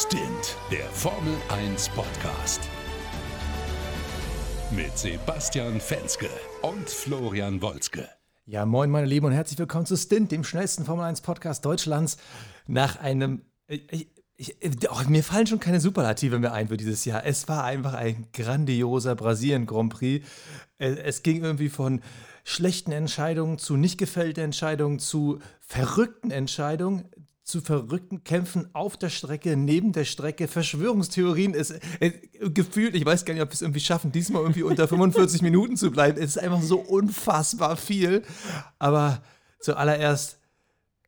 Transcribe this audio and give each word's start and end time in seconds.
Stint, 0.00 0.56
der 0.70 0.84
Formel 0.90 1.34
1 1.48 1.88
Podcast. 1.88 2.60
Mit 4.70 4.96
Sebastian 4.96 5.80
Fenske 5.80 6.28
und 6.62 6.88
Florian 6.88 7.60
Wolzke. 7.60 8.08
Ja, 8.46 8.64
moin, 8.64 8.92
meine 8.92 9.08
Lieben, 9.08 9.26
und 9.26 9.32
herzlich 9.32 9.58
willkommen 9.58 9.86
zu 9.86 9.96
Stint, 9.96 10.30
dem 10.30 10.44
schnellsten 10.44 10.84
Formel 10.84 11.04
1 11.04 11.22
Podcast 11.22 11.64
Deutschlands. 11.64 12.16
Nach 12.68 13.00
einem. 13.00 13.42
Ich, 13.66 14.08
ich, 14.36 14.56
oh, 14.88 15.02
mir 15.08 15.24
fallen 15.24 15.48
schon 15.48 15.58
keine 15.58 15.80
Superlative 15.80 16.38
mehr 16.38 16.52
ein 16.52 16.68
für 16.68 16.76
dieses 16.76 17.04
Jahr. 17.04 17.26
Es 17.26 17.48
war 17.48 17.64
einfach 17.64 17.94
ein 17.94 18.28
grandioser 18.32 19.16
Brasilien-Grand 19.16 19.92
Prix. 19.92 20.24
Es 20.78 21.24
ging 21.24 21.42
irgendwie 21.42 21.70
von 21.70 22.02
schlechten 22.44 22.92
Entscheidungen 22.92 23.58
zu 23.58 23.76
nicht 23.76 23.98
gefällten 23.98 24.44
Entscheidungen 24.44 25.00
zu 25.00 25.40
verrückten 25.60 26.30
Entscheidungen 26.30 27.06
zu 27.48 27.62
verrückten 27.62 28.24
Kämpfen 28.24 28.68
auf 28.74 28.98
der 28.98 29.08
Strecke, 29.08 29.56
neben 29.56 29.92
der 29.92 30.04
Strecke, 30.04 30.48
Verschwörungstheorien. 30.48 31.54
Es, 31.54 31.72
es, 31.98 32.12
gefühlt, 32.52 32.94
ich 32.94 33.06
weiß 33.06 33.24
gar 33.24 33.32
nicht, 33.32 33.42
ob 33.42 33.48
wir 33.48 33.54
es 33.54 33.62
irgendwie 33.62 33.80
schaffen, 33.80 34.12
diesmal 34.12 34.42
irgendwie 34.42 34.64
unter 34.64 34.86
45 34.88 35.40
Minuten 35.40 35.78
zu 35.78 35.90
bleiben. 35.90 36.18
Es 36.18 36.36
ist 36.36 36.38
einfach 36.38 36.60
so 36.60 36.78
unfassbar 36.78 37.78
viel. 37.78 38.22
Aber 38.78 39.22
zuallererst, 39.60 40.38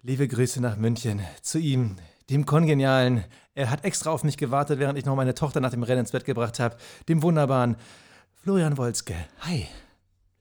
liebe 0.02 0.26
Grüße 0.26 0.62
nach 0.62 0.78
München 0.78 1.20
zu 1.42 1.58
ihm, 1.58 1.96
dem 2.30 2.46
Kongenialen. 2.46 3.24
Er 3.54 3.70
hat 3.70 3.84
extra 3.84 4.10
auf 4.10 4.24
mich 4.24 4.38
gewartet, 4.38 4.78
während 4.78 4.98
ich 4.98 5.04
noch 5.04 5.16
meine 5.16 5.34
Tochter 5.34 5.60
nach 5.60 5.72
dem 5.72 5.82
Rennen 5.82 6.00
ins 6.00 6.12
Bett 6.12 6.24
gebracht 6.24 6.58
habe. 6.58 6.78
Dem 7.06 7.22
wunderbaren 7.22 7.76
Florian 8.42 8.78
Wolzke. 8.78 9.14
Hi. 9.40 9.66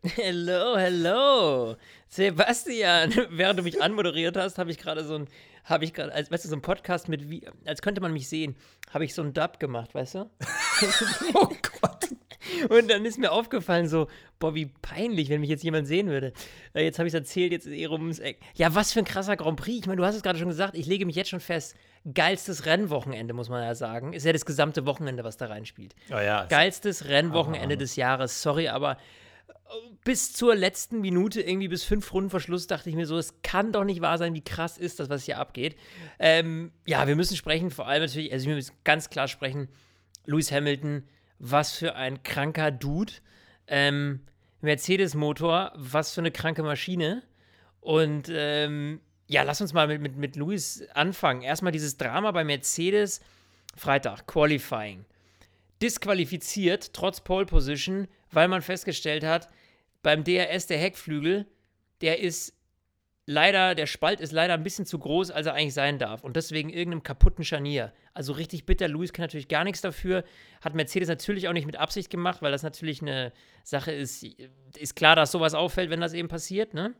Hello, 0.01 0.77
hello. 0.77 1.75
Sebastian, 2.07 3.13
während 3.31 3.59
du 3.59 3.63
mich 3.63 3.81
anmoderiert 3.81 4.37
hast, 4.37 4.57
habe 4.57 4.71
ich 4.71 4.77
gerade 4.77 5.03
so 5.03 5.15
ein 5.15 5.27
habe 5.69 5.85
ich 5.85 5.93
gerade, 5.93 6.13
als 6.13 6.31
weißt 6.31 6.45
du, 6.45 6.49
so 6.49 6.55
ein 6.55 6.61
Podcast 6.61 7.09
mit 7.09 7.29
wie, 7.29 7.45
als 7.65 7.81
könnte 7.81 8.01
man 8.01 8.13
mich 8.13 8.27
sehen, 8.29 8.55
habe 8.91 9.05
ich 9.05 9.13
so 9.13 9.21
einen 9.21 9.33
Dub 9.33 9.59
gemacht, 9.59 9.93
weißt 9.93 10.15
du? 10.15 10.29
oh 11.33 11.47
Gott. 11.81 12.09
Und 12.69 12.89
dann 12.89 13.05
ist 13.05 13.17
mir 13.17 13.31
aufgefallen, 13.31 13.87
so, 13.87 14.07
boah, 14.39 14.55
wie 14.55 14.65
peinlich, 14.65 15.29
wenn 15.29 15.41
mich 15.41 15.49
jetzt 15.49 15.63
jemand 15.63 15.87
sehen 15.87 16.07
würde. 16.07 16.33
Äh, 16.73 16.83
jetzt 16.83 16.99
habe 16.99 17.07
ich 17.07 17.13
es 17.13 17.19
erzählt, 17.19 17.51
jetzt 17.51 17.67
ist 17.67 17.73
eh 17.73 17.85
rum 17.85 18.01
ums 18.01 18.19
Eck. 18.19 18.39
Ja, 18.55 18.73
was 18.75 18.91
für 18.91 18.99
ein 18.99 19.05
krasser 19.05 19.37
Grand 19.37 19.59
Prix. 19.59 19.79
Ich 19.79 19.87
meine, 19.87 19.97
du 19.97 20.05
hast 20.05 20.15
es 20.15 20.23
gerade 20.23 20.39
schon 20.39 20.47
gesagt, 20.47 20.75
ich 20.75 20.87
lege 20.87 21.05
mich 21.05 21.15
jetzt 21.15 21.29
schon 21.29 21.39
fest. 21.39 21.75
Geilstes 22.13 22.65
Rennwochenende, 22.65 23.33
muss 23.33 23.49
man 23.49 23.63
ja 23.63 23.75
sagen. 23.75 24.13
Ist 24.13 24.25
ja 24.25 24.33
das 24.33 24.45
gesamte 24.45 24.85
Wochenende, 24.85 25.23
was 25.23 25.37
da 25.37 25.47
reinspielt. 25.47 25.95
Oh 26.09 26.19
ja. 26.19 26.45
Geilstes 26.45 27.05
Rennwochenende 27.05 27.77
des 27.77 27.95
Jahres. 27.95 28.41
Sorry, 28.41 28.69
aber 28.69 28.97
bis 30.03 30.33
zur 30.33 30.55
letzten 30.55 31.01
Minute, 31.01 31.41
irgendwie 31.41 31.67
bis 31.67 31.83
fünf 31.83 32.11
Runden 32.13 32.29
vor 32.29 32.39
Schluss, 32.39 32.67
dachte 32.67 32.89
ich 32.89 32.95
mir 32.95 33.05
so, 33.05 33.17
es 33.17 33.41
kann 33.41 33.71
doch 33.71 33.83
nicht 33.83 34.01
wahr 34.01 34.17
sein, 34.17 34.33
wie 34.33 34.43
krass 34.43 34.77
ist 34.77 34.99
das, 34.99 35.09
was 35.09 35.25
hier 35.25 35.37
abgeht. 35.37 35.75
Ähm, 36.17 36.71
ja, 36.85 37.07
wir 37.07 37.15
müssen 37.15 37.37
sprechen, 37.37 37.69
vor 37.69 37.87
allem 37.87 38.01
natürlich, 38.01 38.31
also 38.31 38.47
wir 38.47 38.55
müssen 38.55 38.75
ganz 38.83 39.09
klar 39.09 39.27
sprechen, 39.27 39.69
Lewis 40.25 40.51
Hamilton, 40.51 41.03
was 41.37 41.73
für 41.73 41.95
ein 41.95 42.23
kranker 42.23 42.71
Dude. 42.71 43.13
Ähm, 43.67 44.21
Mercedes-Motor, 44.61 45.73
was 45.75 46.13
für 46.13 46.21
eine 46.21 46.31
kranke 46.31 46.63
Maschine. 46.63 47.23
Und 47.79 48.29
ähm, 48.31 48.99
ja, 49.27 49.43
lass 49.43 49.61
uns 49.61 49.73
mal 49.73 49.87
mit, 49.87 50.01
mit, 50.01 50.17
mit 50.17 50.35
Lewis 50.35 50.83
anfangen. 50.93 51.41
Erstmal 51.41 51.71
dieses 51.71 51.97
Drama 51.97 52.31
bei 52.31 52.43
Mercedes, 52.43 53.21
Freitag, 53.75 54.25
Qualifying. 54.27 55.05
Disqualifiziert, 55.81 56.93
trotz 56.93 57.21
Pole 57.21 57.45
Position, 57.45 58.07
weil 58.31 58.47
man 58.47 58.61
festgestellt 58.61 59.23
hat, 59.23 59.49
beim 60.01 60.23
DRS 60.23 60.67
der 60.67 60.77
Heckflügel, 60.77 61.45
der 62.01 62.19
ist 62.19 62.53
leider, 63.29 63.75
der 63.75 63.85
Spalt 63.85 64.21
ist 64.21 64.31
leider 64.31 64.55
ein 64.55 64.63
bisschen 64.63 64.87
zu 64.87 64.97
groß, 64.97 65.29
als 65.29 65.45
er 65.45 65.53
eigentlich 65.53 65.75
sein 65.75 65.99
darf. 65.99 66.23
Und 66.23 66.35
deswegen 66.35 66.69
irgendeinem 66.69 67.03
kaputten 67.03 67.43
Scharnier. 67.43 67.93
Also 68.13 68.33
richtig 68.33 68.65
bitter. 68.65 68.87
Lewis 68.87 69.13
kann 69.13 69.23
natürlich 69.23 69.47
gar 69.47 69.63
nichts 69.63 69.81
dafür. 69.81 70.23
Hat 70.61 70.73
Mercedes 70.73 71.09
natürlich 71.09 71.47
auch 71.47 71.53
nicht 71.53 71.67
mit 71.67 71.77
Absicht 71.77 72.09
gemacht, 72.09 72.41
weil 72.41 72.51
das 72.51 72.63
natürlich 72.63 73.01
eine 73.01 73.31
Sache 73.63 73.91
ist. 73.91 74.25
Ist 74.77 74.95
klar, 74.95 75.15
dass 75.15 75.31
sowas 75.31 75.53
auffällt, 75.53 75.91
wenn 75.91 76.01
das 76.01 76.13
eben 76.13 76.27
passiert, 76.27 76.73
ne? 76.73 76.95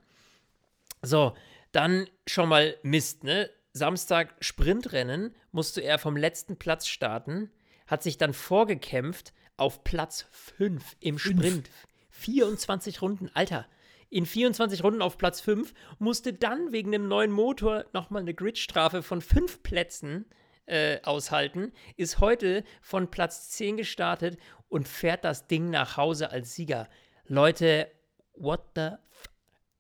So, 1.02 1.34
dann 1.72 2.08
schon 2.28 2.48
mal 2.48 2.76
Mist, 2.84 3.24
ne? 3.24 3.50
Samstag 3.74 4.36
Sprintrennen 4.40 5.36
musste 5.52 5.82
er 5.82 5.98
vom 5.98 6.16
letzten 6.18 6.58
Platz 6.58 6.88
starten, 6.88 7.50
hat 7.88 8.04
sich 8.04 8.18
dann 8.18 8.34
vorgekämpft 8.34 9.34
auf 9.60 9.84
Platz 9.84 10.26
5 10.32 10.98
im 11.00 11.18
Sprint. 11.18 11.70
24 12.12 13.02
Runden, 13.02 13.30
Alter. 13.34 13.66
In 14.10 14.26
24 14.26 14.84
Runden 14.84 15.02
auf 15.02 15.18
Platz 15.18 15.40
5 15.42 15.74
musste 16.00 16.34
dann 16.34 16.72
wegen 16.72 16.92
dem 16.92 17.08
neuen 17.08 17.32
Motor 17.32 17.86
nochmal 17.94 18.24
eine 18.24 18.34
Gridstrafe 18.34 19.04
von 19.04 19.22
5 19.22 19.62
Plätzen 19.62 20.26
äh, 20.66 21.00
aushalten, 21.04 21.72
ist 21.98 22.20
heute 22.20 22.64
von 22.82 23.10
Platz 23.12 23.50
10 23.50 23.78
gestartet 23.78 24.38
und 24.68 24.88
fährt 24.88 25.26
das 25.26 25.48
Ding 25.48 25.70
nach 25.70 25.98
Hause 25.98 26.32
als 26.32 26.56
Sieger. 26.56 26.88
Leute, 27.26 27.92
what 28.34 28.62
the 28.76 28.82
f 28.82 29.30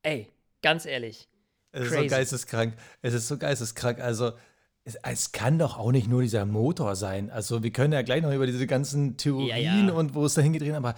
Ey, 0.03 0.31
ganz 0.61 0.85
ehrlich. 0.85 1.27
Es 1.71 1.87
ist 1.87 1.93
so 1.93 2.07
geisteskrank. 2.07 2.73
Es 3.01 3.13
ist 3.13 3.27
so 3.27 3.37
geisteskrank. 3.37 3.99
Also, 3.99 4.31
es, 4.89 4.97
es, 5.03 5.31
kann 5.31 5.59
doch 5.59 5.77
auch 5.77 5.91
nicht 5.91 6.07
nur 6.07 6.21
dieser 6.21 6.45
Motor 6.45 6.95
sein. 6.95 7.29
Also 7.29 7.63
wir 7.63 7.71
können 7.71 7.93
ja 7.93 8.01
gleich 8.01 8.21
noch 8.21 8.33
über 8.33 8.47
diese 8.47 8.65
ganzen 8.65 9.17
Theorien 9.17 9.63
ja, 9.63 9.87
ja. 9.87 9.93
und 9.93 10.15
wo 10.15 10.25
es 10.25 10.33
dahin 10.33 10.53
gedreht, 10.53 10.73
aber 10.73 10.95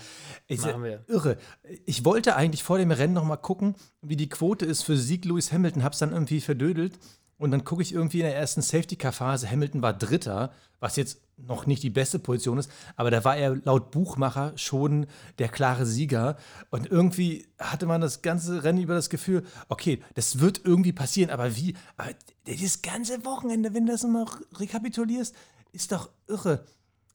ich, 0.48 0.64
irre. 1.08 1.38
Ich 1.86 2.06
wollte 2.06 2.36
eigentlich 2.36 2.64
vor 2.64 2.78
dem 2.78 2.92
Rennen 2.92 3.14
noch 3.14 3.26
mal 3.26 3.38
gucken, 3.38 3.76
wie 4.02 4.16
die 4.16 4.30
Quote 4.30 4.66
ist 4.66 4.84
für 4.84 4.98
Sieg 4.98 5.26
Lewis 5.26 5.52
Hamilton, 5.52 5.84
hab's 5.84 6.00
dann 6.00 6.14
irgendwie 6.14 6.42
verdödelt 6.42 7.00
und 7.38 7.52
dann 7.52 7.64
gucke 7.64 7.82
ich 7.82 7.94
irgendwie 7.94 8.20
in 8.20 8.26
der 8.26 8.36
ersten 8.36 8.62
Safety-Car-Phase, 8.62 9.50
Hamilton 9.50 9.82
war 9.82 9.94
Dritter, 9.94 10.52
was 10.80 10.96
jetzt 10.96 11.22
noch 11.48 11.66
nicht 11.66 11.84
die 11.84 11.90
beste 11.90 12.20
Position 12.20 12.58
ist, 12.58 12.72
aber 12.96 13.12
da 13.12 13.24
war 13.24 13.36
er 13.36 13.56
laut 13.56 13.92
Buchmacher 13.92 14.54
schon 14.56 15.08
der 15.40 15.50
klare 15.50 15.86
Sieger. 15.86 16.38
Und 16.70 16.88
irgendwie 16.88 17.48
hatte 17.60 17.86
man 17.86 18.02
das 18.02 18.22
ganze 18.22 18.64
Rennen 18.64 18.82
über 18.82 18.94
das 18.94 19.10
Gefühl, 19.10 19.44
okay, 19.70 20.02
das 20.16 20.40
wird 20.40 20.62
irgendwie 20.64 20.94
passieren, 20.94 21.30
aber 21.30 21.56
wie? 21.56 21.76
Aber 21.98 22.10
das 22.46 22.82
ganze 22.82 23.24
Wochenende, 23.26 23.74
wenn 23.74 23.86
du 23.86 23.92
das 23.92 24.04
nochmal 24.04 24.26
rekapitulierst, 24.58 25.36
ist 25.72 25.92
doch 25.92 26.10
irre. 26.28 26.66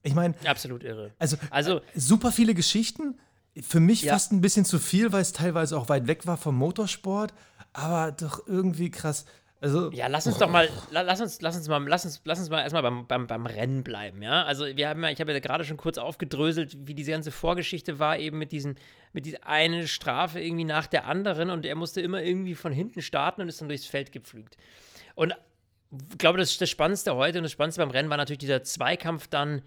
Ich 0.03 0.15
meine. 0.15 0.35
Absolut 0.45 0.83
irre. 0.83 1.11
Also, 1.19 1.37
also 1.49 1.81
super 1.95 2.31
viele 2.31 2.53
Geschichten. 2.53 3.17
Für 3.61 3.79
mich 3.79 4.03
ja. 4.03 4.13
fast 4.13 4.31
ein 4.31 4.41
bisschen 4.41 4.65
zu 4.65 4.79
viel, 4.79 5.11
weil 5.11 5.21
es 5.21 5.33
teilweise 5.33 5.77
auch 5.77 5.89
weit 5.89 6.07
weg 6.07 6.27
war 6.27 6.37
vom 6.37 6.55
Motorsport, 6.55 7.33
aber 7.73 8.11
doch 8.11 8.47
irgendwie 8.47 8.91
krass. 8.91 9.25
Also, 9.59 9.91
ja, 9.91 10.05
lass 10.05 10.27
uns 10.27 10.37
doch 10.37 10.49
mal, 10.49 10.69
lass 10.91 11.19
uns, 11.19 11.41
lass 11.41 11.55
uns 11.55 11.67
mal, 11.67 11.83
lass 11.87 12.05
uns, 12.05 12.21
lass 12.25 12.37
uns 12.39 12.49
mal 12.49 12.61
erstmal 12.61 12.83
beim, 12.83 13.07
beim, 13.07 13.25
beim 13.25 13.45
Rennen 13.47 13.83
bleiben, 13.83 14.21
ja. 14.21 14.43
Also 14.43 14.65
wir 14.65 14.87
haben 14.87 15.03
ja, 15.03 15.09
ich 15.09 15.19
habe 15.19 15.33
ja 15.33 15.39
gerade 15.39 15.65
schon 15.65 15.77
kurz 15.77 15.97
aufgedröselt, 15.97 16.77
wie 16.87 16.93
diese 16.93 17.11
ganze 17.11 17.31
Vorgeschichte 17.31 17.97
war, 17.97 18.19
eben 18.19 18.37
mit 18.37 18.51
diesen, 18.51 18.75
mit 19.13 19.25
dieser 19.25 19.47
eine 19.47 19.87
Strafe 19.87 20.39
irgendwie 20.39 20.63
nach 20.63 20.85
der 20.85 21.05
anderen 21.05 21.49
und 21.49 21.65
er 21.65 21.73
musste 21.73 22.01
immer 22.01 22.21
irgendwie 22.21 22.53
von 22.53 22.71
hinten 22.71 23.01
starten 23.01 23.41
und 23.41 23.49
ist 23.49 23.59
dann 23.59 23.67
durchs 23.67 23.87
Feld 23.87 24.11
gepflügt. 24.11 24.57
Und 25.15 25.33
ich 26.11 26.17
glaube, 26.19 26.37
das, 26.37 26.55
das 26.59 26.69
Spannendste 26.69 27.15
heute 27.15 27.39
und 27.39 27.43
das 27.43 27.51
Spannendste 27.51 27.81
beim 27.81 27.89
Rennen 27.89 28.11
war 28.11 28.17
natürlich 28.17 28.39
dieser 28.39 28.61
Zweikampf 28.61 29.27
dann 29.27 29.63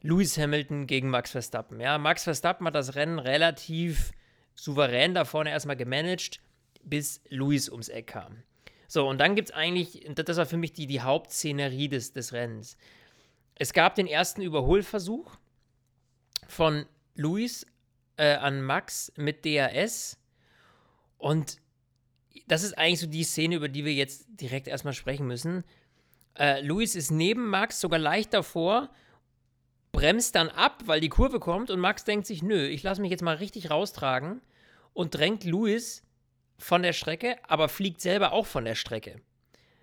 Lewis 0.00 0.38
Hamilton 0.38 0.86
gegen 0.86 1.10
Max 1.10 1.32
Verstappen. 1.32 1.80
Ja, 1.80 1.98
Max 1.98 2.22
Verstappen 2.22 2.66
hat 2.68 2.76
das 2.76 2.94
Rennen 2.94 3.18
relativ 3.18 4.12
souverän 4.54 5.14
da 5.14 5.24
vorne 5.24 5.50
erstmal 5.50 5.76
gemanagt, 5.76 6.38
bis 6.84 7.20
Lewis 7.30 7.68
ums 7.68 7.88
Eck 7.88 8.08
kam. 8.08 8.44
So, 8.86 9.08
und 9.08 9.18
dann 9.18 9.34
gibt 9.34 9.50
es 9.50 9.54
eigentlich, 9.54 10.06
das 10.14 10.36
war 10.36 10.46
für 10.46 10.56
mich 10.56 10.72
die, 10.72 10.86
die 10.86 11.00
Hauptszenerie 11.00 11.88
des, 11.88 12.12
des 12.12 12.32
Rennens. 12.32 12.76
Es 13.56 13.72
gab 13.72 13.94
den 13.94 14.06
ersten 14.06 14.42
Überholversuch 14.42 15.36
von 16.48 16.86
Luis 17.14 17.66
äh, 18.16 18.34
an 18.34 18.62
Max 18.62 19.12
mit 19.16 19.44
DRS. 19.44 20.18
Und 21.18 21.58
das 22.46 22.62
ist 22.62 22.76
eigentlich 22.76 23.00
so 23.00 23.06
die 23.06 23.24
Szene, 23.24 23.56
über 23.56 23.68
die 23.68 23.84
wir 23.84 23.94
jetzt 23.94 24.26
direkt 24.28 24.68
erstmal 24.68 24.94
sprechen 24.94 25.26
müssen. 25.26 25.64
Äh, 26.36 26.60
Luis 26.62 26.94
ist 26.94 27.10
neben 27.10 27.48
Max 27.48 27.80
sogar 27.80 27.98
leicht 27.98 28.34
davor, 28.34 28.90
bremst 29.92 30.34
dann 30.34 30.48
ab, 30.48 30.82
weil 30.86 31.00
die 31.00 31.08
Kurve 31.08 31.38
kommt 31.38 31.70
und 31.70 31.78
Max 31.78 32.04
denkt 32.04 32.26
sich, 32.26 32.42
nö, 32.42 32.66
ich 32.66 32.82
lasse 32.82 33.00
mich 33.00 33.10
jetzt 33.10 33.22
mal 33.22 33.36
richtig 33.36 33.70
raustragen 33.70 34.40
und 34.92 35.14
drängt 35.14 35.44
Luis 35.44 36.03
von 36.58 36.82
der 36.82 36.92
Strecke, 36.92 37.36
aber 37.48 37.68
fliegt 37.68 38.00
selber 38.00 38.32
auch 38.32 38.46
von 38.46 38.64
der 38.64 38.74
Strecke. 38.74 39.20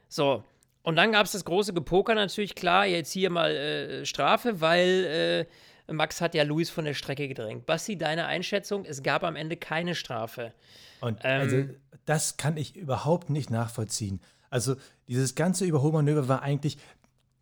So, 0.08 0.44
und 0.84 0.96
dann 0.96 1.12
gab 1.12 1.26
es 1.26 1.34
das 1.34 1.46
große 1.46 1.74
Gepoker 1.74 2.16
natürlich, 2.16 2.56
klar, 2.56 2.86
jetzt 2.86 3.12
hier 3.12 3.30
mal 3.30 3.52
äh, 3.52 4.06
Strafe, 4.06 4.62
weil 4.62 5.48
äh, 5.88 5.94
Max 5.94 6.22
hat 6.22 6.34
ja 6.34 6.44
Luis 6.44 6.70
von 6.70 6.86
der 6.86 6.94
Strecke 6.94 7.28
gedrängt. 7.28 7.66
Basti, 7.66 7.98
deine 7.98 8.26
Einschätzung, 8.26 8.86
es 8.86 9.04
gab 9.04 9.24
am 9.24 9.36
Ende 9.36 9.58
keine 9.58 9.96
Strafe. 9.96 10.54
Und 11.02 11.20
ähm, 11.24 11.42
also, 11.42 11.64
das 12.06 12.38
kann 12.38 12.58
ich 12.58 12.76
überhaupt 12.76 13.30
nicht 13.30 13.50
nachvollziehen. 13.50 14.22
Also, 14.50 14.76
dieses 15.08 15.36
ganze 15.36 15.66
Überholmanöver 15.66 16.28
war 16.28 16.42
eigentlich 16.42 16.78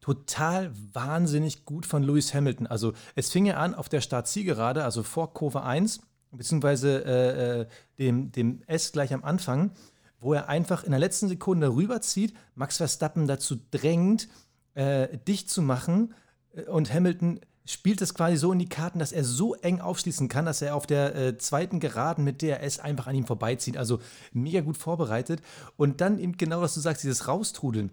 total 0.01 0.71
wahnsinnig 0.93 1.65
gut 1.65 1.85
von 1.85 2.03
Lewis 2.03 2.33
Hamilton. 2.33 2.67
Also, 2.67 2.93
es 3.15 3.31
fing 3.31 3.45
ja 3.45 3.57
an 3.57 3.73
auf 3.73 3.89
der 3.89 4.01
Start-Zielgerade, 4.01 4.83
also 4.83 5.03
vor 5.03 5.33
Kurve 5.33 5.63
1 5.63 6.01
beziehungsweise 6.31 7.03
äh, 7.05 7.61
äh, 7.61 7.67
dem, 7.97 8.31
dem 8.31 8.61
S 8.67 8.91
gleich 8.91 9.13
am 9.13 9.23
Anfang, 9.23 9.71
wo 10.19 10.33
er 10.33 10.49
einfach 10.49 10.83
in 10.83 10.91
der 10.91 10.99
letzten 10.99 11.27
Sekunde 11.27 11.73
rüberzieht, 11.73 12.33
Max 12.55 12.77
Verstappen 12.77 13.27
dazu 13.27 13.57
drängt, 13.71 14.27
äh, 14.73 15.17
dicht 15.27 15.49
zu 15.49 15.61
machen. 15.61 16.13
Äh, 16.53 16.63
und 16.63 16.93
Hamilton 16.93 17.39
spielt 17.65 18.01
es 18.01 18.13
quasi 18.13 18.35
so 18.37 18.51
in 18.51 18.59
die 18.59 18.69
Karten, 18.69 18.99
dass 18.99 19.11
er 19.11 19.23
so 19.23 19.53
eng 19.55 19.79
aufschließen 19.79 20.27
kann, 20.27 20.45
dass 20.45 20.61
er 20.61 20.75
auf 20.75 20.87
der 20.87 21.15
äh, 21.15 21.37
zweiten 21.37 21.79
Geraden 21.79 22.23
mit 22.23 22.41
DRS 22.41 22.79
einfach 22.79 23.07
an 23.07 23.15
ihm 23.15 23.27
vorbeizieht. 23.27 23.77
Also 23.77 23.99
mega 24.33 24.61
gut 24.61 24.77
vorbereitet. 24.77 25.41
Und 25.77 26.01
dann 26.01 26.19
eben 26.19 26.37
genau, 26.37 26.61
was 26.61 26.73
du 26.73 26.79
sagst, 26.79 27.03
dieses 27.03 27.27
Raustrudeln. 27.27 27.91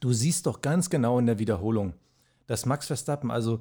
Du 0.00 0.12
siehst 0.12 0.46
doch 0.46 0.62
ganz 0.62 0.90
genau 0.90 1.18
in 1.18 1.26
der 1.26 1.38
Wiederholung, 1.38 1.92
dass 2.46 2.66
Max 2.66 2.86
Verstappen, 2.86 3.30
also 3.30 3.60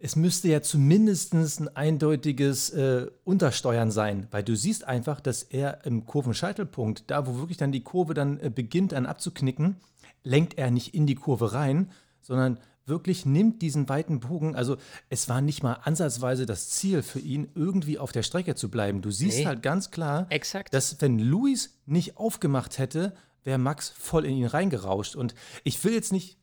es 0.00 0.16
müsste 0.16 0.48
ja 0.48 0.62
zumindest 0.62 1.34
ein 1.34 1.68
eindeutiges 1.76 2.70
äh, 2.70 3.06
Untersteuern 3.24 3.90
sein, 3.90 4.28
weil 4.30 4.42
du 4.42 4.56
siehst 4.56 4.84
einfach, 4.84 5.20
dass 5.20 5.42
er 5.42 5.84
im 5.84 6.06
Kurvenscheitelpunkt, 6.06 7.04
da 7.08 7.26
wo 7.26 7.38
wirklich 7.38 7.56
dann 7.56 7.72
die 7.72 7.82
Kurve 7.82 8.14
dann 8.14 8.38
äh, 8.38 8.50
beginnt 8.50 8.94
an 8.94 9.06
abzuknicken, 9.06 9.76
lenkt 10.22 10.56
er 10.58 10.70
nicht 10.70 10.94
in 10.94 11.06
die 11.06 11.16
Kurve 11.16 11.52
rein, 11.52 11.90
sondern 12.20 12.58
wirklich 12.86 13.26
nimmt 13.26 13.60
diesen 13.60 13.88
weiten 13.88 14.20
Bogen. 14.20 14.54
Also 14.54 14.76
es 15.10 15.28
war 15.28 15.40
nicht 15.40 15.62
mal 15.62 15.74
ansatzweise 15.74 16.46
das 16.46 16.70
Ziel 16.70 17.02
für 17.02 17.18
ihn, 17.18 17.48
irgendwie 17.54 17.98
auf 17.98 18.12
der 18.12 18.22
Strecke 18.22 18.54
zu 18.54 18.70
bleiben. 18.70 19.02
Du 19.02 19.10
siehst 19.10 19.38
nee. 19.38 19.46
halt 19.46 19.62
ganz 19.62 19.90
klar, 19.90 20.26
Exakt. 20.30 20.72
dass 20.72 21.00
wenn 21.00 21.18
Luis 21.18 21.78
nicht 21.86 22.16
aufgemacht 22.16 22.78
hätte, 22.78 23.14
wäre 23.44 23.58
Max 23.58 23.90
voll 23.90 24.24
in 24.24 24.36
ihn 24.36 24.46
reingerauscht. 24.46 25.16
Und 25.16 25.34
ich 25.64 25.82
will 25.84 25.92
jetzt 25.92 26.12
nicht 26.12 26.37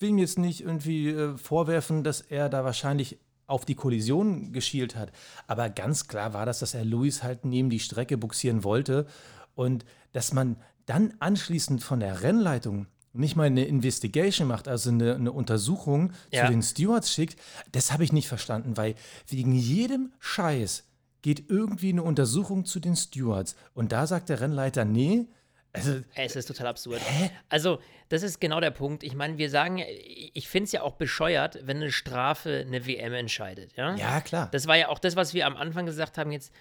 will 0.00 0.10
ihm 0.10 0.18
jetzt 0.18 0.38
nicht 0.38 0.62
irgendwie 0.62 1.08
äh, 1.10 1.36
vorwerfen, 1.36 2.04
dass 2.04 2.20
er 2.20 2.48
da 2.48 2.64
wahrscheinlich 2.64 3.18
auf 3.46 3.64
die 3.64 3.74
Kollision 3.74 4.52
geschielt 4.52 4.96
hat. 4.96 5.12
Aber 5.46 5.68
ganz 5.68 6.06
klar 6.06 6.32
war 6.32 6.46
das, 6.46 6.60
dass 6.60 6.74
er 6.74 6.84
Luis 6.84 7.22
halt 7.22 7.44
neben 7.44 7.68
die 7.68 7.80
Strecke 7.80 8.16
buxieren 8.16 8.64
wollte 8.64 9.06
und 9.54 9.84
dass 10.12 10.32
man 10.32 10.56
dann 10.86 11.14
anschließend 11.18 11.82
von 11.82 12.00
der 12.00 12.22
Rennleitung 12.22 12.86
nicht 13.12 13.34
mal 13.34 13.46
eine 13.46 13.64
Investigation 13.64 14.46
macht, 14.46 14.68
also 14.68 14.90
eine, 14.90 15.16
eine 15.16 15.32
Untersuchung 15.32 16.12
ja. 16.30 16.46
zu 16.46 16.52
den 16.52 16.62
Stewards 16.62 17.12
schickt, 17.12 17.40
das 17.72 17.92
habe 17.92 18.04
ich 18.04 18.12
nicht 18.12 18.28
verstanden, 18.28 18.76
weil 18.76 18.94
wegen 19.26 19.52
jedem 19.52 20.12
Scheiß 20.20 20.84
geht 21.22 21.50
irgendwie 21.50 21.90
eine 21.90 22.04
Untersuchung 22.04 22.64
zu 22.64 22.80
den 22.80 22.96
Stewards. 22.96 23.56
Und 23.74 23.92
da 23.92 24.06
sagt 24.06 24.28
der 24.28 24.40
Rennleiter, 24.40 24.84
nee, 24.84 25.26
also, 25.72 26.00
es 26.14 26.36
ist 26.36 26.46
total 26.46 26.66
absurd. 26.66 27.00
Hä? 27.04 27.30
Also, 27.48 27.78
das 28.08 28.22
ist 28.22 28.40
genau 28.40 28.60
der 28.60 28.72
Punkt. 28.72 29.04
Ich 29.04 29.14
meine, 29.14 29.38
wir 29.38 29.50
sagen, 29.50 29.78
ich 29.78 30.48
finde 30.48 30.64
es 30.64 30.72
ja 30.72 30.82
auch 30.82 30.94
bescheuert, 30.94 31.60
wenn 31.62 31.76
eine 31.76 31.92
Strafe 31.92 32.64
eine 32.66 32.86
WM 32.86 33.12
entscheidet. 33.12 33.76
Ja? 33.76 33.94
ja, 33.94 34.20
klar. 34.20 34.48
Das 34.50 34.66
war 34.66 34.76
ja 34.76 34.88
auch 34.88 34.98
das, 34.98 35.14
was 35.14 35.32
wir 35.32 35.46
am 35.46 35.56
Anfang 35.56 35.86
gesagt 35.86 36.18
haben. 36.18 36.32
Jetzt, 36.32 36.52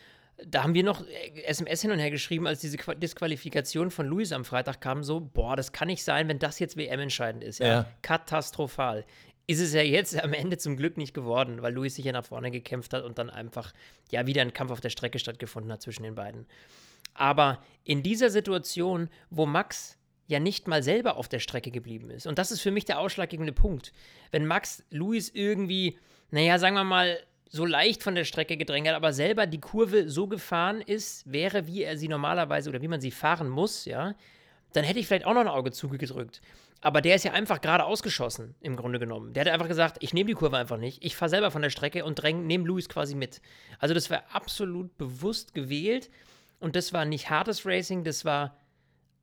da 0.46 0.64
haben 0.64 0.76
wir 0.76 0.84
noch 0.84 1.04
SMS 1.44 1.82
hin 1.82 1.92
und 1.92 2.00
her 2.00 2.12
geschrieben, 2.12 2.46
als 2.46 2.62
diese 2.62 2.78
Disqualifikation 2.78 3.90
von 3.90 4.06
Luis 4.06 4.32
am 4.32 4.46
Freitag 4.46 4.80
kam, 4.80 5.04
so, 5.04 5.20
boah, 5.20 5.56
das 5.56 5.72
kann 5.72 5.88
nicht 5.88 6.04
sein, 6.04 6.28
wenn 6.28 6.38
das 6.38 6.60
jetzt 6.60 6.78
WM 6.78 7.00
entscheidend 7.00 7.44
ist. 7.44 7.60
Ja? 7.60 7.68
ja. 7.68 7.86
Katastrophal. 8.04 9.06
Ist 9.48 9.60
es 9.60 9.74
ja 9.74 9.82
jetzt 9.82 10.22
am 10.24 10.34
Ende 10.34 10.60
zum 10.60 10.78
Glück 10.78 10.98
nicht 10.98 11.16
geworden, 11.16 11.64
weil 11.64 11.74
Luis 11.74 11.96
sich 11.96 12.06
ja 12.06 12.12
nach 12.12 12.26
vorne 12.26 12.52
gekämpft 12.52 12.94
hat 12.94 13.04
und 13.04 13.18
dann 13.18 13.32
einfach 13.32 13.74
ja 14.12 14.28
wieder 14.28 14.44
ein 14.44 14.54
Kampf 14.54 14.70
auf 14.70 14.82
der 14.82 14.92
Strecke 14.92 15.18
stattgefunden 15.18 15.72
hat 15.72 15.82
zwischen 15.82 16.04
den 16.04 16.14
beiden. 16.14 16.46
Aber 17.20 17.62
in 17.84 18.02
dieser 18.02 18.30
Situation, 18.30 19.10
wo 19.30 19.46
Max 19.46 19.98
ja 20.28 20.40
nicht 20.40 20.68
mal 20.68 20.82
selber 20.82 21.18
auf 21.18 21.28
der 21.28 21.40
Strecke 21.40 21.70
geblieben 21.70 22.10
ist, 22.10 22.28
und 22.28 22.40
das 22.40 22.50
ist 22.50 22.62
für 22.62 22.72
mich 22.72 22.86
der 22.86 23.00
ausschlaggebende 23.00 23.52
Punkt, 23.52 23.92
wenn 24.32 24.46
Max 24.46 24.84
Luis 24.90 25.30
irgendwie, 25.34 25.98
naja, 26.32 26.58
sagen 26.60 26.76
wir 26.76 26.86
mal, 26.86 27.20
so 27.50 27.66
leicht 27.66 28.04
von 28.04 28.16
der 28.16 28.24
Strecke 28.24 28.56
gedrängt 28.56 28.88
hat, 28.88 28.96
aber 28.96 29.12
selber 29.12 29.48
die 29.48 29.60
Kurve 29.60 30.08
so 30.08 30.28
gefahren 30.28 30.82
ist, 30.82 31.30
wäre, 31.30 31.68
wie 31.68 31.84
er 31.84 31.98
sie 31.98 32.08
normalerweise 32.08 32.70
oder 32.70 32.82
wie 32.82 32.88
man 32.88 33.02
sie 33.02 33.12
fahren 33.12 33.50
muss, 33.50 33.86
ja, 33.86 34.16
dann 34.72 34.86
hätte 34.86 35.00
ich 35.00 35.08
vielleicht 35.08 35.26
auch 35.26 35.34
noch 35.34 35.42
ein 35.42 35.48
Auge 35.48 35.72
zugedrückt. 35.72 36.42
Aber 36.82 37.02
der 37.02 37.16
ist 37.16 37.26
ja 37.26 37.34
einfach 37.34 37.60
gerade 37.60 37.84
ausgeschossen, 37.84 38.56
im 38.62 38.78
Grunde 38.78 39.00
genommen. 39.00 39.34
Der 39.34 39.44
hat 39.44 39.52
einfach 39.52 39.68
gesagt, 39.68 39.98
ich 40.00 40.14
nehme 40.14 40.30
die 40.30 40.36
Kurve 40.36 40.58
einfach 40.58 40.78
nicht. 40.78 41.04
Ich 41.04 41.18
fahre 41.18 41.30
selber 41.30 41.52
von 41.52 41.62
der 41.62 41.72
Strecke 41.72 42.06
und 42.06 42.24
nehme 42.24 42.66
Luis 42.66 42.88
quasi 42.88 43.16
mit. 43.16 43.42
Also 43.80 43.94
das 43.94 44.10
wäre 44.10 44.24
absolut 44.32 44.98
bewusst 44.98 45.54
gewählt. 45.54 46.10
Und 46.60 46.76
das 46.76 46.94
war 46.94 47.06
nicht 47.06 47.30
hartes 47.30 47.66
Racing, 47.66 48.04
das 48.04 48.26
war 48.26 48.58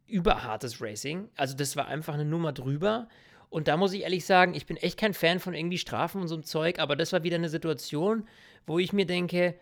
überhartes 0.06 0.80
Racing. 0.80 1.28
Also 1.36 1.56
das 1.56 1.76
war 1.76 1.88
einfach 1.88 2.14
eine 2.14 2.24
Nummer 2.24 2.52
drüber. 2.52 3.08
Und 3.48 3.68
da 3.68 3.76
muss 3.76 3.92
ich 3.92 4.02
ehrlich 4.02 4.24
sagen, 4.24 4.54
ich 4.54 4.66
bin 4.66 4.76
echt 4.76 4.98
kein 4.98 5.14
Fan 5.14 5.38
von 5.38 5.54
irgendwie 5.54 5.78
Strafen 5.78 6.20
und 6.20 6.28
so 6.28 6.34
einem 6.34 6.44
Zeug, 6.44 6.78
aber 6.78 6.96
das 6.96 7.12
war 7.12 7.22
wieder 7.22 7.36
eine 7.36 7.48
Situation, 7.48 8.26
wo 8.66 8.78
ich 8.78 8.92
mir 8.92 9.06
denke, 9.06 9.54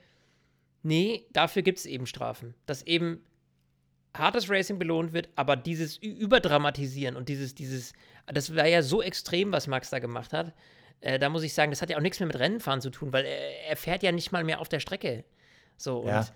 nee, 0.82 1.26
dafür 1.32 1.62
gibt 1.62 1.78
es 1.78 1.86
eben 1.86 2.06
Strafen. 2.06 2.54
Dass 2.66 2.82
eben 2.82 3.24
hartes 4.14 4.48
Racing 4.48 4.78
belohnt 4.78 5.12
wird, 5.12 5.28
aber 5.36 5.56
dieses 5.56 5.96
Überdramatisieren 5.98 7.16
und 7.16 7.28
dieses, 7.28 7.54
dieses, 7.54 7.92
das 8.26 8.54
war 8.54 8.66
ja 8.66 8.82
so 8.82 9.02
extrem, 9.02 9.52
was 9.52 9.66
Max 9.66 9.90
da 9.90 9.98
gemacht 9.98 10.32
hat. 10.32 10.54
Äh, 11.00 11.18
da 11.18 11.28
muss 11.28 11.42
ich 11.42 11.52
sagen, 11.52 11.70
das 11.70 11.82
hat 11.82 11.90
ja 11.90 11.96
auch 11.96 12.02
nichts 12.02 12.20
mehr 12.20 12.28
mit 12.28 12.38
Rennenfahren 12.38 12.80
zu 12.80 12.90
tun, 12.90 13.12
weil 13.12 13.24
er, 13.24 13.68
er 13.68 13.76
fährt 13.76 14.02
ja 14.02 14.12
nicht 14.12 14.30
mal 14.30 14.44
mehr 14.44 14.60
auf 14.60 14.68
der 14.68 14.80
Strecke. 14.80 15.24
So, 15.76 16.06
ja. 16.06 16.26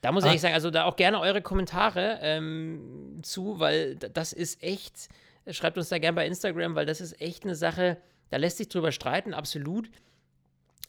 Da 0.00 0.12
muss 0.12 0.24
ich 0.24 0.30
ah. 0.30 0.38
sagen, 0.38 0.54
also 0.54 0.70
da 0.70 0.84
auch 0.84 0.96
gerne 0.96 1.20
eure 1.20 1.42
Kommentare 1.42 2.18
ähm, 2.22 3.20
zu, 3.22 3.58
weil 3.58 3.96
das 3.96 4.32
ist 4.32 4.62
echt, 4.62 5.08
schreibt 5.50 5.76
uns 5.76 5.88
da 5.88 5.98
gerne 5.98 6.14
bei 6.14 6.26
Instagram, 6.26 6.74
weil 6.74 6.86
das 6.86 7.00
ist 7.00 7.20
echt 7.20 7.44
eine 7.44 7.54
Sache, 7.54 7.98
da 8.30 8.36
lässt 8.36 8.58
sich 8.58 8.68
drüber 8.68 8.92
streiten, 8.92 9.34
absolut. 9.34 9.90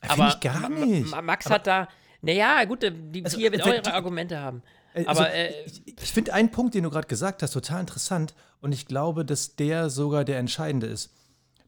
Aber 0.07 0.27
ich 0.29 0.39
gar 0.39 0.69
nicht. 0.69 1.11
Max 1.23 1.45
aber 1.47 1.56
hat 1.56 1.67
da, 1.67 1.88
naja, 2.21 2.63
gut, 2.65 2.83
die 2.83 3.23
also, 3.23 3.38
vier 3.38 3.51
wird 3.51 3.63
auch 3.63 3.73
ihre 3.73 3.94
Argumente 3.94 4.39
haben. 4.39 4.61
Äh, 4.94 5.06
also, 5.06 5.21
aber 5.21 5.33
äh, 5.33 5.65
ich, 5.65 5.81
ich 5.88 6.11
finde 6.11 6.33
einen 6.33 6.51
Punkt, 6.51 6.75
den 6.75 6.83
du 6.83 6.89
gerade 6.89 7.07
gesagt 7.07 7.41
hast, 7.41 7.51
total 7.51 7.81
interessant 7.81 8.33
und 8.61 8.71
ich 8.73 8.85
glaube, 8.85 9.25
dass 9.25 9.56
der 9.56 9.89
sogar 9.89 10.23
der 10.23 10.38
entscheidende 10.38 10.88
ist. 10.88 11.13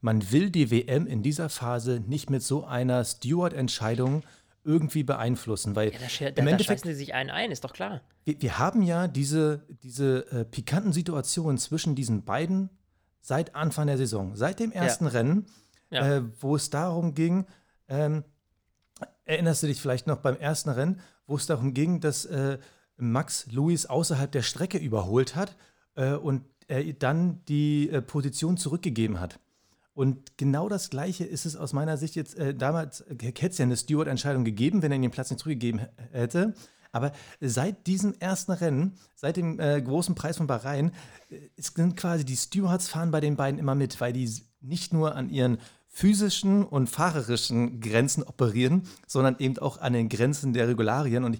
Man 0.00 0.32
will 0.32 0.50
die 0.50 0.70
WM 0.70 1.06
in 1.06 1.22
dieser 1.22 1.48
Phase 1.48 2.02
nicht 2.06 2.28
mit 2.28 2.42
so 2.42 2.64
einer 2.64 3.04
Steward-Entscheidung 3.04 4.24
irgendwie 4.64 5.02
beeinflussen. 5.02 5.74
Weil 5.76 5.92
ja, 5.92 5.98
da, 5.98 6.30
da, 6.30 6.42
im 6.42 6.48
Endeffekt, 6.48 6.84
sie 6.84 6.94
sich 6.94 7.14
einen 7.14 7.30
ein, 7.30 7.50
ist 7.50 7.64
doch 7.64 7.72
klar. 7.72 8.00
Wir, 8.24 8.40
wir 8.40 8.58
haben 8.58 8.82
ja 8.82 9.08
diese, 9.08 9.66
diese 9.82 10.30
äh, 10.30 10.44
pikanten 10.44 10.92
Situationen 10.92 11.58
zwischen 11.58 11.94
diesen 11.94 12.24
beiden 12.24 12.70
seit 13.20 13.54
Anfang 13.54 13.86
der 13.86 13.98
Saison, 13.98 14.36
seit 14.36 14.60
dem 14.60 14.72
ersten 14.72 15.04
ja. 15.04 15.10
Rennen, 15.10 15.46
ja. 15.90 16.16
Äh, 16.16 16.22
wo 16.40 16.56
es 16.56 16.70
darum 16.70 17.14
ging, 17.14 17.46
ähm, 17.88 18.24
erinnerst 19.24 19.62
du 19.62 19.66
dich 19.66 19.80
vielleicht 19.80 20.06
noch 20.06 20.18
beim 20.18 20.36
ersten 20.36 20.70
Rennen, 20.70 21.00
wo 21.26 21.36
es 21.36 21.46
darum 21.46 21.74
ging, 21.74 22.00
dass 22.00 22.24
äh, 22.24 22.58
Max 22.96 23.46
Lewis 23.46 23.86
außerhalb 23.86 24.30
der 24.30 24.42
Strecke 24.42 24.78
überholt 24.78 25.36
hat 25.36 25.56
äh, 25.94 26.12
und 26.12 26.44
er 26.68 26.92
dann 26.94 27.44
die 27.46 27.90
äh, 27.90 28.00
Position 28.00 28.56
zurückgegeben 28.56 29.20
hat. 29.20 29.38
Und 29.94 30.38
genau 30.38 30.68
das 30.68 30.90
Gleiche 30.90 31.24
ist 31.24 31.44
es 31.44 31.56
aus 31.56 31.72
meiner 31.72 31.96
Sicht 31.96 32.14
jetzt. 32.14 32.36
Äh, 32.38 32.54
damals 32.54 33.04
hätte 33.08 33.46
es 33.48 33.58
ja 33.58 33.64
eine 33.64 33.76
Steward-Entscheidung 33.76 34.44
gegeben, 34.44 34.82
wenn 34.82 34.90
er 34.90 34.96
ihm 34.96 35.02
den 35.02 35.10
Platz 35.10 35.30
nicht 35.30 35.40
zurückgegeben 35.40 35.86
hätte. 36.12 36.54
Aber 36.92 37.12
seit 37.40 37.86
diesem 37.86 38.14
ersten 38.18 38.52
Rennen, 38.52 38.98
seit 39.14 39.36
dem 39.36 39.58
äh, 39.58 39.80
großen 39.80 40.14
Preis 40.14 40.36
von 40.36 40.46
Bahrain, 40.46 40.92
äh, 41.30 41.48
sind 41.56 41.96
quasi 41.96 42.24
die 42.24 42.36
Stewards 42.36 42.88
fahren 42.88 43.10
bei 43.10 43.20
den 43.20 43.36
beiden 43.36 43.58
immer 43.58 43.74
mit, 43.74 44.00
weil 44.00 44.12
die 44.12 44.30
nicht 44.60 44.92
nur 44.92 45.14
an 45.16 45.30
ihren 45.30 45.58
physischen 45.88 46.64
und 46.64 46.88
fahrerischen 46.88 47.80
Grenzen 47.80 48.22
operieren, 48.22 48.82
sondern 49.06 49.36
eben 49.38 49.58
auch 49.58 49.78
an 49.78 49.92
den 49.92 50.08
Grenzen 50.08 50.52
der 50.52 50.68
Regularien. 50.68 51.24
Und 51.24 51.38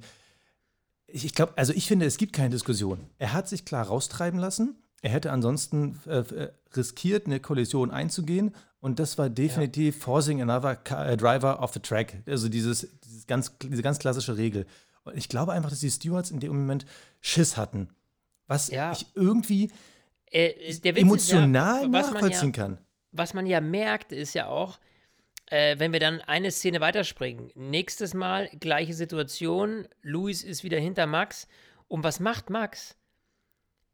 ich, 1.06 1.24
ich 1.24 1.34
glaube, 1.34 1.52
also 1.56 1.72
ich 1.72 1.86
finde, 1.86 2.06
es 2.06 2.16
gibt 2.16 2.34
keine 2.34 2.50
Diskussion. 2.50 3.10
Er 3.18 3.32
hat 3.32 3.48
sich 3.48 3.64
klar 3.64 3.86
raustreiben 3.86 4.38
lassen. 4.38 4.81
Er 5.02 5.10
hätte 5.10 5.32
ansonsten 5.32 6.00
äh, 6.06 6.18
äh, 6.18 6.52
riskiert, 6.74 7.26
eine 7.26 7.40
Kollision 7.40 7.90
einzugehen. 7.90 8.54
Und 8.80 8.98
das 8.98 9.18
war 9.18 9.28
definitiv 9.28 9.96
ja. 9.96 10.04
forcing 10.04 10.40
another 10.40 10.78
äh, 10.90 11.16
driver 11.16 11.60
off 11.60 11.72
the 11.74 11.80
track. 11.80 12.22
Also 12.26 12.48
dieses, 12.48 12.88
dieses 13.04 13.26
ganz, 13.26 13.56
diese 13.58 13.82
ganz 13.82 13.98
klassische 13.98 14.36
Regel. 14.36 14.64
Und 15.04 15.16
ich 15.16 15.28
glaube 15.28 15.52
einfach, 15.52 15.70
dass 15.70 15.80
die 15.80 15.90
Stewards 15.90 16.30
in 16.30 16.38
dem 16.38 16.52
Moment 16.52 16.86
Schiss 17.20 17.56
hatten. 17.56 17.88
Was 18.46 18.70
ja. 18.70 18.92
ich 18.92 19.06
irgendwie 19.14 19.72
äh, 20.30 20.50
emotional 20.84 21.82
ja, 21.82 21.88
nachvollziehen 21.88 22.52
kann. 22.52 22.78
Was 23.10 23.34
man 23.34 23.46
ja 23.46 23.60
merkt, 23.60 24.12
ist 24.12 24.34
ja 24.34 24.46
auch, 24.46 24.78
äh, 25.46 25.78
wenn 25.78 25.92
wir 25.92 26.00
dann 26.00 26.20
eine 26.20 26.52
Szene 26.52 26.80
weiterspringen. 26.80 27.50
Nächstes 27.56 28.14
Mal 28.14 28.48
gleiche 28.60 28.94
Situation. 28.94 29.88
Luis 30.02 30.44
ist 30.44 30.62
wieder 30.62 30.78
hinter 30.78 31.06
Max. 31.06 31.48
Und 31.88 32.04
was 32.04 32.20
macht 32.20 32.50
Max? 32.50 32.96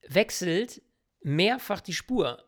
Wechselt 0.06 0.82
mehrfach 1.22 1.80
die 1.80 1.92
Spur. 1.92 2.44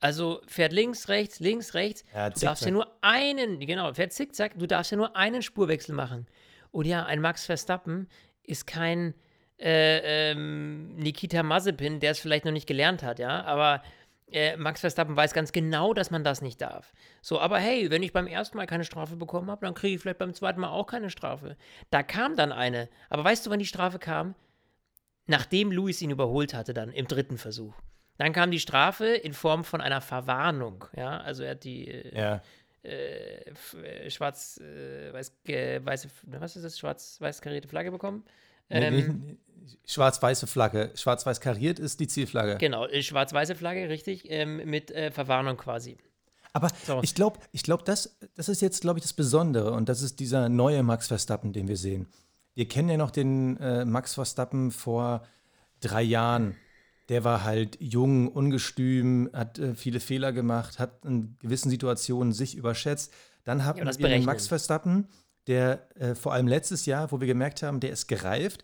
Also 0.00 0.40
fährt 0.46 0.72
links, 0.72 1.08
rechts, 1.08 1.40
links, 1.40 1.74
rechts. 1.74 2.04
Ja, 2.14 2.30
du 2.30 2.40
darfst 2.40 2.64
ja 2.64 2.70
nur 2.70 2.90
einen, 3.02 3.60
genau, 3.60 3.92
fährt 3.92 4.12
zickzack, 4.12 4.58
du 4.58 4.66
darfst 4.66 4.90
ja 4.90 4.96
nur 4.96 5.14
einen 5.14 5.42
Spurwechsel 5.42 5.94
machen. 5.94 6.26
Und 6.70 6.86
ja, 6.86 7.04
ein 7.04 7.20
Max 7.20 7.44
Verstappen 7.44 8.08
ist 8.42 8.66
kein 8.66 9.14
äh, 9.58 10.30
ähm, 10.30 10.96
Nikita 10.96 11.42
Mazepin, 11.42 12.00
der 12.00 12.12
es 12.12 12.18
vielleicht 12.18 12.46
noch 12.46 12.52
nicht 12.52 12.66
gelernt 12.66 13.02
hat, 13.02 13.18
ja, 13.18 13.44
aber 13.44 13.82
äh, 14.32 14.56
Max 14.56 14.80
Verstappen 14.80 15.16
weiß 15.16 15.34
ganz 15.34 15.52
genau, 15.52 15.92
dass 15.92 16.10
man 16.10 16.24
das 16.24 16.40
nicht 16.40 16.60
darf. 16.60 16.92
So, 17.20 17.38
aber 17.40 17.58
hey, 17.58 17.90
wenn 17.90 18.02
ich 18.02 18.12
beim 18.12 18.26
ersten 18.26 18.56
Mal 18.56 18.66
keine 18.66 18.84
Strafe 18.84 19.16
bekommen 19.16 19.50
habe, 19.50 19.66
dann 19.66 19.74
kriege 19.74 19.96
ich 19.96 20.00
vielleicht 20.00 20.18
beim 20.18 20.34
zweiten 20.34 20.60
Mal 20.60 20.70
auch 20.70 20.86
keine 20.86 21.10
Strafe. 21.10 21.56
Da 21.90 22.02
kam 22.02 22.36
dann 22.36 22.52
eine. 22.52 22.88
Aber 23.08 23.24
weißt 23.24 23.44
du, 23.44 23.50
wann 23.50 23.58
die 23.58 23.66
Strafe 23.66 23.98
kam? 23.98 24.34
Nachdem 25.26 25.72
Luis 25.72 26.00
ihn 26.00 26.10
überholt 26.10 26.54
hatte, 26.54 26.74
dann 26.74 26.92
im 26.92 27.06
dritten 27.06 27.38
Versuch. 27.38 27.74
Dann 28.20 28.34
kam 28.34 28.50
die 28.50 28.60
Strafe 28.60 29.06
in 29.06 29.32
Form 29.32 29.64
von 29.64 29.80
einer 29.80 30.02
Verwarnung. 30.02 30.84
Ja, 30.94 31.18
also 31.22 31.42
er 31.42 31.52
hat 31.52 31.64
die 31.64 31.88
äh, 31.88 32.18
Ja. 32.18 32.42
äh, 32.84 33.36
äh, 33.48 34.10
schwarz, 34.10 34.58
äh, 34.60 35.10
weiß, 35.10 35.32
äh, 35.48 35.80
weiße, 35.82 36.08
was 36.26 36.54
ist 36.54 36.62
das, 36.64 36.78
schwarz-weiß 36.78 37.40
karierte 37.40 37.66
Flagge 37.66 37.90
bekommen. 37.90 38.24
Ähm, 38.68 39.38
Schwarz-weiße 39.86 40.46
Flagge. 40.46 40.90
Schwarz-weiß 40.94 41.40
kariert 41.40 41.78
ist 41.78 41.98
die 41.98 42.08
Zielflagge. 42.08 42.56
Genau, 42.58 42.86
äh, 42.86 43.02
schwarz-weiße 43.02 43.54
Flagge, 43.54 43.88
richtig, 43.88 44.30
ähm, 44.30 44.68
mit 44.68 44.90
äh, 44.90 45.10
Verwarnung 45.10 45.56
quasi. 45.56 45.96
Aber 46.52 46.68
So. 46.84 47.00
ich 47.02 47.14
glaube, 47.14 47.38
ich 47.52 47.62
glaub, 47.62 47.86
das, 47.86 48.18
das 48.34 48.50
ist 48.50 48.60
jetzt, 48.60 48.82
glaube 48.82 48.98
ich, 48.98 49.02
das 49.02 49.14
Besondere 49.14 49.72
und 49.72 49.88
das 49.88 50.02
ist 50.02 50.20
dieser 50.20 50.50
neue 50.50 50.82
Max 50.82 51.08
Verstappen, 51.08 51.54
den 51.54 51.68
wir 51.68 51.76
sehen. 51.78 52.06
Wir 52.54 52.68
kennen 52.68 52.90
ja 52.90 52.96
noch 52.98 53.12
den 53.12 53.56
äh, 53.58 53.84
Max 53.86 54.12
Verstappen 54.14 54.70
vor 54.72 55.26
drei 55.80 56.02
Jahren. 56.02 56.56
Der 57.10 57.24
war 57.24 57.44
halt 57.44 57.76
jung, 57.80 58.28
ungestüm, 58.28 59.28
hat 59.32 59.58
äh, 59.58 59.74
viele 59.74 60.00
Fehler 60.00 60.32
gemacht, 60.32 60.78
hat 60.78 61.04
in 61.04 61.36
gewissen 61.40 61.68
Situationen 61.68 62.32
sich 62.32 62.56
überschätzt. 62.56 63.12
Dann 63.44 63.64
hatten 63.64 63.80
und 63.80 63.86
das 63.86 63.98
wir 63.98 64.08
den. 64.08 64.24
Max 64.24 64.46
Verstappen, 64.46 65.08
der 65.46 65.88
äh, 66.00 66.14
vor 66.14 66.32
allem 66.32 66.46
letztes 66.46 66.86
Jahr, 66.86 67.10
wo 67.10 67.20
wir 67.20 67.26
gemerkt 67.26 67.62
haben, 67.62 67.80
der 67.80 67.90
ist 67.90 68.06
gereift, 68.06 68.62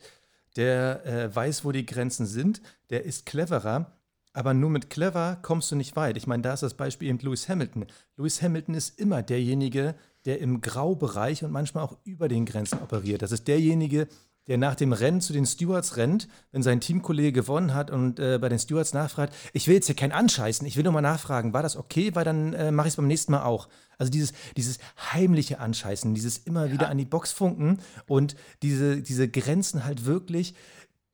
der 0.55 1.05
äh, 1.05 1.35
weiß, 1.35 1.65
wo 1.65 1.73
die 1.73 1.85
Grenzen 1.85 2.25
sind, 2.25 2.63
der 2.89 3.05
ist 3.05 3.27
cleverer. 3.27 3.93
Aber 4.33 4.55
nur 4.55 4.71
mit 4.71 4.91
clever 4.91 5.39
kommst 5.43 5.73
du 5.73 5.77
nicht 5.77 5.97
weit. 5.97 6.17
Ich 6.17 6.27
meine, 6.27 6.43
da 6.43 6.53
ist 6.53 6.63
das 6.63 6.75
Beispiel 6.75 7.09
eben 7.09 7.19
Lewis 7.19 7.49
Hamilton. 7.49 7.87
Lewis 8.17 8.43
Hamilton 8.43 8.75
ist 8.75 9.01
immer 9.01 9.23
derjenige, 9.23 9.95
der 10.27 10.41
im 10.41 10.61
Graubereich 10.61 11.43
und 11.43 11.53
manchmal 11.53 11.85
auch 11.85 11.97
über 12.05 12.29
den 12.29 12.45
Grenzen 12.45 12.79
operiert. 12.81 13.23
Das 13.23 13.33
ist 13.33 13.49
derjenige, 13.49 14.07
der 14.07 14.09
nach 14.47 14.77
dem 14.77 14.93
Rennen 14.93 15.21
zu 15.21 15.33
den 15.33 15.45
Stewards 15.45 15.97
rennt, 15.97 16.29
wenn 16.53 16.63
sein 16.63 16.81
Teamkollege 16.81 17.33
gewonnen 17.33 17.75
hat 17.75 17.91
und 17.91 18.21
äh, 18.21 18.39
bei 18.41 18.49
den 18.49 18.61
Stewards 18.61 18.95
nachfragt, 18.95 19.35
ich 19.53 19.67
will 19.67 19.75
jetzt 19.75 19.87
hier 19.87 19.97
keinen 19.97 20.13
anscheißen, 20.13 20.67
ich 20.67 20.77
will 20.77 20.85
nur 20.85 20.93
mal 20.93 21.01
nachfragen, 21.01 21.53
war 21.53 21.63
das 21.63 21.77
okay, 21.77 22.15
weil 22.15 22.25
dann 22.25 22.53
äh, 22.53 22.71
mache 22.71 22.87
ich 22.87 22.93
es 22.93 22.97
beim 22.97 23.09
nächsten 23.09 23.33
Mal 23.33 23.43
auch. 23.43 23.69
Also 23.99 24.11
dieses, 24.11 24.33
dieses 24.57 24.79
heimliche 25.13 25.59
Anscheißen, 25.59 26.15
dieses 26.15 26.39
immer 26.39 26.71
wieder 26.71 26.89
an 26.89 26.99
die 26.99 27.05
Box 27.05 27.33
funken 27.33 27.81
und 28.07 28.37
diese, 28.63 29.03
diese 29.03 29.29
Grenzen 29.29 29.85
halt 29.85 30.05
wirklich 30.05 30.55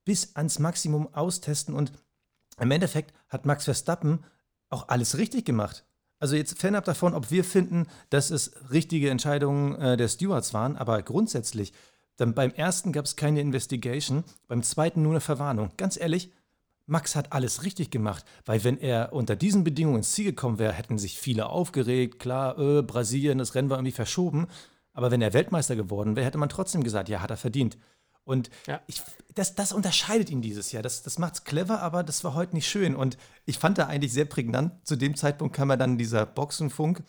bis 0.05 0.37
ans 0.37 0.59
Maximum 0.59 1.15
austesten 1.15 1.75
und 1.75 1.93
im 2.59 2.71
Endeffekt 2.71 3.15
hat 3.29 3.47
Max 3.47 3.65
Verstappen 3.65 4.25
auch 4.69 4.89
alles 4.89 5.17
richtig 5.17 5.47
gemacht. 5.47 5.85
Also 6.19 6.37
jetzt 6.37 6.59
fernab 6.59 6.85
davon, 6.85 7.15
ob 7.15 7.31
wir 7.31 7.45
finden, 7.45 7.87
dass 8.11 8.31
es 8.31 8.53
richtige 8.71 9.11
Entscheidungen 9.11 9.75
äh, 9.75 9.97
der 9.97 10.09
Stewards 10.09 10.55
waren, 10.55 10.77
aber 10.77 11.03
grundsätzlich, 11.03 11.73
dann 12.17 12.35
beim 12.35 12.51
ersten 12.53 12.93
gab 12.93 13.05
es 13.05 13.17
keine 13.17 13.41
Investigation, 13.41 14.25
beim 14.49 14.63
zweiten 14.63 15.03
nur 15.03 15.13
eine 15.13 15.21
Verwarnung. 15.21 15.71
Ganz 15.77 15.99
ehrlich, 15.99 16.31
Max 16.87 17.17
hat 17.17 17.33
alles 17.33 17.65
richtig 17.65 17.91
gemacht, 17.91 18.25
weil 18.45 18.65
wenn 18.65 18.79
er 18.79 19.13
unter 19.13 19.37
diesen 19.37 19.65
Bedingungen 19.65 19.99
ins 19.99 20.13
Ziel 20.13 20.27
gekommen 20.27 20.59
wäre, 20.59 20.73
hätten 20.73 20.99
sich 20.99 21.19
viele 21.19 21.47
aufgeregt. 21.47 22.19
Klar, 22.19 22.59
äh, 22.59 22.83
Brasilien, 22.83 23.39
das 23.39 23.55
Rennen 23.55 23.71
war 23.71 23.79
irgendwie 23.79 23.93
verschoben. 23.93 24.49
Aber 24.93 25.11
wenn 25.11 25.23
er 25.23 25.33
Weltmeister 25.33 25.75
geworden 25.77 26.17
wäre, 26.17 26.27
hätte 26.27 26.39
man 26.39 26.49
trotzdem 26.49 26.83
gesagt, 26.85 27.09
ja, 27.09 27.23
hat 27.23 27.31
er 27.31 27.37
verdient. 27.37 27.79
Und 28.25 28.51
Ja. 28.67 28.81
ich, 28.87 29.01
das, 29.35 29.55
das 29.55 29.73
unterscheidet 29.73 30.29
ihn 30.31 30.43
dieses 30.43 30.71
Jahr. 30.71 30.83
Das, 30.83 31.03
das 31.03 31.19
macht's 31.19 31.45
clever, 31.45 31.81
aber 31.81 32.03
das 32.03 32.25
war 32.25 32.35
heute 32.35 32.55
nicht 32.55 32.69
schön. 32.69 32.95
Und 32.95 33.17
ich 33.47 33.59
fand 33.59 33.79
da 33.79 33.87
eigentlich 33.87 34.13
sehr 34.13 34.27
prägnant. 34.27 34.73
Zu 34.87 34.97
dem 34.97 35.17
Zeitpunkt 35.17 35.57
kam 35.57 35.71
ja 35.71 35.77
dann 35.77 35.99
dieser 35.99 36.27
Boxenfunk. 36.27 37.03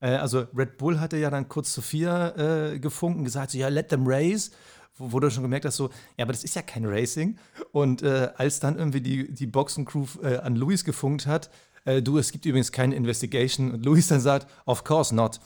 Äh, 0.00 0.10
also 0.16 0.46
Red 0.56 0.76
Bull 0.76 1.00
hatte 1.00 1.16
ja 1.16 1.30
dann 1.30 1.48
kurz 1.48 1.72
zu 1.72 1.82
vier 1.82 2.72
äh, 2.74 2.78
gefunken, 2.78 3.24
gesagt, 3.24 3.50
so, 3.50 3.58
ja, 3.58 3.68
let 3.68 3.88
them 3.88 4.04
race. 4.06 4.50
Wo, 4.96 5.12
wo 5.12 5.20
du 5.20 5.30
schon 5.30 5.42
gemerkt 5.42 5.64
hast, 5.64 5.76
so, 5.76 5.90
ja, 6.16 6.24
aber 6.24 6.32
das 6.32 6.44
ist 6.44 6.54
ja 6.54 6.62
kein 6.62 6.84
Racing. 6.86 7.36
Und 7.72 8.02
äh, 8.02 8.30
als 8.36 8.60
dann 8.60 8.78
irgendwie 8.78 9.00
die, 9.00 9.32
die 9.34 9.46
Boxencrew 9.46 10.06
äh, 10.22 10.36
an 10.36 10.54
Luis 10.54 10.84
gefunkt 10.84 11.26
hat, 11.26 11.50
äh, 11.84 12.00
du, 12.00 12.18
es 12.18 12.30
gibt 12.30 12.46
übrigens 12.46 12.70
keine 12.70 12.94
Investigation. 12.94 13.72
Und 13.72 13.84
Luis 13.84 14.06
dann 14.08 14.20
sagt, 14.20 14.46
of 14.66 14.84
course 14.84 15.14
not. 15.14 15.40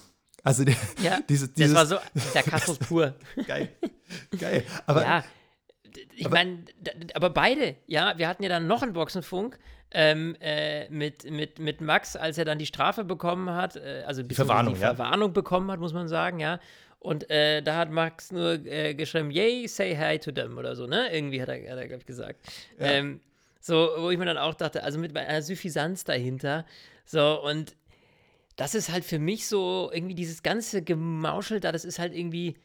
Also 0.45 0.65
der, 0.65 0.77
Ja, 1.03 1.19
diese, 1.29 1.49
das 1.49 1.55
dieses, 1.55 1.75
war 1.75 1.87
so 1.87 1.97
Sarkasmus 2.15 2.79
pur. 2.79 3.15
geil. 3.47 3.71
geil. 4.39 4.65
Aber 4.87 5.03
ja, 5.03 5.25
ich 6.15 6.29
meine, 6.29 6.65
aber 7.15 7.31
beide, 7.31 7.77
ja, 7.87 8.17
wir 8.17 8.29
hatten 8.29 8.43
ja 8.43 8.49
dann 8.49 8.67
noch 8.67 8.83
einen 8.83 8.93
Boxenfunk 8.93 9.59
ähm, 9.91 10.37
äh, 10.41 10.89
mit, 10.91 11.31
mit, 11.31 11.59
mit 11.59 11.81
Max, 11.81 12.17
als 12.17 12.39
er 12.39 12.45
dann 12.45 12.59
die 12.59 12.67
Strafe 12.67 13.05
bekommen 13.05 13.51
hat, 13.51 13.77
äh, 13.77 14.05
also 14.07 14.23
die 14.23 14.35
Verwarnung, 14.35 14.75
die 14.75 14.81
ja. 14.81 14.95
Verwarnung 14.95 15.33
bekommen 15.33 15.71
hat, 15.71 15.81
muss 15.81 15.93
man 15.93 16.09
sagen, 16.09 16.41
ja. 16.41 16.61
Und 17.01 17.31
äh, 17.31 17.63
da 17.63 17.77
hat 17.77 17.91
Max 17.91 18.33
nur 18.33 18.65
äh, 18.67 18.95
geschrieben, 18.95 19.31
yay, 19.31 19.67
say 19.69 19.97
hi 19.97 20.19
to 20.19 20.33
them 20.33 20.59
oder 20.59 20.75
so, 20.75 20.87
ne? 20.87 21.13
Irgendwie 21.13 21.41
hat 21.41 21.49
er, 21.49 21.55
hat 21.71 21.79
er 21.79 21.87
glaube 21.87 22.01
ich, 22.01 22.07
gesagt. 22.07 22.41
Ähm, 22.79 23.21
so, 23.61 23.91
wo 23.99 24.11
ich 24.11 24.19
mir 24.19 24.25
dann 24.25 24.39
auch 24.39 24.55
dachte, 24.55 24.83
also 24.83 24.99
mit 24.99 25.17
einer 25.17 25.43
Suffisanz 25.43 26.05
dahinter. 26.05 26.67
So, 27.05 27.43
und 27.43 27.77
das 28.57 28.75
ist 28.75 28.91
halt 28.91 29.05
für 29.05 29.19
mich 29.19 29.47
so 29.47 29.91
irgendwie 29.93 30.17
dieses 30.17 30.43
ganze 30.43 30.83
Gemauschel 30.83 31.61
da, 31.61 31.71
das 31.71 31.85
ist 31.85 31.99
halt 31.99 32.15
irgendwie, 32.15 32.57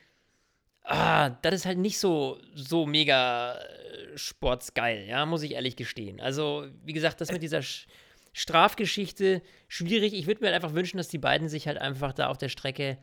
ah, 0.83 1.29
das 1.41 1.55
ist 1.55 1.65
halt 1.65 1.77
nicht 1.77 1.99
so, 1.99 2.39
so 2.55 2.85
mega 2.85 3.55
äh, 3.55 4.17
sportsgeil, 4.17 5.05
ja, 5.07 5.25
muss 5.25 5.43
ich 5.43 5.51
ehrlich 5.53 5.75
gestehen. 5.75 6.19
Also, 6.21 6.65
wie 6.83 6.93
gesagt, 6.93 7.21
das 7.21 7.31
mit 7.31 7.41
dieser 7.41 7.61
Sch 7.61 7.87
Strafgeschichte, 8.35 9.43
schwierig. 9.67 10.13
Ich 10.13 10.25
würde 10.25 10.41
mir 10.41 10.47
halt 10.47 10.55
einfach 10.55 10.73
wünschen, 10.73 10.97
dass 10.97 11.07
die 11.07 11.19
beiden 11.19 11.49
sich 11.49 11.67
halt 11.67 11.77
einfach 11.77 12.13
da 12.13 12.27
auf 12.29 12.37
der 12.39 12.49
Strecke, 12.49 12.97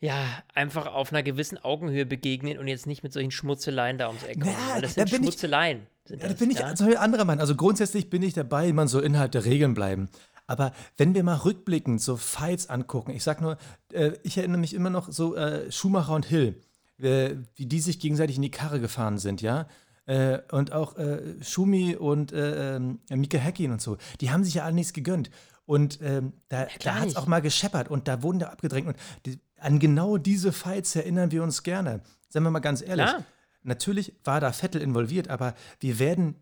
ja, 0.00 0.42
einfach 0.54 0.86
auf 0.86 1.12
einer 1.12 1.22
gewissen 1.22 1.56
Augenhöhe 1.56 2.04
begegnen 2.04 2.58
und 2.58 2.68
jetzt 2.68 2.86
nicht 2.86 3.02
mit 3.02 3.12
solchen 3.14 3.30
Schmutzeleien 3.30 3.96
da 3.98 4.08
ums 4.08 4.22
Eck 4.24 4.40
kommen. 4.40 4.54
Ja, 4.68 4.80
das 4.80 4.94
da 4.96 5.06
sind 5.06 5.14
ich- 5.14 5.16
Schmutzeleien. 5.30 5.86
Ja, 6.08 6.16
das, 6.16 6.28
da 6.28 6.34
bin 6.34 6.50
ich 6.50 6.58
ja? 6.58 6.66
also 6.66 6.84
ein 6.84 6.96
anderer 6.96 7.24
Mann. 7.24 7.38
Also 7.40 7.54
grundsätzlich 7.54 8.10
bin 8.10 8.22
ich 8.22 8.34
dabei, 8.34 8.72
man 8.72 8.88
soll 8.88 9.04
innerhalb 9.04 9.32
der 9.32 9.44
Regeln 9.44 9.72
bleiben. 9.74 10.10
Aber 10.46 10.72
wenn 10.96 11.14
wir 11.14 11.22
mal 11.22 11.36
rückblickend 11.36 12.00
so 12.00 12.16
Fights 12.16 12.68
angucken, 12.68 13.12
ich 13.12 13.22
sag 13.22 13.40
nur, 13.40 13.56
äh, 13.92 14.12
ich 14.22 14.36
erinnere 14.38 14.60
mich 14.60 14.74
immer 14.74 14.90
noch 14.90 15.10
so 15.10 15.34
äh, 15.36 15.70
Schumacher 15.70 16.14
und 16.14 16.26
Hill, 16.26 16.60
äh, 16.98 17.36
wie 17.54 17.66
die 17.66 17.80
sich 17.80 18.00
gegenseitig 18.00 18.36
in 18.36 18.42
die 18.42 18.50
Karre 18.50 18.80
gefahren 18.80 19.18
sind, 19.18 19.40
ja. 19.42 19.66
Äh, 20.04 20.40
und 20.50 20.72
auch 20.72 20.96
äh, 20.96 21.36
Schumi 21.42 21.94
und 21.94 22.32
äh, 22.32 22.76
ähm, 22.76 23.00
Mika 23.08 23.38
Häkkinen 23.38 23.72
und 23.72 23.80
so, 23.80 23.98
die 24.20 24.30
haben 24.30 24.42
sich 24.42 24.54
ja 24.54 24.64
alle 24.64 24.74
nichts 24.74 24.92
gegönnt. 24.92 25.30
Und 25.64 26.00
ähm, 26.02 26.32
da, 26.48 26.64
da 26.64 26.66
klar 26.66 27.00
hat 27.00 27.08
es 27.08 27.16
auch 27.16 27.26
mal 27.26 27.40
gescheppert 27.40 27.88
und 27.88 28.08
da 28.08 28.22
wurden 28.22 28.40
da 28.40 28.48
abgedrängt. 28.48 28.88
Und 28.88 28.96
die, 29.26 29.38
an 29.60 29.78
genau 29.78 30.18
diese 30.18 30.52
Fights 30.52 30.96
erinnern 30.96 31.30
wir 31.30 31.42
uns 31.42 31.62
gerne. 31.62 32.00
Seien 32.28 32.42
wir 32.42 32.50
mal 32.50 32.58
ganz 32.58 32.82
ehrlich. 32.82 33.06
Klar. 33.06 33.24
Natürlich 33.62 34.12
war 34.24 34.40
da 34.40 34.52
Vettel 34.52 34.82
involviert, 34.82 35.28
aber 35.28 35.54
wir 35.78 36.00
werden 36.00 36.34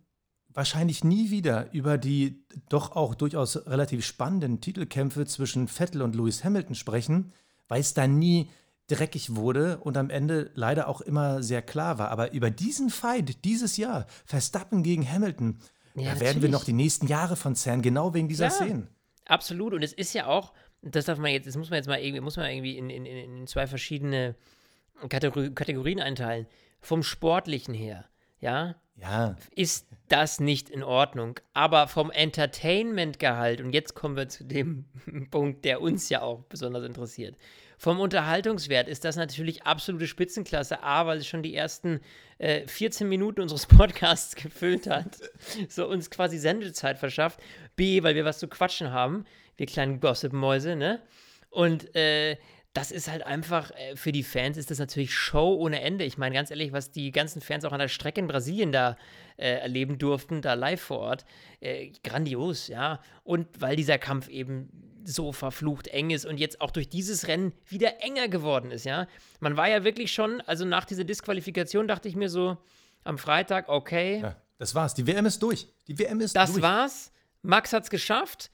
wahrscheinlich 0.53 1.05
nie 1.05 1.31
wieder 1.31 1.73
über 1.73 1.99
die 1.99 2.43
doch 2.69 2.97
auch 2.97 3.15
durchaus 3.15 3.67
relativ 3.67 4.05
spannenden 4.05 4.61
Titelkämpfe 4.61 5.27
zwischen 5.27 5.69
Vettel 5.69 6.03
und 6.03 6.15
Lewis 6.15 6.45
Hamilton 6.45 6.75
sprechen, 6.75 7.33
weil 7.69 7.81
es 7.81 7.95
da 7.95 8.07
nie 8.07 8.51
dreckig 8.89 9.37
wurde 9.37 9.79
und 9.79 9.97
am 9.97 10.11
Ende 10.11 10.51
leider 10.55 10.89
auch 10.89 11.01
immer 11.01 11.43
sehr 11.43 11.63
klar 11.63 11.99
war. 11.99 12.11
Aber 12.11 12.33
über 12.33 12.51
diesen 12.51 12.91
Fight 12.91 13.45
dieses 13.45 13.77
Jahr, 13.77 14.07
Verstappen 14.25 14.83
gegen 14.83 15.09
Hamilton, 15.09 15.59
Ja, 15.95 16.15
da 16.15 16.21
werden 16.21 16.43
wir 16.43 16.49
noch 16.49 16.65
die 16.65 16.73
nächsten 16.73 17.07
Jahre 17.07 17.37
von 17.37 17.55
zerren, 17.55 17.83
genau 17.83 18.15
wegen 18.15 18.29
dieser 18.29 18.49
Klar. 18.49 18.67
Szenen. 18.67 18.89
Absolut. 19.27 19.75
Und 19.75 19.85
es 19.85 19.93
ist 19.93 20.13
ja 20.13 20.27
auch, 20.27 20.53
das 20.83 21.05
darf 21.05 21.19
man 21.19 21.31
jetzt, 21.31 21.47
das 21.47 21.57
muss 21.57 21.71
man 21.71 21.77
jetzt 21.77 21.87
mal 21.87 22.01
irgendwie, 22.01 22.21
muss 22.21 22.37
man 22.37 22.51
irgendwie 22.51 22.77
in, 22.77 22.91
in, 22.91 23.07
in 23.07 23.47
zwei 23.47 23.69
verschiedene 23.69 24.35
Kategor 25.09 25.51
Kategorien 25.51 26.01
einteilen. 26.01 26.47
Vom 26.81 27.03
Sportlichen 27.05 27.75
her, 27.75 28.07
ja, 28.41 28.75
Ja, 28.97 29.37
ist 29.55 29.87
das 30.11 30.41
nicht 30.41 30.69
in 30.69 30.83
Ordnung. 30.83 31.41
Aber 31.55 31.89
vom 31.89 32.11
Entertainment-Gehalt, 32.11 33.61
und 33.61 33.73
jetzt 33.73 33.95
kommen 33.95 34.17
wir 34.17 34.29
zu 34.29 34.45
dem 34.45 34.85
Punkt, 35.31 35.65
der 35.65 35.81
uns 35.81 36.09
ja 36.09 36.23
auch 36.23 36.43
besonders 36.45 36.85
interessiert. 36.85 37.37
Vom 37.79 37.99
Unterhaltungswert 37.99 38.89
ist 38.89 39.07
das 39.07 39.17
natürlich 39.17 39.63
absolute 39.63 40.07
Spitzenklasse. 40.07 40.83
A, 40.83 41.07
weil 41.07 41.19
es 41.19 41.27
schon 41.27 41.43
die 41.43 41.55
ersten 41.55 42.01
äh, 42.37 42.67
14 42.67 43.09
Minuten 43.09 43.41
unseres 43.41 43.65
Podcasts 43.67 44.35
gefüllt 44.35 44.87
hat. 44.87 45.19
So 45.69 45.89
uns 45.89 46.11
quasi 46.11 46.39
Sendezeit 46.39 46.99
verschafft. 46.99 47.41
B, 47.77 48.03
weil 48.03 48.15
wir 48.15 48.27
was 48.27 48.39
zu 48.39 48.49
quatschen 48.49 48.93
haben. 48.93 49.25
Wir 49.57 49.67
kleinen 49.67 50.01
Gossip-Mäuse, 50.01 50.77
ne? 50.77 51.01
Und 51.49 51.95
äh, 51.97 52.37
das 52.73 52.93
ist 52.93 53.11
halt 53.11 53.25
einfach, 53.25 53.73
äh, 53.73 53.97
für 53.97 54.13
die 54.13 54.23
Fans 54.23 54.57
ist 54.57 54.71
das 54.71 54.79
natürlich 54.79 55.15
Show 55.15 55.55
ohne 55.55 55.81
Ende. 55.81 56.05
Ich 56.05 56.19
meine, 56.19 56.35
ganz 56.35 56.51
ehrlich, 56.51 56.73
was 56.73 56.93
die 56.93 57.11
ganzen 57.11 57.41
Fans 57.41 57.65
auch 57.65 57.73
an 57.73 57.81
der 57.81 57.89
Strecke 57.89 58.21
in 58.21 58.29
Brasilien 58.29 58.73
da 58.73 58.97
äh, 59.41 59.61
erleben 59.61 59.99
durften, 59.99 60.43
da 60.43 60.55
live 60.55 60.81
vor 60.81 60.99
Ort, 60.99 61.25
äh, 61.61 61.91
grandios, 62.05 62.69
ja. 62.69 63.01
Und 63.25 63.49
weil 63.61 63.77
dieser 63.77 63.99
Kampf 63.99 64.29
eben 64.29 64.69
so 65.05 65.33
verflucht 65.33 65.89
eng 65.89 66.11
ist 66.11 66.27
und 66.27 66.39
jetzt 66.39 66.61
auch 66.61 66.71
durch 66.71 66.89
dieses 66.89 67.27
Rennen 67.27 67.55
wieder 67.67 68.03
enger 68.03 68.29
geworden 68.29 68.71
ist, 68.71 68.85
ja. 68.85 69.07
Man 69.41 69.57
war 69.57 69.69
ja 69.69 69.83
wirklich 69.83 70.13
schon, 70.13 70.41
also 70.43 70.65
nach 70.65 70.85
dieser 70.85 71.05
Disqualifikation 71.05 71.89
dachte 71.89 72.09
ich 72.09 72.17
mir 72.17 72.29
so, 72.29 72.59
am 73.03 73.17
Freitag, 73.17 73.69
okay, 73.69 74.21
ja, 74.21 74.37
das 74.59 74.75
war's. 74.75 74.93
Die 74.93 75.07
WM 75.07 75.25
ist 75.25 75.43
durch. 75.43 75.69
Die 75.89 75.99
WM 75.99 76.21
ist 76.21 76.37
das 76.37 76.53
durch. 76.53 76.63
war's. 76.63 77.13
Max 77.41 77.73
hat's 77.73 77.89
geschafft. 77.89 78.51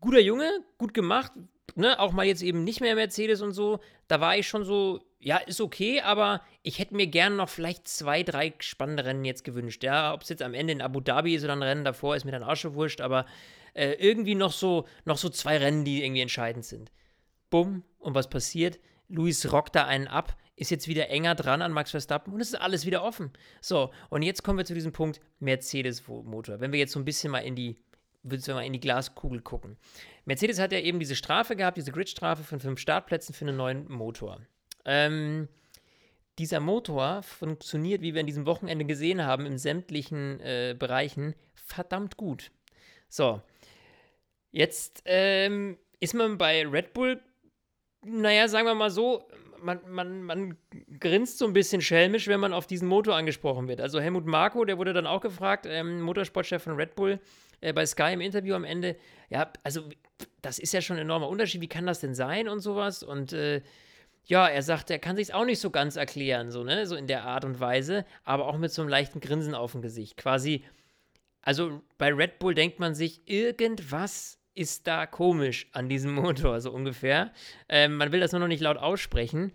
Guter 0.00 0.20
Junge, 0.20 0.48
gut 0.78 0.94
gemacht. 0.94 1.32
Ne, 1.74 1.98
auch 2.00 2.12
mal 2.12 2.24
jetzt 2.24 2.42
eben 2.42 2.64
nicht 2.64 2.80
mehr 2.80 2.94
Mercedes 2.94 3.42
und 3.42 3.52
so. 3.52 3.80
Da 4.08 4.20
war 4.20 4.36
ich 4.36 4.48
schon 4.48 4.64
so, 4.64 5.00
ja, 5.22 5.36
ist 5.36 5.60
okay, 5.60 6.00
aber 6.00 6.42
ich 6.62 6.78
hätte 6.78 6.96
mir 6.96 7.06
gern 7.06 7.36
noch 7.36 7.48
vielleicht 7.48 7.86
zwei, 7.86 8.24
drei 8.24 8.54
spannende 8.58 9.04
Rennen 9.04 9.24
jetzt 9.24 9.44
gewünscht. 9.44 9.84
Ja, 9.84 10.12
ob 10.12 10.22
es 10.22 10.28
jetzt 10.28 10.42
am 10.42 10.52
Ende 10.52 10.72
in 10.72 10.82
Abu 10.82 11.00
Dhabi 11.00 11.34
ist 11.34 11.44
oder 11.44 11.52
ein 11.52 11.62
Rennen 11.62 11.84
davor, 11.84 12.16
ist 12.16 12.24
mir 12.24 12.32
dann 12.32 12.42
auch 12.42 12.56
schon 12.56 12.74
wurscht, 12.74 13.00
aber 13.00 13.24
äh, 13.74 13.92
irgendwie 13.92 14.34
noch 14.34 14.52
so, 14.52 14.86
noch 15.04 15.16
so 15.16 15.28
zwei 15.28 15.58
Rennen, 15.58 15.84
die 15.84 16.04
irgendwie 16.04 16.22
entscheidend 16.22 16.64
sind. 16.64 16.90
Bumm, 17.50 17.84
und 17.98 18.14
was 18.14 18.28
passiert? 18.28 18.80
Luis 19.08 19.52
rockt 19.52 19.76
da 19.76 19.86
einen 19.86 20.08
ab, 20.08 20.36
ist 20.56 20.70
jetzt 20.70 20.88
wieder 20.88 21.08
enger 21.08 21.36
dran 21.36 21.62
an 21.62 21.72
Max 21.72 21.92
Verstappen 21.92 22.32
und 22.34 22.40
es 22.40 22.48
ist 22.48 22.60
alles 22.60 22.84
wieder 22.84 23.04
offen. 23.04 23.30
So, 23.60 23.92
und 24.10 24.22
jetzt 24.22 24.42
kommen 24.42 24.58
wir 24.58 24.64
zu 24.64 24.74
diesem 24.74 24.92
Punkt 24.92 25.20
Mercedes-Motor. 25.38 26.60
Wenn 26.60 26.72
wir 26.72 26.80
jetzt 26.80 26.92
so 26.92 26.98
ein 26.98 27.04
bisschen 27.04 27.30
mal 27.30 27.40
in 27.40 27.54
die, 27.54 27.76
würdest 28.24 28.48
du 28.48 28.54
mal 28.54 28.64
in 28.64 28.72
die 28.72 28.80
Glaskugel 28.80 29.40
gucken. 29.40 29.76
Mercedes 30.24 30.58
hat 30.58 30.72
ja 30.72 30.80
eben 30.80 30.98
diese 30.98 31.16
Strafe 31.16 31.54
gehabt, 31.54 31.76
diese 31.76 31.92
Gridstrafe 31.92 32.42
von 32.42 32.58
fünf 32.58 32.80
Startplätzen 32.80 33.34
für 33.34 33.44
einen 33.44 33.56
neuen 33.56 33.90
Motor. 33.90 34.40
Ähm, 34.84 35.48
dieser 36.38 36.60
Motor 36.60 37.22
funktioniert, 37.22 38.02
wie 38.02 38.14
wir 38.14 38.20
an 38.20 38.26
diesem 38.26 38.46
Wochenende 38.46 38.84
gesehen 38.84 39.24
haben, 39.24 39.46
in 39.46 39.58
sämtlichen 39.58 40.40
äh, 40.40 40.74
Bereichen 40.78 41.34
verdammt 41.54 42.16
gut. 42.16 42.50
So, 43.08 43.42
jetzt 44.50 45.02
ähm, 45.04 45.78
ist 46.00 46.14
man 46.14 46.38
bei 46.38 46.66
Red 46.66 46.94
Bull, 46.94 47.20
naja, 48.04 48.48
sagen 48.48 48.66
wir 48.66 48.74
mal 48.74 48.90
so, 48.90 49.28
man, 49.60 49.80
man, 49.88 50.22
man 50.22 50.56
grinst 50.98 51.38
so 51.38 51.46
ein 51.46 51.52
bisschen 51.52 51.80
schelmisch, 51.80 52.26
wenn 52.26 52.40
man 52.40 52.52
auf 52.52 52.66
diesen 52.66 52.88
Motor 52.88 53.14
angesprochen 53.14 53.68
wird. 53.68 53.80
Also 53.80 54.00
Helmut 54.00 54.26
Marko, 54.26 54.64
der 54.64 54.78
wurde 54.78 54.92
dann 54.92 55.06
auch 55.06 55.20
gefragt, 55.20 55.66
ähm, 55.68 56.00
Motorsportchef 56.00 56.62
von 56.62 56.74
Red 56.74 56.96
Bull, 56.96 57.20
äh, 57.60 57.72
bei 57.72 57.86
Sky 57.86 58.12
im 58.14 58.20
Interview 58.20 58.54
am 58.54 58.64
Ende, 58.64 58.96
ja, 59.30 59.52
also 59.62 59.82
das 60.40 60.58
ist 60.58 60.72
ja 60.72 60.80
schon 60.80 60.96
ein 60.96 61.02
enormer 61.02 61.28
Unterschied, 61.28 61.60
wie 61.60 61.68
kann 61.68 61.86
das 61.86 62.00
denn 62.00 62.14
sein 62.14 62.48
und 62.48 62.60
sowas 62.60 63.02
und 63.02 63.32
äh, 63.32 63.62
ja, 64.24 64.48
er 64.48 64.62
sagt, 64.62 64.90
er 64.90 64.98
kann 64.98 65.16
sich 65.16 65.34
auch 65.34 65.44
nicht 65.44 65.60
so 65.60 65.70
ganz 65.70 65.96
erklären, 65.96 66.50
so, 66.50 66.62
ne, 66.62 66.86
so 66.86 66.94
in 66.94 67.06
der 67.06 67.24
Art 67.24 67.44
und 67.44 67.60
Weise, 67.60 68.04
aber 68.24 68.46
auch 68.46 68.58
mit 68.58 68.72
so 68.72 68.82
einem 68.82 68.88
leichten 68.88 69.20
Grinsen 69.20 69.54
auf 69.54 69.72
dem 69.72 69.82
Gesicht. 69.82 70.16
Quasi, 70.16 70.64
also 71.40 71.82
bei 71.98 72.12
Red 72.12 72.38
Bull 72.38 72.54
denkt 72.54 72.78
man 72.78 72.94
sich, 72.94 73.28
irgendwas 73.28 74.38
ist 74.54 74.86
da 74.86 75.06
komisch 75.06 75.68
an 75.72 75.88
diesem 75.88 76.14
Motor, 76.14 76.60
so 76.60 76.70
ungefähr. 76.70 77.32
Ähm, 77.68 77.96
man 77.96 78.12
will 78.12 78.20
das 78.20 78.32
nur 78.32 78.40
noch 78.40 78.48
nicht 78.48 78.62
laut 78.62 78.76
aussprechen. 78.76 79.52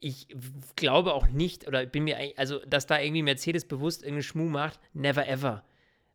Ich 0.00 0.28
glaube 0.76 1.12
auch 1.12 1.28
nicht, 1.28 1.66
oder 1.66 1.84
bin 1.86 2.04
mir, 2.04 2.16
also, 2.36 2.60
dass 2.66 2.86
da 2.86 3.00
irgendwie 3.00 3.22
Mercedes 3.22 3.66
bewusst 3.66 4.02
irgendeinen 4.02 4.22
Schmuh 4.22 4.48
macht, 4.48 4.78
never 4.92 5.26
ever. 5.28 5.64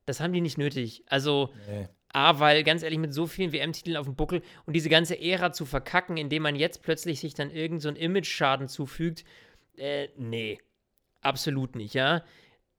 Das 0.05 0.19
haben 0.19 0.33
die 0.33 0.41
nicht 0.41 0.57
nötig. 0.57 1.03
Also, 1.07 1.53
nee. 1.67 1.87
A, 2.13 2.39
weil 2.39 2.63
ganz 2.63 2.83
ehrlich, 2.83 2.99
mit 2.99 3.13
so 3.13 3.25
vielen 3.25 3.51
WM-Titeln 3.51 3.97
auf 3.97 4.05
dem 4.05 4.15
Buckel 4.15 4.43
und 4.65 4.75
diese 4.75 4.89
ganze 4.89 5.19
Ära 5.19 5.51
zu 5.51 5.65
verkacken, 5.65 6.15
indem 6.17 6.43
man 6.43 6.55
jetzt 6.55 6.83
plötzlich 6.83 7.19
sich 7.19 7.33
dann 7.33 7.49
irgendeinen 7.49 7.95
so 7.95 8.01
Image-Schaden 8.01 8.67
zufügt, 8.67 9.25
äh, 9.77 10.09
nee. 10.17 10.59
Absolut 11.21 11.75
nicht, 11.75 11.95
ja. 11.95 12.23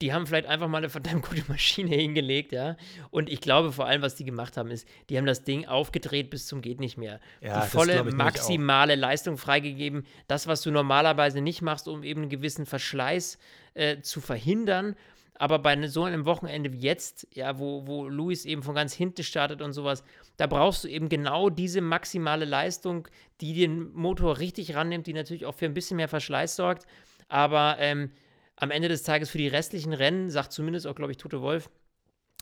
Die 0.01 0.13
haben 0.13 0.27
vielleicht 0.27 0.45
einfach 0.47 0.67
mal 0.67 0.79
eine 0.79 0.89
verdammt 0.89 1.27
gute 1.27 1.43
Maschine 1.49 1.95
hingelegt, 1.95 2.53
ja. 2.53 2.77
Und 3.11 3.29
ich 3.29 3.41
glaube 3.41 3.73
vor 3.73 3.87
allem, 3.87 4.01
was 4.01 4.15
die 4.15 4.23
gemacht 4.23 4.55
haben, 4.55 4.71
ist, 4.71 4.87
die 5.09 5.17
haben 5.17 5.25
das 5.25 5.43
Ding 5.43 5.65
aufgedreht 5.65 6.29
bis 6.29 6.47
zum 6.47 6.61
geht 6.61 6.79
nicht 6.79 6.97
mehr. 6.97 7.19
Ja, 7.41 7.61
die 7.61 7.67
volle 7.67 8.03
maximale 8.03 8.95
Leistung 8.95 9.37
freigegeben. 9.37 10.05
Das, 10.27 10.47
was 10.47 10.61
du 10.61 10.71
normalerweise 10.71 11.41
nicht 11.41 11.61
machst, 11.61 11.87
um 11.87 12.03
eben 12.03 12.21
einen 12.21 12.29
gewissen 12.29 12.65
Verschleiß 12.65 13.37
äh, 13.73 13.99
zu 14.01 14.21
verhindern 14.21 14.95
aber 15.37 15.59
bei 15.59 15.87
so 15.87 16.03
einem 16.03 16.25
Wochenende 16.25 16.71
wie 16.73 16.79
jetzt, 16.79 17.27
ja, 17.33 17.59
wo, 17.59 17.85
wo 17.85 18.07
Luis 18.07 18.45
eben 18.45 18.63
von 18.63 18.75
ganz 18.75 18.93
hinten 18.93 19.23
startet 19.23 19.61
und 19.61 19.73
sowas, 19.73 20.03
da 20.37 20.47
brauchst 20.47 20.83
du 20.83 20.87
eben 20.87 21.09
genau 21.09 21.49
diese 21.49 21.81
maximale 21.81 22.45
Leistung, 22.45 23.07
die 23.41 23.53
den 23.53 23.93
Motor 23.93 24.39
richtig 24.39 24.75
rannimmt, 24.75 25.07
die 25.07 25.13
natürlich 25.13 25.45
auch 25.45 25.55
für 25.55 25.65
ein 25.65 25.73
bisschen 25.73 25.97
mehr 25.97 26.07
Verschleiß 26.07 26.55
sorgt. 26.55 26.85
Aber 27.27 27.77
ähm, 27.79 28.11
am 28.55 28.71
Ende 28.71 28.87
des 28.87 29.03
Tages 29.03 29.29
für 29.29 29.37
die 29.37 29.47
restlichen 29.47 29.93
Rennen, 29.93 30.29
sagt 30.29 30.51
zumindest 30.51 30.87
auch, 30.87 30.95
glaube 30.95 31.11
ich, 31.11 31.17
Tote 31.17 31.41
Wolf, 31.41 31.69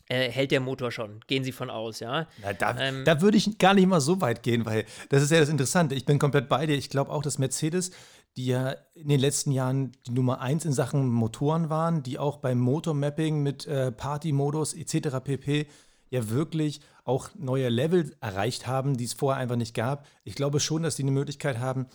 äh, 0.09 0.29
hält 0.29 0.51
der 0.51 0.59
Motor 0.59 0.91
schon. 0.91 1.21
Gehen 1.27 1.43
Sie 1.43 1.53
von 1.53 1.69
aus, 1.69 1.99
ja. 1.99 2.27
Na, 2.41 2.53
da, 2.53 2.77
ähm, 2.77 3.05
da 3.05 3.21
würde 3.21 3.37
ich 3.37 3.57
gar 3.57 3.73
nicht 3.73 3.87
mal 3.87 4.01
so 4.01 4.19
weit 4.21 4.43
gehen, 4.43 4.65
weil 4.65 4.85
das 5.09 5.23
ist 5.23 5.31
ja 5.31 5.39
das 5.39 5.49
Interessante. 5.49 5.95
Ich 5.95 6.05
bin 6.05 6.19
komplett 6.19 6.49
bei 6.49 6.65
dir. 6.65 6.75
Ich 6.75 6.89
glaube 6.89 7.11
auch, 7.11 7.21
dass 7.21 7.39
Mercedes 7.39 7.91
die 8.37 8.47
ja 8.47 8.75
in 8.93 9.09
den 9.09 9.19
letzten 9.19 9.51
Jahren 9.51 9.91
die 10.07 10.11
Nummer 10.11 10.41
eins 10.41 10.65
in 10.65 10.73
Sachen 10.73 11.09
Motoren 11.09 11.69
waren, 11.69 12.03
die 12.03 12.17
auch 12.17 12.37
beim 12.37 12.59
Motormapping 12.59 13.43
mit 13.43 13.67
äh, 13.67 13.91
Party-Modus 13.91 14.73
etc. 14.73 15.19
pp. 15.23 15.67
ja 16.09 16.29
wirklich 16.29 16.81
auch 17.03 17.29
neue 17.35 17.69
Level 17.69 18.15
erreicht 18.21 18.65
haben, 18.65 18.97
die 18.97 19.03
es 19.03 19.13
vorher 19.13 19.41
einfach 19.41 19.55
nicht 19.55 19.75
gab. 19.75 20.07
Ich 20.23 20.35
glaube 20.35 20.59
schon, 20.59 20.83
dass 20.83 20.95
die 20.95 21.03
eine 21.03 21.11
Möglichkeit 21.11 21.59
haben, 21.59 21.87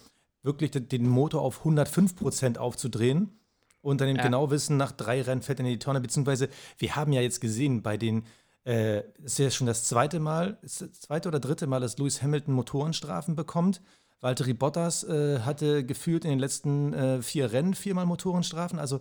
wirklich 0.42 0.70
den 0.70 1.09
Motor 1.09 1.42
auf 1.42 1.59
105 1.61 2.14
Prozent 2.14 2.59
aufzudrehen 2.59 3.38
und 3.81 4.01
dann 4.01 4.09
eben 4.09 4.18
ja. 4.18 4.24
genau 4.24 4.51
wissen, 4.51 4.77
nach 4.77 4.92
drei 4.92 5.22
Rennen 5.22 5.42
er 5.46 5.59
in 5.59 5.66
die 5.66 5.79
Tonne. 5.79 6.01
Beziehungsweise, 6.01 6.48
wir 6.79 6.96
haben 6.96 7.12
ja 7.12 7.20
jetzt 7.20 7.40
gesehen, 7.40 7.83
bei 7.83 7.96
den, 7.96 8.24
äh, 8.64 9.03
ist 9.22 9.38
ja 9.38 9.51
schon 9.51 9.66
das 9.66 9.85
zweite 9.85 10.20
Mal, 10.20 10.59
das 10.62 10.85
zweite 10.92 11.29
oder 11.29 11.40
dritte 11.40 11.66
Mal, 11.66 11.81
dass 11.81 11.98
Lewis 11.98 12.22
Hamilton 12.22 12.55
Motorenstrafen 12.55 13.35
bekommt. 13.35 13.81
Valtteri 14.20 14.54
Bottas 14.54 15.04
äh, 15.04 15.40
hatte 15.40 15.85
gefühlt 15.85 16.24
in 16.24 16.31
den 16.31 16.38
letzten 16.38 16.92
äh, 16.92 17.22
vier 17.22 17.52
Rennen 17.52 17.74
viermal 17.74 18.07
Motorenstrafen. 18.07 18.78
Also 18.78 19.00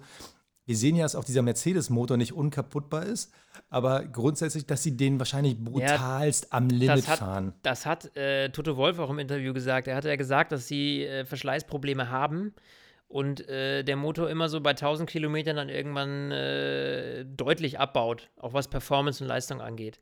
wir 0.67 0.75
sehen 0.75 0.97
ja, 0.97 1.03
dass 1.03 1.15
auch 1.15 1.23
dieser 1.23 1.43
Mercedes-Motor 1.43 2.17
nicht 2.17 2.33
unkaputtbar 2.33 3.05
ist, 3.05 3.33
aber 3.69 4.03
grundsätzlich, 4.03 4.65
dass 4.65 4.83
sie 4.83 4.97
den 4.97 5.17
wahrscheinlich 5.17 5.57
brutalst 5.57 6.43
ja, 6.43 6.51
am 6.51 6.67
Limit 6.67 6.97
das 6.97 7.07
hat, 7.07 7.19
fahren. 7.19 7.53
Das 7.63 7.85
hat 7.85 8.15
äh, 8.17 8.49
Toto 8.49 8.75
Wolf 8.75 8.99
auch 8.99 9.09
im 9.09 9.17
Interview 9.17 9.53
gesagt. 9.53 9.87
Er 9.87 9.95
hatte 9.95 10.09
ja 10.09 10.17
gesagt, 10.17 10.51
dass 10.51 10.67
sie 10.67 11.05
äh, 11.05 11.23
Verschleißprobleme 11.23 12.09
haben 12.09 12.53
und 13.07 13.47
äh, 13.47 13.83
der 13.83 13.95
Motor 13.95 14.29
immer 14.29 14.49
so 14.49 14.59
bei 14.59 14.71
1000 14.71 15.09
Kilometern 15.09 15.55
dann 15.55 15.69
irgendwann 15.69 16.31
äh, 16.31 17.23
deutlich 17.23 17.79
abbaut, 17.79 18.29
auch 18.35 18.51
was 18.51 18.67
Performance 18.67 19.23
und 19.23 19.29
Leistung 19.29 19.61
angeht. 19.61 20.01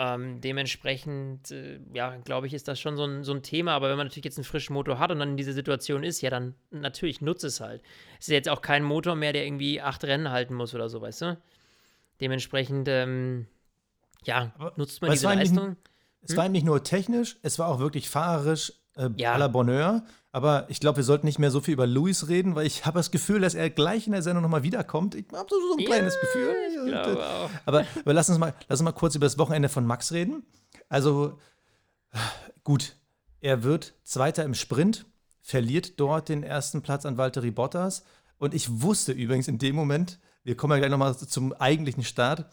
Ähm, 0.00 0.40
dementsprechend, 0.40 1.50
äh, 1.50 1.80
ja, 1.92 2.16
glaube 2.18 2.46
ich, 2.46 2.54
ist 2.54 2.68
das 2.68 2.78
schon 2.78 2.96
so 2.96 3.04
ein, 3.04 3.24
so 3.24 3.32
ein 3.32 3.42
Thema. 3.42 3.72
Aber 3.72 3.90
wenn 3.90 3.96
man 3.96 4.06
natürlich 4.06 4.26
jetzt 4.26 4.38
einen 4.38 4.44
frischen 4.44 4.72
Motor 4.74 5.00
hat 5.00 5.10
und 5.10 5.18
dann 5.18 5.30
in 5.30 5.36
dieser 5.36 5.52
Situation 5.52 6.04
ist, 6.04 6.20
ja, 6.20 6.30
dann 6.30 6.54
natürlich 6.70 7.20
nutze 7.20 7.48
es 7.48 7.60
halt. 7.60 7.82
Es 8.20 8.28
ist 8.28 8.32
jetzt 8.32 8.48
auch 8.48 8.62
kein 8.62 8.84
Motor 8.84 9.16
mehr, 9.16 9.32
der 9.32 9.44
irgendwie 9.44 9.80
acht 9.80 10.04
Rennen 10.04 10.30
halten 10.30 10.54
muss 10.54 10.72
oder 10.72 10.88
so, 10.88 11.00
weißt 11.00 11.22
du? 11.22 11.38
Dementsprechend, 12.20 12.86
ähm, 12.86 13.48
ja, 14.22 14.52
Aber 14.56 14.72
nutzt 14.76 15.02
man 15.02 15.10
diese 15.10 15.26
Leistung. 15.26 15.70
Nicht, 15.70 15.78
es 16.22 16.36
war 16.36 16.44
hm? 16.44 16.52
nicht 16.52 16.64
nur 16.64 16.84
technisch, 16.84 17.36
es 17.42 17.58
war 17.58 17.66
auch 17.66 17.80
wirklich 17.80 18.08
fahrerisch 18.08 18.72
äh, 18.98 19.08
ja. 19.16 19.34
à 19.34 19.38
la 19.38 19.48
Bonheur. 19.48 20.02
Aber 20.30 20.66
ich 20.68 20.80
glaube, 20.80 20.98
wir 20.98 21.04
sollten 21.04 21.26
nicht 21.26 21.38
mehr 21.38 21.50
so 21.50 21.60
viel 21.60 21.74
über 21.74 21.86
Luis 21.86 22.28
reden, 22.28 22.54
weil 22.54 22.66
ich 22.66 22.84
habe 22.84 22.98
das 22.98 23.10
Gefühl, 23.10 23.40
dass 23.40 23.54
er 23.54 23.70
gleich 23.70 24.06
in 24.06 24.12
der 24.12 24.22
Sendung 24.22 24.42
nochmal 24.42 24.62
wiederkommt. 24.62 25.14
Ich 25.14 25.26
habe 25.32 25.48
so, 25.48 25.56
ein 25.78 25.84
kleines 25.84 26.14
ja, 26.14 26.20
Gefühl. 26.20 26.90
Glaube 26.90 27.26
auch. 27.26 27.50
Aber, 27.64 27.84
aber 28.00 28.12
lass, 28.12 28.28
uns 28.28 28.38
mal, 28.38 28.54
lass 28.68 28.80
uns 28.80 28.84
mal 28.84 28.92
kurz 28.92 29.14
über 29.14 29.26
das 29.26 29.38
Wochenende 29.38 29.68
von 29.68 29.86
Max 29.86 30.12
reden. 30.12 30.44
Also, 30.88 31.38
gut, 32.62 32.96
er 33.40 33.62
wird 33.62 33.94
Zweiter 34.04 34.44
im 34.44 34.54
Sprint, 34.54 35.06
verliert 35.40 35.98
dort 35.98 36.28
den 36.28 36.42
ersten 36.42 36.82
Platz 36.82 37.06
an 37.06 37.16
Valtteri 37.16 37.50
Bottas. 37.50 38.04
Und 38.36 38.54
ich 38.54 38.82
wusste 38.82 39.12
übrigens 39.12 39.48
in 39.48 39.58
dem 39.58 39.74
Moment, 39.74 40.18
wir 40.44 40.56
kommen 40.56 40.72
ja 40.72 40.78
gleich 40.78 40.90
nochmal 40.90 41.16
zum 41.16 41.52
eigentlichen 41.54 42.04
Start, 42.04 42.46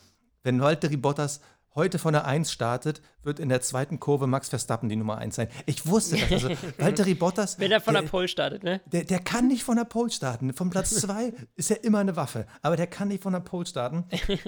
wenn 0.44 0.62
Valtteri 0.62 0.98
Bottas 0.98 1.42
heute 1.76 2.00
von 2.00 2.14
der 2.14 2.26
1 2.26 2.52
startet, 2.52 3.02
wird 3.22 3.40
in 3.40 3.50
der 3.50 3.62
zweiten 3.62 4.00
Kurve 4.00 4.28
Max 4.28 4.50
Verstappen 4.50 4.90
die 4.90 4.96
Nummer 4.96 5.18
1 5.18 5.36
sein. 5.36 5.50
Ich 5.66 5.86
wusste 5.86 6.18
das. 6.18 6.32
Also 6.32 6.50
Valtteri 6.78 7.14
Bottas. 7.14 7.60
Wenn 7.60 7.72
er 7.72 7.82
von 7.82 7.94
der, 7.94 8.04
der 8.04 8.10
Pole 8.10 8.28
startet, 8.28 8.64
ne? 8.64 8.82
Der, 8.86 9.04
der 9.04 9.20
kann 9.20 9.48
nicht 9.48 9.64
von 9.64 9.78
der 9.78 9.84
Pole 9.84 10.10
starten. 10.10 10.54
Vom 10.54 10.70
Platz 10.70 10.90
2 11.02 11.34
ist 11.56 11.72
er 11.72 11.84
immer 11.84 12.00
eine 12.00 12.16
Waffe. 12.16 12.48
Aber 12.62 12.78
der 12.78 12.88
kann 12.88 13.10
nicht 13.10 13.24
von 13.24 13.34
der 13.34 13.42
Pole 13.42 13.66
starten. 13.66 14.06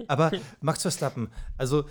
Aber 0.08 0.32
Max 0.62 0.82
Verstappen, 0.82 1.30
also 1.58 1.86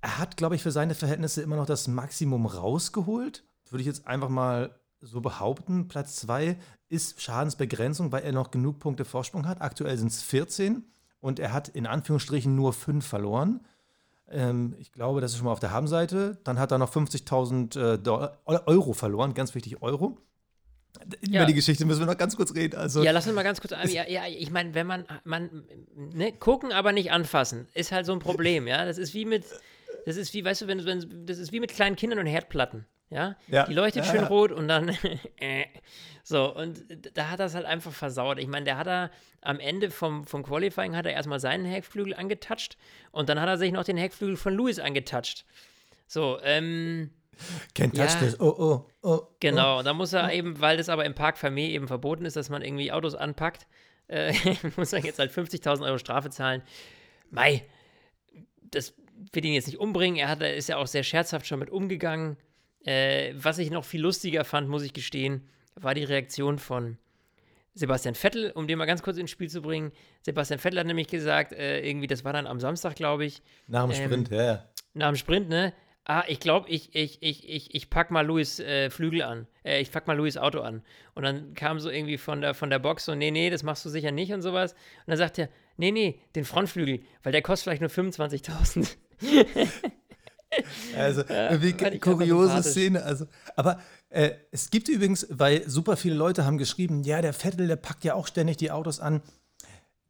er 0.00 0.18
hat, 0.18 0.36
glaube 0.36 0.54
ich, 0.54 0.62
für 0.62 0.70
seine 0.70 0.94
Verhältnisse 0.94 1.40
immer 1.40 1.56
noch 1.56 1.66
das 1.66 1.88
Maximum 1.88 2.44
rausgeholt. 2.44 3.44
Würde 3.70 3.80
ich 3.80 3.86
jetzt 3.86 4.06
einfach 4.06 4.28
mal 4.28 4.78
so 5.00 5.20
behaupten. 5.20 5.88
Platz 5.88 6.16
2 6.16 6.58
ist 6.88 7.22
Schadensbegrenzung, 7.22 8.12
weil 8.12 8.22
er 8.22 8.32
noch 8.32 8.50
genug 8.50 8.78
Punkte 8.78 9.04
Vorsprung 9.04 9.46
hat. 9.46 9.62
Aktuell 9.62 9.96
sind 9.96 10.08
es 10.08 10.22
14 10.22 10.84
und 11.20 11.38
er 11.38 11.52
hat 11.54 11.68
in 11.68 11.86
Anführungsstrichen 11.86 12.54
nur 12.54 12.72
5 12.74 13.04
verloren. 13.04 13.64
Ähm, 14.30 14.74
ich 14.78 14.92
glaube, 14.92 15.20
das 15.20 15.32
ist 15.32 15.38
schon 15.38 15.46
mal 15.46 15.52
auf 15.52 15.60
der 15.60 15.70
Habenseite. 15.70 16.38
Dann 16.44 16.58
hat 16.58 16.72
er 16.72 16.78
noch 16.78 16.92
50.000 16.92 17.78
äh, 17.78 18.60
Euro 18.66 18.92
verloren, 18.92 19.34
ganz 19.34 19.54
wichtig 19.54 19.82
Euro. 19.82 20.18
Über 21.20 21.32
ja. 21.32 21.44
die 21.44 21.54
Geschichte 21.54 21.84
müssen 21.84 22.00
wir 22.00 22.06
noch 22.06 22.16
ganz 22.16 22.36
kurz 22.36 22.54
reden. 22.54 22.76
Also, 22.76 23.02
ja, 23.02 23.10
lass 23.10 23.26
uns 23.26 23.34
mal 23.34 23.42
ganz 23.42 23.60
kurz. 23.60 23.72
Ja, 23.92 24.08
ja, 24.08 24.26
ich 24.28 24.50
meine, 24.50 24.74
wenn 24.74 24.86
man, 24.86 25.04
man 25.24 25.64
ne, 25.94 26.32
gucken, 26.32 26.72
aber 26.72 26.92
nicht 26.92 27.10
anfassen, 27.10 27.66
ist 27.74 27.90
halt 27.90 28.06
so 28.06 28.12
ein 28.12 28.20
Problem. 28.20 28.68
Ja, 28.68 28.84
das 28.84 28.96
ist 28.96 29.12
wie 29.12 29.24
mit, 29.24 29.44
das 30.06 30.16
ist 30.16 30.32
wie, 30.34 30.44
weißt 30.44 30.62
du, 30.62 30.66
wenn, 30.68 30.84
wenn 30.84 31.26
das 31.26 31.38
ist 31.38 31.52
wie 31.52 31.60
mit 31.60 31.72
kleinen 31.72 31.96
Kindern 31.96 32.20
und 32.20 32.26
Herdplatten. 32.26 32.86
Ja, 33.10 33.36
ja. 33.48 33.66
die 33.66 33.74
leuchtet 33.74 34.06
ja, 34.06 34.12
schön 34.12 34.24
rot 34.24 34.50
und 34.50 34.68
dann 34.68 34.88
äh, 35.38 35.66
so 36.22 36.54
und 36.54 36.82
da 37.14 37.30
hat 37.30 37.40
er 37.40 37.46
es 37.46 37.54
halt 37.54 37.66
einfach 37.66 37.92
versaut. 37.92 38.38
Ich 38.38 38.48
meine, 38.48 38.64
der 38.64 38.78
hat 38.78 38.86
er 38.86 39.10
am 39.42 39.60
Ende 39.60 39.90
vom, 39.90 40.24
vom 40.24 40.42
Qualifying 40.42 40.96
hat 40.96 41.06
er 41.06 41.12
erstmal 41.12 41.38
seinen 41.38 41.64
Heckflügel 41.66 42.14
angetatscht 42.14 42.76
und 43.12 43.28
dann 43.28 43.40
hat 43.40 43.48
er 43.48 43.58
sich 43.58 43.72
noch 43.72 43.84
den 43.84 43.96
Heckflügel 43.96 44.36
von 44.36 44.54
Lewis 44.54 44.78
angetatscht. 44.78 45.44
So, 46.06 46.38
ähm, 46.42 47.10
Can't 47.74 47.90
touch 47.90 48.14
Ja. 48.14 48.18
this. 48.20 48.38
Oh, 48.40 48.54
oh, 48.58 48.90
oh. 49.02 49.22
Genau, 49.40 49.82
da 49.82 49.92
muss 49.92 50.12
er 50.12 50.32
eben, 50.32 50.60
weil 50.60 50.76
das 50.76 50.88
aber 50.88 51.04
im 51.04 51.14
Park 51.14 51.36
Vermeer 51.38 51.70
eben 51.70 51.88
verboten 51.88 52.24
ist, 52.24 52.36
dass 52.36 52.48
man 52.48 52.62
irgendwie 52.62 52.92
Autos 52.92 53.14
anpackt, 53.14 53.66
äh, 54.08 54.32
muss 54.76 54.92
er 54.92 55.00
jetzt 55.00 55.18
halt 55.18 55.32
50.000 55.32 55.84
Euro 55.84 55.98
Strafe 55.98 56.30
zahlen. 56.30 56.62
Mai, 57.30 57.64
das 58.62 58.94
will 59.32 59.44
ihn 59.44 59.54
jetzt 59.54 59.66
nicht 59.66 59.78
umbringen. 59.78 60.18
Er 60.18 60.28
hat, 60.28 60.40
er 60.40 60.54
ist 60.54 60.68
ja 60.68 60.76
auch 60.76 60.86
sehr 60.86 61.02
scherzhaft 61.02 61.46
schon 61.46 61.58
mit 61.58 61.70
umgegangen. 61.70 62.36
Äh, 62.84 63.34
was 63.36 63.58
ich 63.58 63.70
noch 63.70 63.84
viel 63.84 64.00
lustiger 64.00 64.44
fand, 64.44 64.68
muss 64.68 64.82
ich 64.82 64.92
gestehen, 64.92 65.48
war 65.74 65.94
die 65.94 66.04
Reaktion 66.04 66.58
von 66.58 66.98
Sebastian 67.74 68.14
Vettel, 68.14 68.52
um 68.52 68.68
den 68.68 68.78
mal 68.78 68.84
ganz 68.84 69.02
kurz 69.02 69.16
ins 69.16 69.30
Spiel 69.30 69.48
zu 69.50 69.60
bringen. 69.60 69.90
Sebastian 70.22 70.60
Vettel 70.60 70.78
hat 70.78 70.86
nämlich 70.86 71.08
gesagt, 71.08 71.52
äh, 71.52 71.80
irgendwie, 71.80 72.06
das 72.06 72.24
war 72.24 72.32
dann 72.32 72.46
am 72.46 72.60
Samstag, 72.60 72.94
glaube 72.94 73.24
ich, 73.24 73.42
Nach 73.66 73.82
dem 73.88 73.90
Ähm, 73.90 74.04
Sprint, 74.04 74.30
ja, 74.30 74.44
ja. 74.44 74.68
nach 74.92 75.08
dem 75.08 75.16
Sprint, 75.16 75.48
ne? 75.48 75.72
Ah, 76.06 76.22
ich 76.28 76.38
glaube, 76.38 76.68
ich, 76.68 76.94
ich, 76.94 77.22
ich, 77.22 77.48
ich, 77.48 77.74
ich 77.74 77.88
pack 77.88 78.10
mal 78.10 78.26
Louis 78.26 78.60
äh, 78.60 78.90
Flügel 78.90 79.22
an. 79.22 79.46
Äh, 79.64 79.80
ich 79.80 79.90
pack 79.90 80.06
mal 80.06 80.14
Louis 80.14 80.36
Auto 80.36 80.60
an. 80.60 80.82
Und 81.14 81.22
dann 81.22 81.54
kam 81.54 81.80
so 81.80 81.88
irgendwie 81.88 82.18
von 82.18 82.42
der, 82.42 82.52
von 82.52 82.68
der 82.68 82.78
Box 82.78 83.06
so, 83.06 83.14
nee, 83.14 83.30
nee, 83.30 83.48
das 83.48 83.62
machst 83.62 83.86
du 83.86 83.88
sicher 83.88 84.12
nicht 84.12 84.30
und 84.34 84.42
sowas. 84.42 84.72
Und 84.74 84.78
dann 85.08 85.16
sagt 85.16 85.38
er, 85.38 85.48
nee, 85.78 85.90
nee, 85.92 86.20
den 86.36 86.44
Frontflügel, 86.44 87.00
weil 87.22 87.32
der 87.32 87.40
kostet 87.40 87.64
vielleicht 87.64 87.80
nur 87.80 87.90
25.000. 87.90 88.96
Also, 90.96 91.22
ich 91.22 91.84
einfach 91.84 92.00
kuriose. 92.00 92.62
Szene. 92.62 93.02
Also, 93.02 93.26
aber 93.56 93.80
äh, 94.10 94.30
es 94.52 94.70
gibt 94.70 94.88
übrigens, 94.88 95.26
weil 95.30 95.68
super 95.68 95.96
viele 95.96 96.14
Leute 96.14 96.44
haben 96.44 96.58
geschrieben, 96.58 97.02
ja, 97.02 97.20
der 97.20 97.32
Vettel, 97.32 97.66
der 97.66 97.76
packt 97.76 98.04
ja 98.04 98.14
auch 98.14 98.26
ständig 98.26 98.56
die 98.58 98.70
Autos 98.70 99.00
an. 99.00 99.22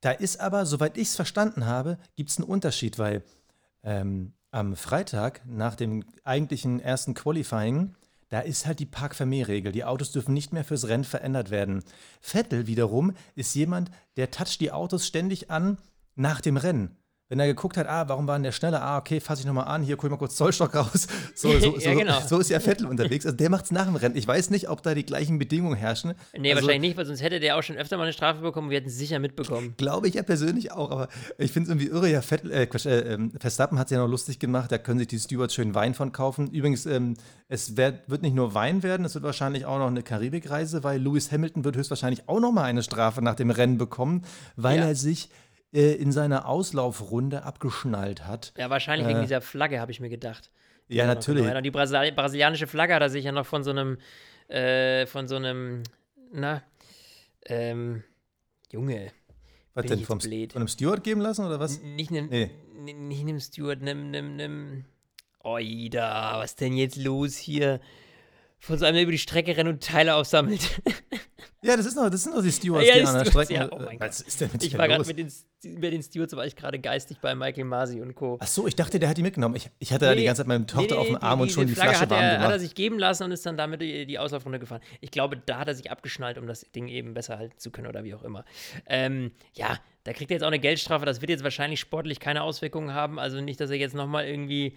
Da 0.01 0.11
ist 0.11 0.41
aber, 0.41 0.67
soweit 0.67 0.99
ich 0.99 1.09
es 1.09 1.17
verstanden 1.17 1.65
habe, 1.65 1.99
gibt 2.15 2.29
es 2.29 2.37
einen 2.37 2.47
Unterschied, 2.47 2.99
weil 2.99 3.23
ähm, 3.83 4.35
am 4.51 4.77
Freitag 4.77 5.41
nach 5.47 5.75
dem 5.75 6.05
eigentlichen 6.23 6.79
ersten 6.81 7.15
Qualifying, 7.15 7.95
da 8.29 8.41
ist 8.41 8.67
halt 8.67 8.81
die 8.81 8.87
Park-Vermehr-Regel. 8.87 9.73
Die 9.73 9.85
Autos 9.85 10.13
dürfen 10.13 10.35
nicht 10.35 10.53
mehr 10.53 10.65
fürs 10.65 10.89
Rennen 10.89 11.05
verändert 11.05 11.51
werden. 11.51 11.83
Vettel 12.21 12.67
wiederum 12.67 13.15
ist 13.35 13.55
jemand, 13.55 13.91
der 14.17 14.31
toucht 14.31 14.61
die 14.61 14.73
Autos 14.73 15.07
ständig 15.07 15.51
an 15.51 15.79
nach 16.15 16.41
dem 16.41 16.57
Rennen. 16.57 16.97
Wenn 17.35 17.41
er 17.41 17.49
geguckt 17.49 17.77
hat, 17.77 17.89
ah, 17.89 18.09
warum 18.09 18.29
war 18.29 18.37
denn 18.37 18.45
der 18.45 18.53
schneller? 18.53 18.81
Ah, 18.81 18.97
okay, 18.97 19.19
fasse 19.19 19.41
ich 19.41 19.47
nochmal 19.47 19.65
an, 19.67 19.83
hier 19.83 19.97
guck 19.97 20.05
ich 20.05 20.11
mal 20.13 20.19
kurz 20.19 20.37
Zollstock 20.37 20.73
raus. 20.77 21.09
So, 21.35 21.51
so, 21.59 21.73
so, 21.73 21.79
Ja, 21.81 21.93
genau. 21.93 22.21
so 22.25 22.39
ist 22.39 22.49
ja 22.49 22.61
Vettel 22.61 22.87
unterwegs. 22.87 23.27
Also 23.27 23.37
der 23.37 23.51
macht 23.51 23.65
es 23.65 23.73
nach 23.73 23.87
dem 23.87 23.97
Rennen. 23.97 24.15
Ich 24.15 24.25
weiß 24.25 24.51
nicht, 24.51 24.69
ob 24.69 24.85
da 24.85 24.95
die 24.95 25.05
gleichen 25.05 25.41
Bedingungen 25.41 25.75
herrschen. 25.75 26.15
Nee, 26.39 26.53
also, 26.53 26.63
wahrscheinlich 26.63 26.91
nicht, 26.91 26.97
weil 26.97 27.07
sonst 27.07 27.23
hätte 27.23 27.41
der 27.41 27.57
auch 27.57 27.63
schon 27.65 27.77
öfter 27.77 27.97
mal 27.97 28.05
eine 28.05 28.13
Strafe 28.13 28.41
bekommen. 28.41 28.71
Wir 28.71 28.77
hätten 28.77 28.87
es 28.89 28.97
sicher 28.97 29.19
mitbekommen. 29.19 29.75
Glaube 29.79 30.07
ich 30.07 30.15
ja 30.15 30.23
persönlich 30.23 30.71
auch, 30.71 30.93
aber 30.93 31.09
ich 31.37 31.51
finde 31.51 31.73
es 31.73 31.77
irgendwie 31.77 31.89
irre. 31.93 32.09
Ja, 32.09 32.23
Vettel, 32.23 32.53
äh, 32.53 32.63
äh, 32.63 33.15
ähm, 33.15 33.33
Verstappen 33.41 33.81
hat 33.81 33.89
es 33.89 33.91
ja 33.91 33.99
noch 33.99 34.09
lustig 34.09 34.39
gemacht, 34.39 34.71
da 34.71 34.79
können 34.79 35.01
sich 35.01 35.09
die 35.09 35.19
Stewards 35.19 35.55
schön 35.55 35.75
Wein 35.75 35.95
von 35.95 36.13
kaufen. 36.13 36.53
Übrigens, 36.53 36.87
ähm, 36.87 37.15
es 37.49 37.77
werd, 37.77 38.09
wird 38.09 38.23
nicht 38.23 38.37
nur 38.37 38.55
Wein 38.55 38.85
werden, 38.85 39.05
es 39.05 39.15
wird 39.17 39.25
wahrscheinlich 39.25 39.67
auch 39.67 39.79
noch 39.81 39.89
eine 39.89 40.05
Karibikreise, 40.05 40.85
weil 40.85 41.01
Lewis 41.03 41.33
Hamilton 41.33 41.65
wird 41.65 41.77
höchstwahrscheinlich 41.77 42.29
auch 42.29 42.39
noch 42.39 42.53
mal 42.53 42.63
eine 42.63 42.85
Strafe 42.85 43.23
nach 43.23 43.35
dem 43.35 43.51
Rennen 43.51 43.77
bekommen, 43.77 44.23
weil 44.55 44.79
Ja. 44.79 44.85
er 44.85 44.95
sich 44.95 45.31
äh, 45.75 45.93
in 45.95 46.13
seiner 46.13 46.47
Auslaufrunde 46.49 47.43
abgeschnallt 47.43 48.27
hat. 48.27 48.55
Ja, 48.57 48.71
wahrscheinlich 48.71 49.07
wegen 49.09 49.21
dieser 49.21 49.41
Flagge, 49.43 49.81
habe 49.81 49.91
ich 49.93 50.01
mir 50.01 50.09
gedacht. 50.09 50.51
Äh. 50.89 50.97
Ja, 50.97 51.07
natürlich. 51.07 51.45
genau. 51.47 51.61
Die 51.61 51.71
Brasil 51.71 52.13
brasilianische 52.13 52.67
Flagge 52.67 52.95
hat 52.95 53.03
er 53.03 53.11
sich 53.11 53.25
ja 53.25 53.33
noch 53.33 53.47
von 53.47 53.63
so 53.65 53.71
einem, 53.71 53.99
äh, 54.49 55.07
von 55.07 55.27
so 55.29 55.37
einem, 55.37 55.83
na, 56.33 56.63
ähm, 57.47 58.03
Was 58.65 58.73
Junge, 58.73 59.13
ich 59.77 59.87
denn? 59.87 60.01
Vom, 60.05 60.19
blöd. 60.19 60.53
von 60.53 60.63
einem 60.63 60.69
Steward 60.69 61.03
geben 61.05 61.21
lassen 61.21 61.45
oder 61.47 61.59
was? 61.61 61.81
nicht 61.83 62.11
nem, 62.11 62.29
Nee. 62.29 62.51
n- 62.87 63.09
nicht 63.09 63.25
nem 63.25 63.41
Steward, 63.41 63.81
nem, 63.83 64.11
nem, 64.11 64.37
nem, 64.37 64.85
Oida, 65.43 66.39
was 66.39 66.57
denn 66.57 66.75
jetzt 66.75 66.97
los 66.97 67.37
hier? 67.37 67.81
Von 68.61 68.79
so 68.79 68.85
einem, 68.87 68.95
der 68.95 69.03
über 69.03 69.13
die 69.13 69.19
Strecke 69.19 69.57
rennt 69.57 69.69
und 69.69 69.83
Teile 69.83 70.15
aufsammelt. 70.15 70.81
Ja, 71.63 71.79
das, 71.79 71.87
ist 71.87 71.97
noch, 71.97 72.11
das 72.11 72.23
sind 72.23 72.35
noch 72.35 72.43
die 72.43 72.53
Stewards, 72.53 72.87
Ja, 72.87 72.95
die 72.95 73.01
die 73.01 73.07
an 73.07 73.15
der 73.15 73.25
Stewards, 73.25 73.49
Strecke. 73.51 73.71
ja, 73.73 73.73
oh 73.73 73.99
was 73.99 74.21
ist 74.21 74.39
denn 74.39 74.51
mit 74.53 74.63
Ich 74.65 74.77
war 74.77 74.87
gerade 74.87 75.07
mit 75.07 75.19
den, 75.19 75.33
mit 75.81 75.93
den 75.95 76.03
Stewards, 76.03 76.37
war 76.37 76.45
ich 76.47 76.57
gerade 76.57 76.79
geistig 76.79 77.19
bei 77.23 77.35
Michael 77.35 77.65
Masi 77.65 78.03
und 78.03 78.15
Co. 78.15 78.37
Ach 78.39 78.47
so, 78.47 78.67
ich 78.67 78.77
dachte, 78.77 78.99
der 78.99 79.09
hat 79.09 79.17
die 79.17 79.23
mitgenommen. 79.23 79.57
Ich, 79.57 79.71
ich 79.79 79.91
hatte 79.91 80.05
da 80.05 80.13
die 80.13 80.21
Nee, 80.21 80.27
ganze 80.27 80.41
Zeit 80.41 80.47
meine 80.47 80.67
Tochter 80.67 80.95
nee, 80.95 81.01
auf 81.01 81.07
dem 81.07 81.15
nee, 81.15 81.21
Arm 81.23 81.41
und 81.41 81.51
schon 81.51 81.67
die, 81.67 81.75
Flagge 81.75 81.95
Flasche 81.95 82.11
warm 82.11 82.21
er, 82.23 82.31
gemacht. 82.33 82.45
hat 82.45 82.53
er 82.53 82.61
sich 82.61 82.75
geben 82.75 82.99
lassen 82.99 83.25
und 83.25 83.33
ist 83.33 83.47
dann 83.47 83.57
damit 83.57 83.81
die, 83.81 84.05
die 84.05 84.19
Auslaufrunde 84.19 84.59
gefahren. 84.59 84.83
Ich 85.01 85.11
glaube, 85.11 85.39
da 85.39 85.59
hat 85.59 85.69
er 85.69 85.75
sich 85.75 85.91
abgeschnallt, 85.91 86.37
um 86.37 86.47
das 86.47 86.67
Ding 86.75 86.89
eben 86.89 87.15
besser 87.15 87.39
halten 87.39 87.59
zu 87.59 87.71
können 87.71 87.87
oder 87.87 88.05
wie 88.05 88.15
auch 88.15 88.23
immer. 88.25 88.45
Ähm, 88.87 89.33
ja, 89.55 89.79
da 90.05 90.13
kriegt 90.13 90.31
er 90.31 90.35
jetzt 90.35 90.43
auch 90.43 90.49
eine 90.49 90.59
Geldstrafe. 90.59 91.07
Das 91.07 91.23
wird 91.23 91.31
jetzt 91.31 91.45
wahrscheinlich 91.45 91.81
sportlich 91.81 92.21
keine 92.21 92.43
Auswirkungen 92.43 92.93
haben. 92.93 93.19
Also 93.19 93.41
nicht, 93.41 93.59
dass 93.59 93.71
er 93.71 93.77
jetzt 93.77 93.95
nochmal 93.95 94.27
irgendwie 94.27 94.77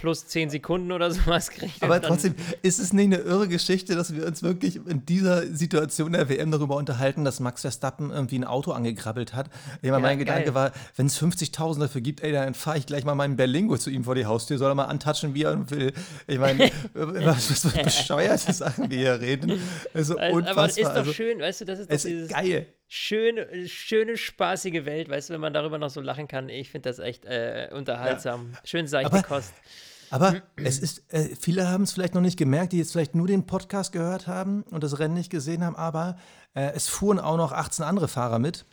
plus 0.00 0.26
10 0.26 0.50
Sekunden 0.50 0.92
oder 0.92 1.10
sowas 1.10 1.50
kriegt. 1.50 1.82
Aber 1.82 2.00
trotzdem, 2.00 2.34
ist 2.62 2.78
es 2.78 2.92
nicht 2.92 3.06
eine 3.06 3.16
irre 3.16 3.48
Geschichte, 3.48 3.94
dass 3.94 4.14
wir 4.14 4.26
uns 4.26 4.42
wirklich 4.42 4.76
in 4.76 5.04
dieser 5.06 5.46
Situation 5.46 6.12
der 6.12 6.28
WM 6.28 6.50
darüber 6.50 6.76
unterhalten, 6.76 7.24
dass 7.24 7.40
Max 7.40 7.62
Verstappen 7.62 8.10
irgendwie 8.10 8.38
ein 8.38 8.44
Auto 8.44 8.72
angekrabbelt 8.72 9.34
hat? 9.34 9.48
Ich 9.82 9.90
meine, 9.90 9.94
Ja, 9.94 9.98
mein 9.98 10.18
geil. 10.18 10.26
Gedanke 10.26 10.54
war, 10.54 10.72
wenn 10.96 11.06
es 11.06 11.20
50.000 11.20 11.80
dafür 11.80 12.00
gibt, 12.00 12.22
ey, 12.22 12.32
dann 12.32 12.54
fahre 12.54 12.78
ich 12.78 12.86
gleich 12.86 13.04
mal 13.04 13.14
meinen 13.14 13.36
Berlingo 13.36 13.76
zu 13.76 13.90
ihm 13.90 14.04
vor 14.04 14.14
die 14.14 14.26
Haustür, 14.26 14.58
soll 14.58 14.70
er 14.70 14.74
mal 14.74 14.84
antatschen, 14.84 15.34
wie 15.34 15.42
er 15.42 15.70
will. 15.70 15.92
Ich 16.26 16.38
meine, 16.38 16.70
was, 16.94 17.50
was 17.64 17.72
für 17.72 17.82
bescheuerte 17.84 18.52
Sachen 18.52 18.90
wir 18.90 18.98
hier 18.98 19.20
reden. 19.20 19.60
Also 19.94 20.16
Also, 20.16 20.36
unfassbar. 20.36 20.50
aber 20.64 20.66
es 20.70 20.76
ist 20.78 20.84
doch 20.86 20.94
also, 20.94 21.12
schön, 21.12 21.38
weißt 21.40 21.60
du, 21.60 21.64
das 21.64 21.78
ist 21.80 21.90
doch 21.90 21.94
es 21.96 22.02
dieses 22.04 22.28
geil. 22.30 22.66
schöne, 22.86 23.46
schöne, 23.68 24.16
spaßige 24.16 24.84
Welt, 24.84 25.08
weißt 25.08 25.28
du, 25.28 25.34
wenn 25.34 25.40
man 25.40 25.52
darüber 25.52 25.78
noch 25.78 25.90
so 25.90 26.00
lachen 26.00 26.28
kann. 26.28 26.48
Ich 26.48 26.70
finde 26.70 26.88
das 26.88 26.98
echt 26.98 27.24
äh, 27.24 27.68
unterhaltsam. 27.72 28.52
Schön 28.64 28.86
seichte 28.86 29.12
Aber- 29.12 29.22
Kost. 29.22 29.52
Aber 30.10 30.42
es 30.56 30.78
ist, 30.78 31.02
äh, 31.12 31.36
viele 31.38 31.68
haben 31.68 31.84
es 31.84 31.92
vielleicht 31.92 32.14
noch 32.14 32.20
nicht 32.20 32.36
gemerkt, 32.36 32.72
die 32.72 32.78
jetzt 32.78 32.92
vielleicht 32.92 33.14
nur 33.14 33.26
den 33.26 33.46
Podcast 33.46 33.92
gehört 33.92 34.26
haben 34.26 34.62
und 34.70 34.82
das 34.82 34.98
Rennen 34.98 35.14
nicht 35.14 35.30
gesehen 35.30 35.64
haben, 35.64 35.76
aber 35.76 36.16
äh, 36.54 36.72
es 36.74 36.88
fuhren 36.88 37.18
auch 37.18 37.36
noch 37.36 37.52
18 37.52 37.84
andere 37.84 38.08
Fahrer 38.08 38.38
mit. 38.38 38.64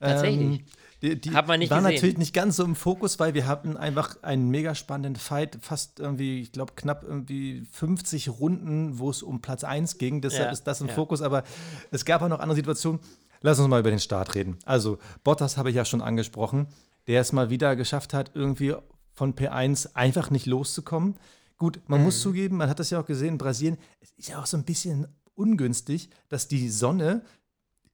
Tatsächlich? 0.00 0.60
Ähm, 0.60 0.64
die, 1.02 1.20
die 1.20 1.34
Hat 1.34 1.48
man 1.48 1.58
nicht 1.58 1.70
waren 1.70 1.82
gesehen. 1.82 1.94
natürlich 1.94 2.18
nicht 2.18 2.32
ganz 2.32 2.56
so 2.56 2.64
im 2.64 2.74
Fokus, 2.74 3.18
weil 3.18 3.34
wir 3.34 3.46
hatten 3.46 3.76
einfach 3.76 4.22
einen 4.22 4.48
mega 4.48 4.74
spannenden 4.74 5.16
Fight, 5.16 5.58
fast 5.60 6.00
irgendwie, 6.00 6.40
ich 6.40 6.52
glaube, 6.52 6.72
knapp 6.76 7.04
irgendwie 7.04 7.66
50 7.72 8.30
Runden, 8.30 8.98
wo 8.98 9.10
es 9.10 9.22
um 9.22 9.40
Platz 9.42 9.64
1 9.64 9.98
ging. 9.98 10.22
Deshalb 10.22 10.46
Ja, 10.46 10.52
ist 10.52 10.64
das 10.64 10.80
im 10.80 10.88
ja. 10.88 10.94
Fokus, 10.94 11.20
aber 11.20 11.42
es 11.90 12.04
gab 12.04 12.22
auch 12.22 12.28
noch 12.28 12.40
andere 12.40 12.56
Situationen. 12.56 13.00
Lass 13.42 13.58
uns 13.58 13.68
mal 13.68 13.80
über 13.80 13.90
den 13.90 13.98
Start 13.98 14.34
reden. 14.34 14.56
Also, 14.64 14.98
Bottas 15.24 15.58
habe 15.58 15.68
ich 15.68 15.76
ja 15.76 15.84
schon 15.84 16.00
angesprochen, 16.00 16.68
der 17.06 17.20
es 17.20 17.32
mal 17.32 17.50
wieder 17.50 17.76
geschafft 17.76 18.14
hat, 18.14 18.30
irgendwie 18.32 18.74
von 19.14 19.34
P1 19.34 19.94
einfach 19.94 20.30
nicht 20.30 20.46
loszukommen. 20.46 21.16
Gut, 21.56 21.80
man 21.86 22.02
muss 22.02 22.20
zugeben, 22.20 22.56
man 22.56 22.68
hat 22.68 22.80
das 22.80 22.90
ja 22.90 23.00
auch 23.00 23.06
gesehen 23.06 23.34
in 23.34 23.38
Brasilien, 23.38 23.78
es 24.00 24.10
ist 24.12 24.28
ja 24.28 24.40
auch 24.40 24.46
so 24.46 24.56
ein 24.56 24.64
bisschen 24.64 25.06
ungünstig, 25.34 26.10
dass 26.28 26.48
die 26.48 26.68
Sonne 26.68 27.22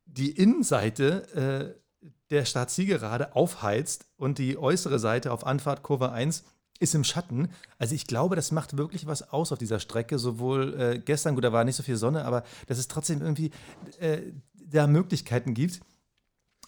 die 0.07 0.31
Innenseite 0.31 1.77
äh, 2.03 2.07
der 2.31 2.45
Startzielgerade 2.45 3.37
aufheizt 3.37 4.07
und 4.17 4.39
die 4.39 4.57
äußere 4.57 4.99
Seite 4.99 5.33
auf 5.33 5.47
Anfahrt 5.47 5.83
Kurve 5.83 6.13
1 6.13 6.45
ist 6.79 6.95
im 6.95 7.05
Schatten. 7.05 7.51
Also 7.79 7.95
ich 7.95 8.07
glaube, 8.07 8.37
das 8.37 8.53
macht 8.53 8.77
wirklich 8.77 9.07
was 9.07 9.31
aus 9.31 9.53
auf 9.53 9.59
dieser 9.59 9.81
Strecke. 9.81 10.19
Sowohl 10.19 10.75
äh, 10.81 10.99
gestern, 10.99 11.35
gut, 11.35 11.45
da 11.45 11.53
war 11.53 11.65
nicht 11.65 11.77
so 11.77 11.83
viel 11.83 11.97
Sonne, 11.97 12.25
aber 12.25 12.43
dass 12.67 12.79
es 12.79 12.89
trotzdem 12.89 13.21
irgendwie 13.21 13.51
äh, 13.99 14.33
da 14.55 14.87
Möglichkeiten 14.87 15.53
gibt. 15.53 15.81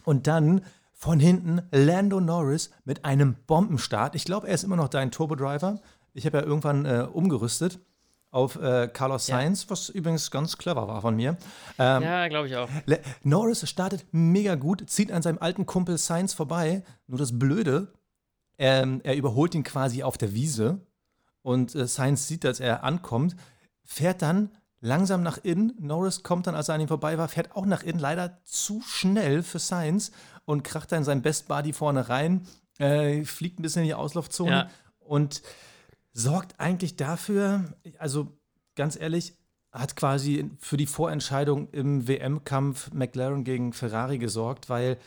Und 0.04 0.26
dann 0.26 0.62
von 1.02 1.18
hinten 1.18 1.62
Lando 1.72 2.20
Norris 2.20 2.70
mit 2.84 3.04
einem 3.04 3.34
Bombenstart. 3.48 4.14
Ich 4.14 4.24
glaube, 4.24 4.46
er 4.46 4.54
ist 4.54 4.62
immer 4.62 4.76
noch 4.76 4.86
dein 4.86 5.10
Turbo-Driver. 5.10 5.80
Ich 6.14 6.26
habe 6.26 6.38
ja 6.38 6.44
irgendwann 6.44 6.84
äh, 6.84 7.08
umgerüstet 7.12 7.80
auf 8.30 8.54
äh, 8.54 8.86
Carlos 8.86 9.26
Ja. 9.26 9.38
Sainz, 9.38 9.68
was 9.68 9.88
übrigens 9.88 10.30
ganz 10.30 10.58
clever 10.58 10.86
war 10.86 11.00
von 11.00 11.16
mir. 11.16 11.36
Ähm, 11.76 12.04
Ja, 12.04 12.28
glaube 12.28 12.46
ich 12.46 12.54
auch. 12.54 12.68
Le 12.86 13.00
Norris 13.24 13.68
startet 13.68 14.06
mega 14.12 14.54
gut, 14.54 14.88
zieht 14.88 15.10
an 15.10 15.22
seinem 15.22 15.38
alten 15.38 15.66
Kumpel 15.66 15.98
Sainz 15.98 16.34
vorbei. 16.34 16.84
Nur 17.08 17.18
das 17.18 17.36
Blöde, 17.36 17.88
ähm, 18.56 19.00
er 19.02 19.16
überholt 19.16 19.56
ihn 19.56 19.64
quasi 19.64 20.04
auf 20.04 20.18
der 20.18 20.34
Wiese 20.34 20.86
und 21.42 21.74
äh, 21.74 21.88
Sainz 21.88 22.28
sieht, 22.28 22.44
dass 22.44 22.60
er 22.60 22.84
ankommt, 22.84 23.34
fährt 23.82 24.22
dann 24.22 24.50
langsam 24.82 25.22
nach 25.24 25.38
innen. 25.38 25.72
Norris 25.80 26.22
kommt 26.22 26.46
dann, 26.46 26.54
als 26.54 26.68
er 26.68 26.76
an 26.76 26.80
ihm 26.80 26.88
vorbei 26.88 27.18
war, 27.18 27.26
fährt 27.28 27.56
auch 27.56 27.66
nach 27.66 27.82
innen, 27.82 27.98
leider 27.98 28.40
zu 28.44 28.82
schnell 28.82 29.42
für 29.42 29.58
Sainz 29.58 30.12
und 30.44 30.64
kracht 30.64 30.92
dann 30.92 31.04
sein 31.04 31.22
Best 31.22 31.48
Buddy 31.48 31.72
vorne 31.72 32.08
rein, 32.08 32.46
äh, 32.78 33.24
fliegt 33.24 33.58
ein 33.58 33.62
bisschen 33.62 33.82
in 33.82 33.88
die 33.88 33.94
Auslaufzone 33.94 34.50
Ja. 34.50 34.70
und 35.00 35.42
sorgt 36.12 36.58
eigentlich 36.60 36.96
dafür, 36.96 37.64
also 37.98 38.28
ganz 38.74 38.96
ehrlich, 39.00 39.34
hat 39.70 39.96
quasi 39.96 40.50
für 40.58 40.76
die 40.76 40.86
Vorentscheidung 40.86 41.70
im 41.70 42.06
WM-Kampf 42.06 42.92
McLaren 42.92 43.44
gegen 43.44 43.72
Ferrari 43.72 44.18
gesorgt, 44.18 44.68
weil 44.68 44.98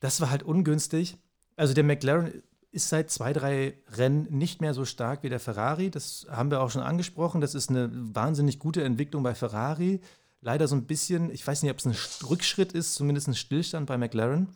das 0.00 0.20
war 0.20 0.30
halt 0.30 0.42
ungünstig. 0.42 1.16
Also 1.56 1.74
der 1.74 1.84
McLaren 1.84 2.42
ist 2.72 2.88
seit 2.88 3.10
zwei, 3.10 3.32
drei 3.32 3.74
Rennen 3.92 4.26
nicht 4.30 4.60
mehr 4.60 4.74
so 4.74 4.84
stark 4.84 5.22
wie 5.22 5.28
der 5.28 5.40
Ferrari. 5.40 5.90
Das 5.90 6.26
haben 6.30 6.50
wir 6.50 6.60
auch 6.60 6.70
schon 6.70 6.82
angesprochen. 6.82 7.40
Das 7.40 7.54
ist 7.54 7.68
eine 7.70 7.90
wahnsinnig 7.92 8.58
gute 8.58 8.82
Entwicklung 8.82 9.22
bei 9.22 9.34
Ferrari. 9.34 10.00
Leider 10.40 10.66
so 10.68 10.74
ein 10.74 10.86
bisschen, 10.86 11.30
ich 11.30 11.46
weiß 11.46 11.62
nicht, 11.62 11.70
ob 11.70 11.78
es 11.78 11.86
ein 11.86 11.96
Rückschritt 12.28 12.72
ist, 12.72 12.94
zumindest 12.94 13.28
ein 13.28 13.34
Stillstand 13.34 13.86
bei 13.86 13.98
McLaren. 13.98 14.48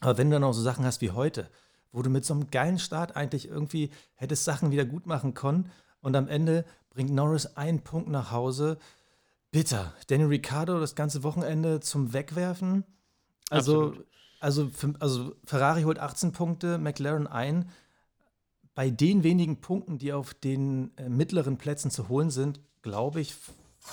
Aber 0.00 0.18
wenn 0.18 0.30
du 0.30 0.36
dann 0.36 0.44
auch 0.44 0.52
so 0.52 0.62
Sachen 0.62 0.84
hast 0.84 1.00
wie 1.00 1.10
heute, 1.10 1.48
wo 1.92 2.02
du 2.02 2.10
mit 2.10 2.24
so 2.24 2.34
einem 2.34 2.50
geilen 2.50 2.78
Start 2.78 3.16
eigentlich 3.16 3.48
irgendwie 3.48 3.90
hättest 4.14 4.44
Sachen 4.44 4.70
wieder 4.70 4.84
gut 4.84 5.06
machen 5.06 5.34
können 5.34 5.70
und 6.00 6.14
am 6.16 6.28
Ende 6.28 6.64
bringt 6.90 7.10
Norris 7.10 7.56
einen 7.56 7.80
Punkt 7.80 8.08
nach 8.08 8.30
Hause. 8.30 8.78
Bitter. 9.50 9.94
Danny 10.08 10.24
Ricciardo 10.24 10.78
das 10.78 10.94
ganze 10.94 11.22
Wochenende 11.22 11.80
zum 11.80 12.12
Wegwerfen. 12.12 12.84
Also, 13.50 13.94
also, 14.40 14.70
also 15.00 15.34
Ferrari 15.44 15.82
holt 15.82 15.98
18 15.98 16.32
Punkte, 16.32 16.78
McLaren 16.78 17.26
ein. 17.26 17.70
Bei 18.74 18.90
den 18.90 19.24
wenigen 19.24 19.60
Punkten, 19.60 19.98
die 19.98 20.12
auf 20.12 20.34
den 20.34 20.96
äh, 20.98 21.08
mittleren 21.08 21.56
Plätzen 21.56 21.90
zu 21.90 22.08
holen 22.08 22.30
sind, 22.30 22.60
glaube 22.82 23.20
ich, 23.20 23.34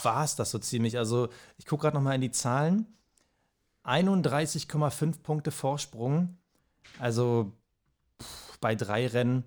war 0.04 0.24
es 0.24 0.36
das 0.36 0.52
so 0.52 0.60
ziemlich. 0.60 0.98
Also 0.98 1.30
ich 1.58 1.66
gucke 1.66 1.84
gerade 1.84 1.96
noch 1.96 2.04
mal 2.04 2.14
in 2.14 2.22
die 2.22 2.32
Zahlen. 2.32 2.86
31,5 3.86 5.22
Punkte 5.22 5.52
Vorsprung. 5.52 6.38
Also 7.00 7.52
pff, 8.22 8.58
bei 8.60 8.76
drei 8.76 9.08
Rennen. 9.08 9.44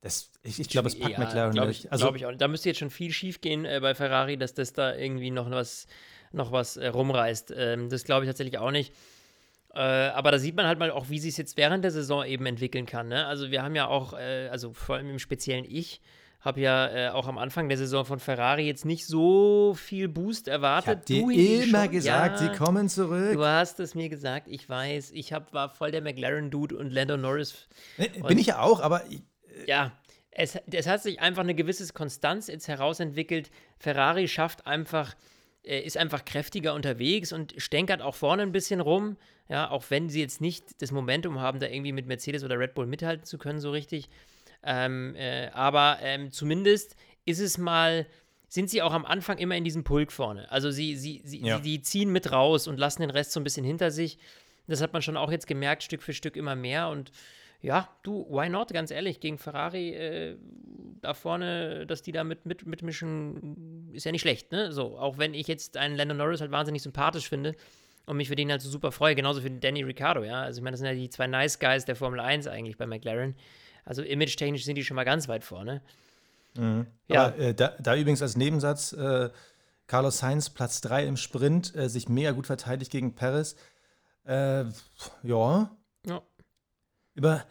Das, 0.00 0.32
ich, 0.42 0.58
ich 0.58 0.68
glaube, 0.68 0.88
es 0.88 0.98
packt 0.98 1.12
ja, 1.12 1.18
McLaren 1.18 1.52
glaub 1.52 1.68
ich, 1.68 1.90
Also, 1.92 2.04
glaube 2.04 2.16
ich 2.16 2.26
auch. 2.26 2.32
Da 2.34 2.48
müsste 2.48 2.68
jetzt 2.68 2.78
schon 2.78 2.90
viel 2.90 3.12
schief 3.12 3.40
gehen 3.40 3.64
äh, 3.64 3.78
bei 3.80 3.94
Ferrari, 3.94 4.36
dass 4.36 4.52
das 4.52 4.72
da 4.72 4.94
irgendwie 4.96 5.30
noch 5.30 5.48
was, 5.50 5.86
noch 6.32 6.50
was 6.50 6.76
äh, 6.76 6.88
rumreißt. 6.88 7.54
Ähm, 7.56 7.88
das 7.88 8.02
glaube 8.04 8.24
ich 8.24 8.28
tatsächlich 8.28 8.58
auch 8.58 8.72
nicht. 8.72 8.92
Äh, 9.74 9.78
aber 9.78 10.32
da 10.32 10.38
sieht 10.38 10.56
man 10.56 10.66
halt 10.66 10.80
mal 10.80 10.90
auch, 10.90 11.08
wie 11.08 11.20
sich 11.20 11.30
es 11.30 11.36
jetzt 11.36 11.56
während 11.56 11.84
der 11.84 11.92
Saison 11.92 12.24
eben 12.24 12.46
entwickeln 12.46 12.84
kann. 12.84 13.08
Ne? 13.08 13.26
Also 13.26 13.50
wir 13.52 13.62
haben 13.62 13.76
ja 13.76 13.86
auch, 13.86 14.12
äh, 14.12 14.48
also 14.48 14.72
vor 14.72 14.96
allem 14.96 15.08
im 15.08 15.18
speziellen 15.20 15.64
Ich, 15.64 16.00
habe 16.42 16.60
ja 16.60 16.88
äh, 16.88 17.08
auch 17.10 17.28
am 17.28 17.38
Anfang 17.38 17.68
der 17.68 17.78
Saison 17.78 18.04
von 18.04 18.18
Ferrari 18.18 18.66
jetzt 18.66 18.84
nicht 18.84 19.06
so 19.06 19.74
viel 19.74 20.08
Boost 20.08 20.48
erwartet. 20.48 21.08
Ich 21.08 21.22
habe 21.22 21.32
dir 21.32 21.62
immer 21.64 21.84
schon. 21.84 21.90
gesagt, 21.92 22.40
ja, 22.40 22.48
sie 22.48 22.58
kommen 22.58 22.88
zurück. 22.88 23.32
Du 23.32 23.44
hast 23.44 23.78
es 23.78 23.94
mir 23.94 24.08
gesagt, 24.08 24.48
ich 24.48 24.68
weiß. 24.68 25.12
Ich 25.12 25.32
hab, 25.32 25.54
war 25.54 25.70
voll 25.70 25.92
der 25.92 26.02
McLaren-Dude 26.02 26.76
und 26.76 26.90
Lando 26.90 27.16
Norris. 27.16 27.68
Nee, 27.96 28.08
bin 28.26 28.38
ich 28.38 28.48
ja 28.48 28.60
auch, 28.60 28.80
aber. 28.80 29.04
Äh, 29.06 29.20
ja, 29.66 29.92
es, 30.32 30.58
es 30.70 30.86
hat 30.88 31.02
sich 31.02 31.20
einfach 31.20 31.42
eine 31.42 31.54
gewisse 31.54 31.90
Konstanz 31.92 32.48
jetzt 32.48 32.66
herausentwickelt. 32.66 33.50
Ferrari 33.78 34.26
schafft 34.26 34.66
einfach, 34.66 35.14
äh, 35.62 35.80
ist 35.80 35.96
einfach 35.96 36.24
kräftiger 36.24 36.74
unterwegs 36.74 37.32
und 37.32 37.54
stänkert 37.56 38.02
auch 38.02 38.16
vorne 38.16 38.42
ein 38.42 38.52
bisschen 38.52 38.80
rum. 38.80 39.16
Ja, 39.48 39.70
auch 39.70 39.84
wenn 39.90 40.08
sie 40.08 40.20
jetzt 40.20 40.40
nicht 40.40 40.82
das 40.82 40.90
Momentum 40.90 41.38
haben, 41.40 41.60
da 41.60 41.68
irgendwie 41.68 41.92
mit 41.92 42.06
Mercedes 42.06 42.42
oder 42.42 42.58
Red 42.58 42.74
Bull 42.74 42.86
mithalten 42.86 43.24
zu 43.26 43.38
können, 43.38 43.60
so 43.60 43.70
richtig. 43.70 44.08
Ähm, 44.62 45.14
äh, 45.16 45.48
aber 45.52 45.98
ähm, 46.02 46.30
zumindest 46.30 46.96
ist 47.24 47.40
es 47.40 47.58
mal, 47.58 48.06
sind 48.48 48.70
sie 48.70 48.82
auch 48.82 48.92
am 48.92 49.04
Anfang 49.04 49.38
immer 49.38 49.56
in 49.56 49.64
diesem 49.64 49.84
Pulk 49.84 50.12
vorne. 50.12 50.50
Also 50.50 50.70
sie, 50.70 50.96
sie, 50.96 51.22
sie, 51.24 51.44
ja. 51.44 51.56
sie, 51.56 51.62
die 51.62 51.82
ziehen 51.82 52.12
mit 52.12 52.32
raus 52.32 52.68
und 52.68 52.78
lassen 52.78 53.02
den 53.02 53.10
Rest 53.10 53.32
so 53.32 53.40
ein 53.40 53.44
bisschen 53.44 53.64
hinter 53.64 53.90
sich. 53.90 54.18
Das 54.66 54.80
hat 54.80 54.92
man 54.92 55.02
schon 55.02 55.16
auch 55.16 55.30
jetzt 55.30 55.46
gemerkt, 55.46 55.82
Stück 55.82 56.02
für 56.02 56.12
Stück 56.12 56.36
immer 56.36 56.54
mehr. 56.54 56.88
Und 56.88 57.10
ja, 57.60 57.88
du, 58.02 58.26
why 58.28 58.48
not, 58.48 58.72
ganz 58.72 58.90
ehrlich, 58.90 59.20
gegen 59.20 59.38
Ferrari 59.38 59.90
äh, 59.94 60.36
da 61.00 61.14
vorne, 61.14 61.86
dass 61.86 62.02
die 62.02 62.12
da 62.12 62.24
mit, 62.24 62.44
mit, 62.46 62.66
mitmischen, 62.66 63.90
ist 63.92 64.04
ja 64.04 64.12
nicht 64.12 64.22
schlecht, 64.22 64.52
ne? 64.52 64.72
So, 64.72 64.98
auch 64.98 65.18
wenn 65.18 65.34
ich 65.34 65.46
jetzt 65.48 65.76
einen 65.76 65.96
Lando 65.96 66.14
Norris 66.14 66.40
halt 66.40 66.50
wahnsinnig 66.50 66.82
sympathisch 66.82 67.28
finde 67.28 67.54
und 68.06 68.16
mich 68.16 68.28
für 68.28 68.36
den 68.36 68.50
halt 68.50 68.62
so 68.62 68.68
super 68.68 68.92
freue, 68.92 69.14
genauso 69.14 69.40
für 69.40 69.50
Danny 69.50 69.82
Ricciardo, 69.82 70.24
ja. 70.24 70.42
Also 70.42 70.58
ich 70.58 70.64
meine, 70.64 70.72
das 70.72 70.80
sind 70.80 70.88
ja 70.88 70.94
die 70.94 71.10
zwei 71.10 71.26
Nice 71.26 71.58
Guys 71.58 71.84
der 71.84 71.96
Formel 71.96 72.20
1 72.20 72.46
eigentlich 72.46 72.76
bei 72.76 72.86
McLaren. 72.86 73.34
Also 73.84 74.02
image-technisch 74.02 74.64
sind 74.64 74.76
die 74.76 74.84
schon 74.84 74.94
mal 74.94 75.04
ganz 75.04 75.28
weit 75.28 75.44
vorne. 75.44 75.82
Mhm. 76.56 76.86
Ja. 77.08 77.26
Aber, 77.26 77.38
äh, 77.38 77.54
da, 77.54 77.74
da, 77.80 77.96
übrigens 77.96 78.22
als 78.22 78.36
Nebensatz, 78.36 78.92
äh, 78.92 79.30
Carlos 79.86 80.18
Sainz 80.18 80.50
Platz 80.50 80.80
3 80.82 81.06
im 81.06 81.16
Sprint, 81.16 81.74
äh, 81.74 81.88
sich 81.88 82.08
mega 82.08 82.32
gut 82.32 82.46
verteidigt 82.46 82.90
gegen 82.90 83.14
Perez. 83.14 83.56
Äh, 84.24 84.64
ja. 85.22 85.70
ja. 86.06 86.22
Über 87.14 87.44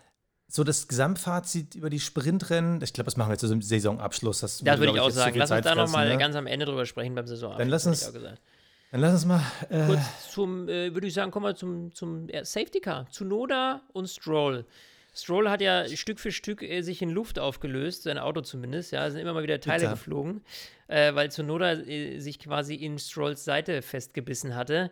so 0.48 0.64
das 0.66 0.88
Gesamtfazit 0.88 1.76
über 1.76 1.90
die 1.90 2.00
Sprintrennen, 2.00 2.82
ich 2.82 2.92
glaube, 2.92 3.06
das 3.06 3.16
machen 3.16 3.30
wir 3.30 3.36
jetzt 3.36 3.48
zum 3.48 3.62
Saisonabschluss. 3.62 4.42
Das, 4.42 4.60
das 4.60 4.80
würde 4.80 4.92
ich 4.94 5.00
auch 5.00 5.10
sagen. 5.10 5.38
Lass 5.38 5.50
uns 5.50 5.62
da 5.62 5.76
nochmal 5.76 6.10
ne? 6.10 6.18
ganz 6.18 6.36
am 6.36 6.46
Ende 6.46 6.66
drüber 6.66 6.86
sprechen 6.86 7.16
beim 7.16 7.26
Saisonabschluss. 7.26 7.60
Dann 7.60 7.70
lass 7.70 7.88
uns, 7.88 8.12
dann 8.12 9.00
lass 9.00 9.14
uns 9.14 9.26
mal. 9.26 9.42
Äh 9.70 9.86
Kurz 9.86 10.32
zum, 10.32 10.68
äh, 10.68 10.94
würde 10.94 11.08
ich 11.08 11.14
sagen, 11.14 11.32
kommen 11.32 11.46
wir 11.46 11.56
zum, 11.56 11.94
zum 11.94 12.28
Safety 12.44 12.82
Car. 12.82 13.08
Zunoda 13.10 13.82
und 13.94 14.10
Stroll. 14.10 14.66
Stroll 15.14 15.50
hat 15.50 15.62
ja 15.62 15.88
Stück 15.88 16.20
für 16.20 16.32
Stück 16.32 16.62
äh, 16.62 16.82
sich 16.82 17.02
in 17.02 17.10
Luft 17.10 17.38
aufgelöst, 17.38 18.04
sein 18.04 18.18
Auto 18.18 18.42
zumindest. 18.42 18.92
Ja, 18.92 19.10
sind 19.10 19.20
immer 19.20 19.34
mal 19.34 19.44
wieder 19.44 19.60
Teile 19.60 19.80
Bitter. 19.80 19.92
geflogen, 19.92 20.42
äh, 20.88 21.14
weil 21.14 21.32
Zunoda 21.32 21.74
äh, 21.74 22.20
sich 22.20 22.40
quasi 22.40 22.76
in 22.76 22.98
Strolls 22.98 23.44
Seite 23.44 23.82
festgebissen 23.82 24.56
hatte. 24.56 24.92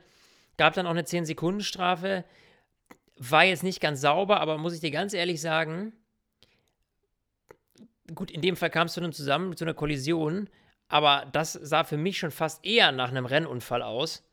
Gab 0.58 0.74
dann 0.74 0.86
auch 0.86 0.92
eine 0.92 1.04
10-Sekunden-Strafe. 1.04 2.26
War 3.16 3.46
jetzt 3.46 3.64
nicht 3.64 3.80
ganz 3.80 4.02
sauber, 4.02 4.42
aber 4.42 4.58
muss 4.58 4.74
ich 4.74 4.82
dir 4.82 4.92
ganz 4.92 5.14
ehrlich 5.14 5.40
sagen, 5.40 5.94
gut, 8.14 8.32
in 8.32 8.42
dem 8.42 8.56
Fall 8.56 8.70
kam 8.70 8.88
es 8.88 8.94
zu 8.94 9.00
einem 9.00 9.14
Zusammen, 9.14 9.56
zu 9.56 9.64
einer 9.64 9.74
Kollision, 9.74 10.50
aber 10.88 11.28
das 11.32 11.54
sah 11.54 11.84
für 11.84 11.98
mich 11.98 12.18
schon 12.18 12.32
fast 12.32 12.66
eher 12.66 12.92
nach 12.92 13.10
einem 13.10 13.26
Rennunfall 13.26 13.84
aus, 13.84 14.26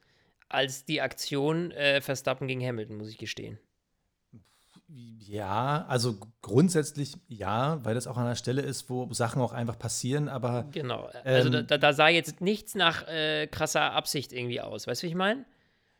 als 0.48 0.84
die 0.84 1.00
Aktion 1.00 1.70
äh, 1.72 2.00
Verstappen 2.00 2.48
gegen 2.48 2.64
Hamilton, 2.64 2.96
muss 2.96 3.10
ich 3.10 3.18
gestehen. 3.18 3.58
Ja, 4.88 5.84
also 5.88 6.16
grundsätzlich 6.42 7.16
ja, 7.26 7.84
weil 7.84 7.94
das 7.94 8.06
auch 8.06 8.16
an 8.16 8.26
einer 8.26 8.36
Stelle 8.36 8.62
ist, 8.62 8.88
wo 8.88 9.12
Sachen 9.12 9.42
auch 9.42 9.52
einfach 9.52 9.78
passieren, 9.78 10.28
aber. 10.28 10.66
Genau, 10.70 11.10
also 11.24 11.52
ähm, 11.52 11.66
da, 11.66 11.78
da, 11.78 11.92
sah 11.92 12.08
jetzt 12.08 12.40
nichts 12.40 12.76
nach 12.76 13.06
äh, 13.08 13.48
krasser 13.48 13.92
Absicht 13.92 14.32
irgendwie 14.32 14.60
aus. 14.60 14.86
Weißt 14.86 15.02
du, 15.02 15.06
wie 15.06 15.10
ich 15.10 15.16
meine? 15.16 15.44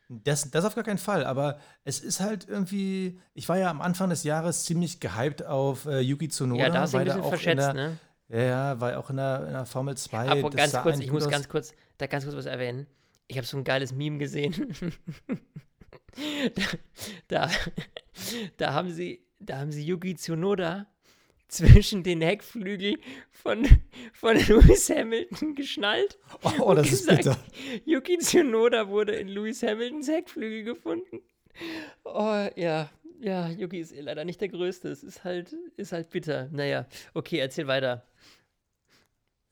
Das, 0.09 0.49
das 0.53 0.64
auf 0.64 0.77
gar 0.77 0.85
keinen 0.85 0.99
Fall, 0.99 1.25
aber 1.25 1.59
es 1.85 1.99
ist 1.99 2.20
halt 2.20 2.49
irgendwie. 2.49 3.18
Ich 3.35 3.49
war 3.49 3.59
ja 3.59 3.70
am 3.70 3.81
Anfang 3.81 4.09
des 4.09 4.22
Jahres 4.22 4.64
ziemlich 4.64 5.01
gehypt 5.01 5.44
auf 5.44 5.87
äh, 5.87 5.99
Yuki 5.99 6.29
Tsunoda. 6.29 6.62
Ja, 6.62 6.70
da 6.70 6.81
hast 6.83 6.94
du 6.94 6.99
ein 6.99 7.05
bisschen 7.07 7.25
verschätzt, 7.25 7.59
der, 7.59 7.75
ne? 7.75 7.99
Ja, 8.29 8.81
weil 8.81 8.94
auch 8.96 9.11
in 9.11 9.16
der, 9.16 9.46
in 9.46 9.53
der 9.53 9.66
Formel 9.66 9.96
2. 9.96 10.29
Aber 10.29 10.51
ganz 10.51 10.72
kurz, 10.75 11.01
ich 11.01 11.11
muss 11.11 11.29
ganz 11.29 11.49
kurz, 11.49 11.75
da 11.99 12.07
ganz 12.07 12.25
kurz 12.25 12.37
was 12.37 12.46
erwähnen. 12.46 12.87
Ich 13.27 13.37
habe 13.37 13.46
so 13.46 13.57
ein 13.57 13.64
geiles 13.64 13.92
Meme 13.92 14.18
gesehen. 14.18 14.75
da, 17.29 17.51
da, 18.57 18.73
haben 18.73 18.91
sie, 18.91 19.25
da 19.39 19.59
haben 19.59 19.73
sie 19.73 19.85
Yuki 19.85 20.15
Tsunoda 20.15 20.87
zwischen 21.49 22.03
den 22.03 22.21
Heckflügel 22.21 22.99
von, 23.31 23.67
von 24.13 24.37
Lewis 24.37 24.91
Hamilton 24.91 25.55
geschnallt. 25.55 26.19
Oh, 26.43 26.51
oh 26.61 26.75
das 26.75 26.91
gesagt, 26.91 27.21
ist 27.21 27.27
bitter. 27.27 27.83
Yuki 27.85 28.19
Tsunoda 28.19 28.89
wurde 28.89 29.15
in 29.15 29.29
Lewis 29.29 29.63
Hamiltons 29.63 30.09
Heckflügel 30.09 30.65
gefunden. 30.65 31.21
Oh, 32.05 32.49
ja. 32.57 32.91
Ja, 33.19 33.49
Yuki 33.49 33.81
ist 33.81 33.95
leider 33.99 34.25
nicht 34.25 34.41
der 34.41 34.49
Größte. 34.49 34.89
Es 34.89 35.03
ist 35.03 35.25
halt, 35.25 35.57
ist 35.77 35.93
halt 35.93 36.11
bitter. 36.11 36.49
Naja, 36.53 36.87
okay, 37.15 37.39
erzähl 37.39 37.67
weiter. 37.67 38.07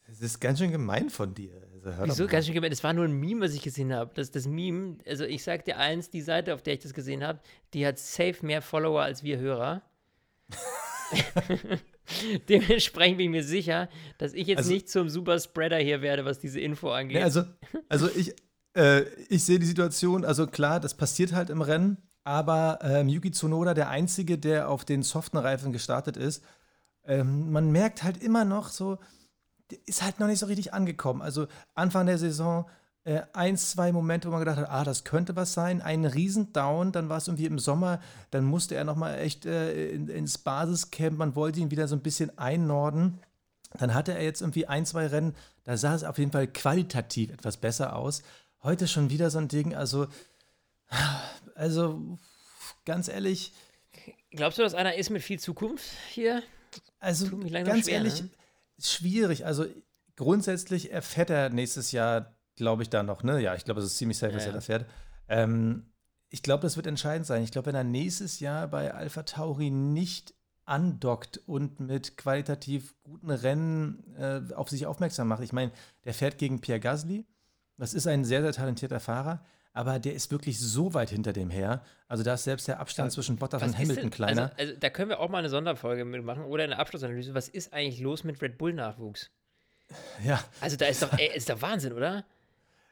Das 0.07 0.21
ist 0.21 0.39
ganz 0.39 0.59
schön 0.59 0.71
gemein 0.71 1.09
von 1.09 1.35
dir. 1.35 1.63
Also, 1.85 2.05
Wieso 2.05 2.27
ganz 2.27 2.47
schön 2.47 2.55
gemein? 2.55 2.71
Das 2.71 2.83
war 2.83 2.93
nur 2.93 3.05
ein 3.05 3.13
Meme, 3.13 3.43
was 3.43 3.55
ich 3.55 3.63
gesehen 3.63 3.93
habe. 3.93 4.11
Das, 4.15 4.31
das 4.31 4.47
Meme, 4.47 4.99
also 5.07 5.25
ich 5.25 5.43
sag 5.45 5.65
dir 5.65 5.79
eins, 5.79 6.11
die 6.11 6.23
Seite, 6.23 6.55
auf 6.55 6.63
der 6.63 6.75
ich 6.75 6.81
das 6.81 6.95
gesehen 6.95 7.23
habe, 7.23 7.41
die 7.75 7.87
hat 7.87 7.99
safe 7.99 8.37
mehr 8.43 8.63
Follower 8.63 9.03
als 9.03 9.23
wir 9.23 9.39
Hörer. 9.39 9.83
Dementsprechend 12.49 13.19
bin 13.19 13.27
ich 13.27 13.31
mir 13.31 13.45
sicher, 13.45 13.89
dass 14.19 14.35
ich 14.35 14.47
jetzt 14.47 14.59
also, 14.59 14.73
nicht 14.73 14.89
zum 14.89 15.09
Superspreader 15.09 15.79
hier 15.79 16.03
werde, 16.03 16.25
was 16.25 16.39
diese 16.39 16.61
Info 16.61 16.91
angeht. 16.91 17.19
Nee, 17.19 17.23
also, 17.23 17.45
also 17.89 18.09
ich, 18.15 18.35
äh, 18.75 19.03
ich 19.29 19.45
sehe 19.45 19.59
die 19.59 19.67
Situation, 19.67 20.25
also 20.25 20.47
klar, 20.47 20.81
das 20.81 20.95
passiert 20.95 21.33
halt 21.33 21.51
im 21.51 21.63
Rennen, 21.63 21.99
aber 22.25 22.79
ähm, 22.83 23.09
Yuki 23.09 23.31
Tsunoda, 23.31 23.75
der 23.75 23.89
Einzige, 23.89 24.39
der 24.39 24.69
auf 24.69 24.85
den 24.85 25.03
soften 25.03 25.37
Reifen 25.37 25.73
gestartet 25.73 26.17
ist, 26.17 26.43
ähm, 27.07 27.53
man 27.53 27.71
merkt 27.71 28.03
halt 28.03 28.23
immer 28.23 28.45
noch 28.45 28.69
so, 28.69 28.99
ist 29.87 30.03
halt 30.03 30.21
noch 30.21 30.27
nicht 30.27 30.39
so 30.39 30.47
richtig 30.47 30.75
angekommen. 30.75 31.23
Also 31.23 31.47
Anfang 31.75 32.07
der 32.07 32.19
Saison 32.19 32.67
äh, 33.05 33.23
ein, 33.35 33.57
zwei 33.57 33.93
Momente, 33.93 34.29
wo 34.29 34.33
man 34.33 34.41
gedacht 34.41 34.57
hat, 34.57 34.71
ah, 34.71 34.85
das 34.85 35.05
könnte 35.05 35.37
was 35.37 35.53
sein. 35.53 35.83
Ein 35.83 36.05
Riesendown, 36.05 36.91
dann 36.91 37.09
war 37.09 37.19
es 37.19 37.29
irgendwie 37.29 37.47
im 37.47 37.59
Sommer, 37.59 38.01
dann 38.31 38.45
musste 38.45 38.75
er 38.75 38.85
nochmal 38.85 39.19
echt 39.19 39.45
äh, 39.45 39.91
in, 39.91 40.09
ins 40.09 40.39
Basiscamp, 40.39 41.19
man 41.19 41.37
wollte 41.37 41.61
ihn 41.61 41.71
wieder 41.71 41.87
so 41.87 41.97
ein 41.97 42.03
bisschen 42.03 42.37
einnorden. 42.39 43.21
Dann 43.79 43.93
hatte 43.93 44.15
er 44.15 44.23
jetzt 44.23 44.41
irgendwie 44.41 44.67
ein, 44.67 44.87
zwei 44.87 45.07
Rennen, 45.07 45.35
da 45.65 45.77
sah 45.77 45.95
es 45.95 46.05
auf 46.05 46.19
jeden 46.19 46.33
Fall 46.33 46.47
qualitativ 46.47 47.31
etwas 47.31 47.57
besser 47.57 47.97
aus. 47.97 48.23
Heute 48.63 48.89
schon 48.89 49.11
wieder 49.11 49.31
so 49.31 49.39
ein 49.39 49.49
Ding, 49.49 49.75
also, 49.75 50.07
also 51.55 52.19
ganz 52.87 53.09
ehrlich. 53.09 53.53
Glaubst 54.31 54.59
du, 54.59 54.63
dass 54.63 54.75
einer 54.75 54.95
ist 54.95 55.11
mit 55.11 55.23
viel 55.23 55.39
Zukunft 55.39 55.85
hier? 56.11 56.43
Also 57.01 57.37
ganz 57.37 57.85
schwer, 57.85 57.95
ehrlich, 57.95 58.23
ne? 58.23 58.31
Schwierig. 58.79 59.47
Also 59.47 59.67
grundsätzlich 60.17 60.93
erfährt 60.93 61.31
er 61.31 61.51
nächstes 61.51 61.93
Jahr, 61.93 62.35
glaube 62.57 62.83
ich, 62.83 62.91
da 62.91 63.03
noch, 63.03 63.23
ne? 63.23 63.41
Ja, 63.41 63.55
ich 63.55 63.65
glaube, 63.65 63.81
es 63.81 63.87
ist 63.87 63.99
ziemlich 63.99 64.19
safe, 64.19 64.33
ja, 64.33 64.39
dass 64.39 64.47
er 64.47 64.53
da 64.53 64.61
fährt. 64.61 64.87
Ähm, 65.29 65.87
ich 66.29 66.43
glaube, 66.43 66.63
das 66.63 66.77
wird 66.77 66.87
entscheidend 66.87 67.27
sein. 67.27 67.43
Ich 67.43 67.53
glaube, 67.53 67.67
wenn 67.67 67.75
er 67.75 67.85
nächstes 67.85 68.41
Jahr 68.41 68.69
bei 68.69 68.93
Alpha 68.93 69.23
Tauri 69.23 69.71
nicht 69.71 70.35
andockt 70.65 71.39
und 71.47 71.81
mit 71.81 72.17
qualitativ 72.17 72.95
guten 73.03 73.31
Rennen 73.31 74.15
äh, 74.17 74.55
auf 74.55 74.71
sich 74.71 74.87
aufmerksam 74.87 75.29
macht. 75.29 75.43
Ich 75.43 75.53
meine, 75.53 75.73
der 76.05 76.15
fährt 76.15 76.39
gegen 76.39 76.61
Pierre 76.61 76.81
Gasly. 76.81 77.27
Das 77.77 77.93
ist 77.93 78.07
ein 78.07 78.25
sehr, 78.25 78.43
sehr 78.43 78.53
talentierter 78.53 79.01
Fahrer 79.01 79.45
aber 79.75 79.99
der 79.99 80.15
ist 80.15 80.31
wirklich 80.31 80.59
so 80.59 80.95
weit 80.95 81.11
hinter 81.11 81.33
dem 81.33 81.51
her. 81.51 81.83
Also 82.09 82.23
da 82.23 82.35
ist 82.35 82.45
selbst 82.45 82.69
der 82.69 82.81
Abstand 82.81 83.11
ja, 83.11 83.15
zwischen 83.15 83.37
Bottas 83.37 83.63
und 83.63 83.77
Hamilton 83.77 84.05
denn, 84.05 84.11
kleiner. 84.11 84.43
Also, 84.43 84.55
also, 84.57 84.75
da 84.79 84.89
können 84.89 85.11
wir 85.11 85.21
auch 85.21 85.29
mal 85.29 85.39
eine 85.39 85.51
Sonderfolge 85.51 86.05
mitmachen 86.05 86.45
oder 86.45 86.65
eine 86.65 86.79
Abschlussanalyse. 86.79 87.35
Was 87.35 87.49
ist 87.49 87.73
eigentlich 87.73 88.01
los 88.01 88.25
mit 88.25 88.41
Red 88.41 88.57
Bull-Nachwuchs? 88.57 89.31
Ja. 90.25 90.43
Also 90.63 90.79
da 90.79 90.87
ist 90.87 91.03
doch, 91.03 91.13
ey, 91.13 91.37
ist 91.37 91.51
doch 91.51 91.61
Wahnsinn, 91.61 91.93
oder? 91.93 92.25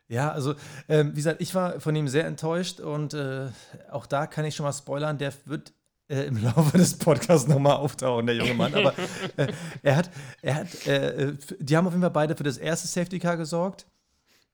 Ja, 0.09 0.31
also 0.31 0.55
ähm, 0.91 1.13
wie 1.13 1.17
gesagt, 1.17 1.41
ich 1.41 1.55
war 1.55 1.81
von 1.81 1.97
ihm 1.97 2.07
sehr 2.07 2.27
enttäuscht 2.27 2.81
und 2.81 3.15
äh, 3.15 3.47
auch 3.91 4.05
da 4.05 4.27
kann 4.27 4.45
ich 4.45 4.55
schon 4.55 4.65
mal 4.65 4.75
spoilern, 4.75 5.17
der 5.17 5.33
wird 5.47 5.73
äh, 6.09 6.25
im 6.25 6.37
Laufe 6.43 6.77
des 6.77 6.99
Podcasts 6.99 7.49
nochmal 7.49 7.77
auftauchen, 7.77 8.27
der 8.27 8.37
junge 8.37 8.53
Mann. 8.53 8.75
Aber 8.75 8.93
äh, 9.39 9.49
er 9.83 9.97
hat, 9.97 10.11
er 10.43 10.55
hat, 10.57 10.87
äh, 10.87 11.33
die 11.59 11.77
haben 11.77 11.87
auf 11.87 11.95
jeden 11.95 12.03
Fall 12.03 12.11
beide 12.11 12.37
für 12.37 12.45
das 12.45 12.59
erste 12.59 12.89
Safety 12.89 13.19
Car 13.19 13.39
gesorgt. 13.39 13.87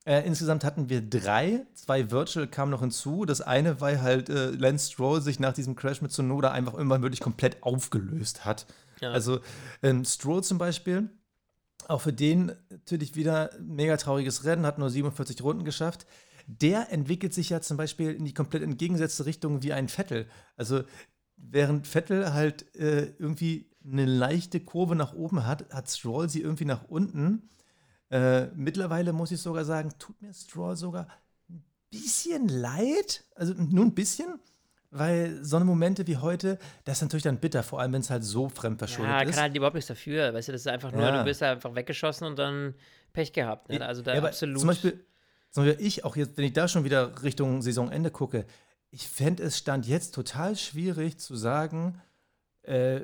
Äh, 0.09 0.27
insgesamt 0.27 0.64
hatten 0.64 0.88
wir 0.88 1.03
drei, 1.03 1.66
zwei 1.75 2.11
Virtual 2.11 2.47
kamen 2.47 2.71
noch 2.71 2.81
hinzu. 2.81 3.27
Das 3.27 3.42
eine, 3.42 3.83
weil 3.83 4.01
halt 4.01 4.31
äh, 4.31 4.53
Lance 4.53 4.90
Stroll 4.90 5.21
sich 5.21 5.38
nach 5.38 5.53
diesem 5.53 5.77
Crash 5.77 6.01
mit 6.01 6.12
Sonoda 6.12 6.51
einfach 6.51 6.73
irgendwann 6.73 7.03
wirklich 7.03 7.21
komplett 7.21 7.62
aufgelöst 7.62 8.47
hat. 8.47 8.64
Ja. 9.03 9.11
Also 9.11 9.40
ähm, 9.83 10.07
Stroll 10.07 10.42
zum 10.42 10.57
Beispiel, 10.57 11.11
auch 11.88 12.01
für 12.01 12.14
den 12.14 12.53
natürlich 12.71 13.16
wieder 13.16 13.53
ein 13.53 13.66
mega 13.66 13.99
trauriges 13.99 14.44
Rennen, 14.44 14.64
hat 14.64 14.79
nur 14.79 14.88
47 14.88 15.42
Runden 15.42 15.66
geschafft. 15.66 16.07
Der 16.47 16.90
entwickelt 16.90 17.35
sich 17.35 17.51
ja 17.51 17.61
zum 17.61 17.77
Beispiel 17.77 18.14
in 18.14 18.25
die 18.25 18.33
komplett 18.33 18.62
entgegengesetzte 18.62 19.27
Richtung 19.27 19.62
wie 19.62 19.75
ein 19.75 19.88
Vettel. 19.88 20.27
Also 20.57 20.85
während 21.37 21.87
Vettel 21.87 22.33
halt 22.33 22.75
äh, 22.77 23.12
irgendwie 23.18 23.68
eine 23.85 24.07
leichte 24.07 24.61
Kurve 24.61 24.97
nach 24.97 25.12
oben 25.12 25.44
hat, 25.44 25.68
hat 25.71 25.90
Stroll 25.90 26.31
sie 26.31 26.40
irgendwie 26.40 26.64
nach 26.64 26.85
unten. 26.88 27.51
Äh, 28.11 28.47
mittlerweile 28.55 29.12
muss 29.12 29.31
ich 29.33 29.40
sogar 29.40 29.64
sagen, 29.64 29.90
tut 29.99 30.21
mir 30.23 30.33
Stroll 30.33 30.77
sogar 30.77 31.07
ein 31.51 31.62
bisschen 31.90 32.49
leid. 32.49 33.25
Also 33.35 33.55
nur 33.55 33.85
ein 33.85 33.94
bisschen. 33.94 34.38
Weil 34.90 35.44
so 35.44 35.57
eine 35.57 35.66
Momente 35.66 36.07
wie 36.07 36.16
heute, 36.16 36.59
das 36.85 36.97
ist 36.99 37.03
natürlich 37.03 37.25
dann 37.25 37.37
bitter, 37.38 37.62
vor 37.62 37.79
allem 37.81 37.92
wenn 37.92 38.01
es 38.01 38.09
halt 38.09 38.25
so 38.25 38.49
fremdverschuldet 38.49 39.12
Ja, 39.12 39.21
ist. 39.21 39.33
kann 39.35 39.42
halt 39.42 39.55
überhaupt 39.55 39.75
nichts 39.75 39.88
dafür. 39.88 40.33
Weißt 40.33 40.49
du, 40.49 40.53
das 40.53 40.62
ist 40.62 40.66
einfach 40.66 40.92
nur, 40.92 41.03
Ja. 41.03 41.18
du 41.18 41.25
bist 41.25 41.42
einfach 41.42 41.75
weggeschossen 41.75 42.27
und 42.27 42.38
dann 42.38 42.75
Pech 43.12 43.35
gehabt. 43.35 43.68
Ne? 43.68 43.85
Also 43.85 44.01
da 44.01 44.14
Ja, 44.14 44.23
absolut. 44.25 44.59
Zum 44.61 44.66
Beispiel, 44.68 45.05
zum 45.51 45.66
Beispiel 45.66 45.87
ich, 45.87 46.05
auch 46.07 46.16
jetzt, 46.16 46.38
wenn 46.38 46.44
ich 46.47 46.55
da 46.55 46.68
schon 46.68 46.85
wieder 46.85 47.23
Richtung 47.23 47.61
Saisonende 47.61 48.11
gucke, 48.11 48.47
ich 48.90 49.07
fände 49.07 49.42
es 49.42 49.59
stand 49.59 49.87
jetzt 49.87 50.14
total 50.14 50.57
schwierig 50.57 51.18
zu 51.18 51.37
sagen, 51.37 52.01
äh, 52.62 53.03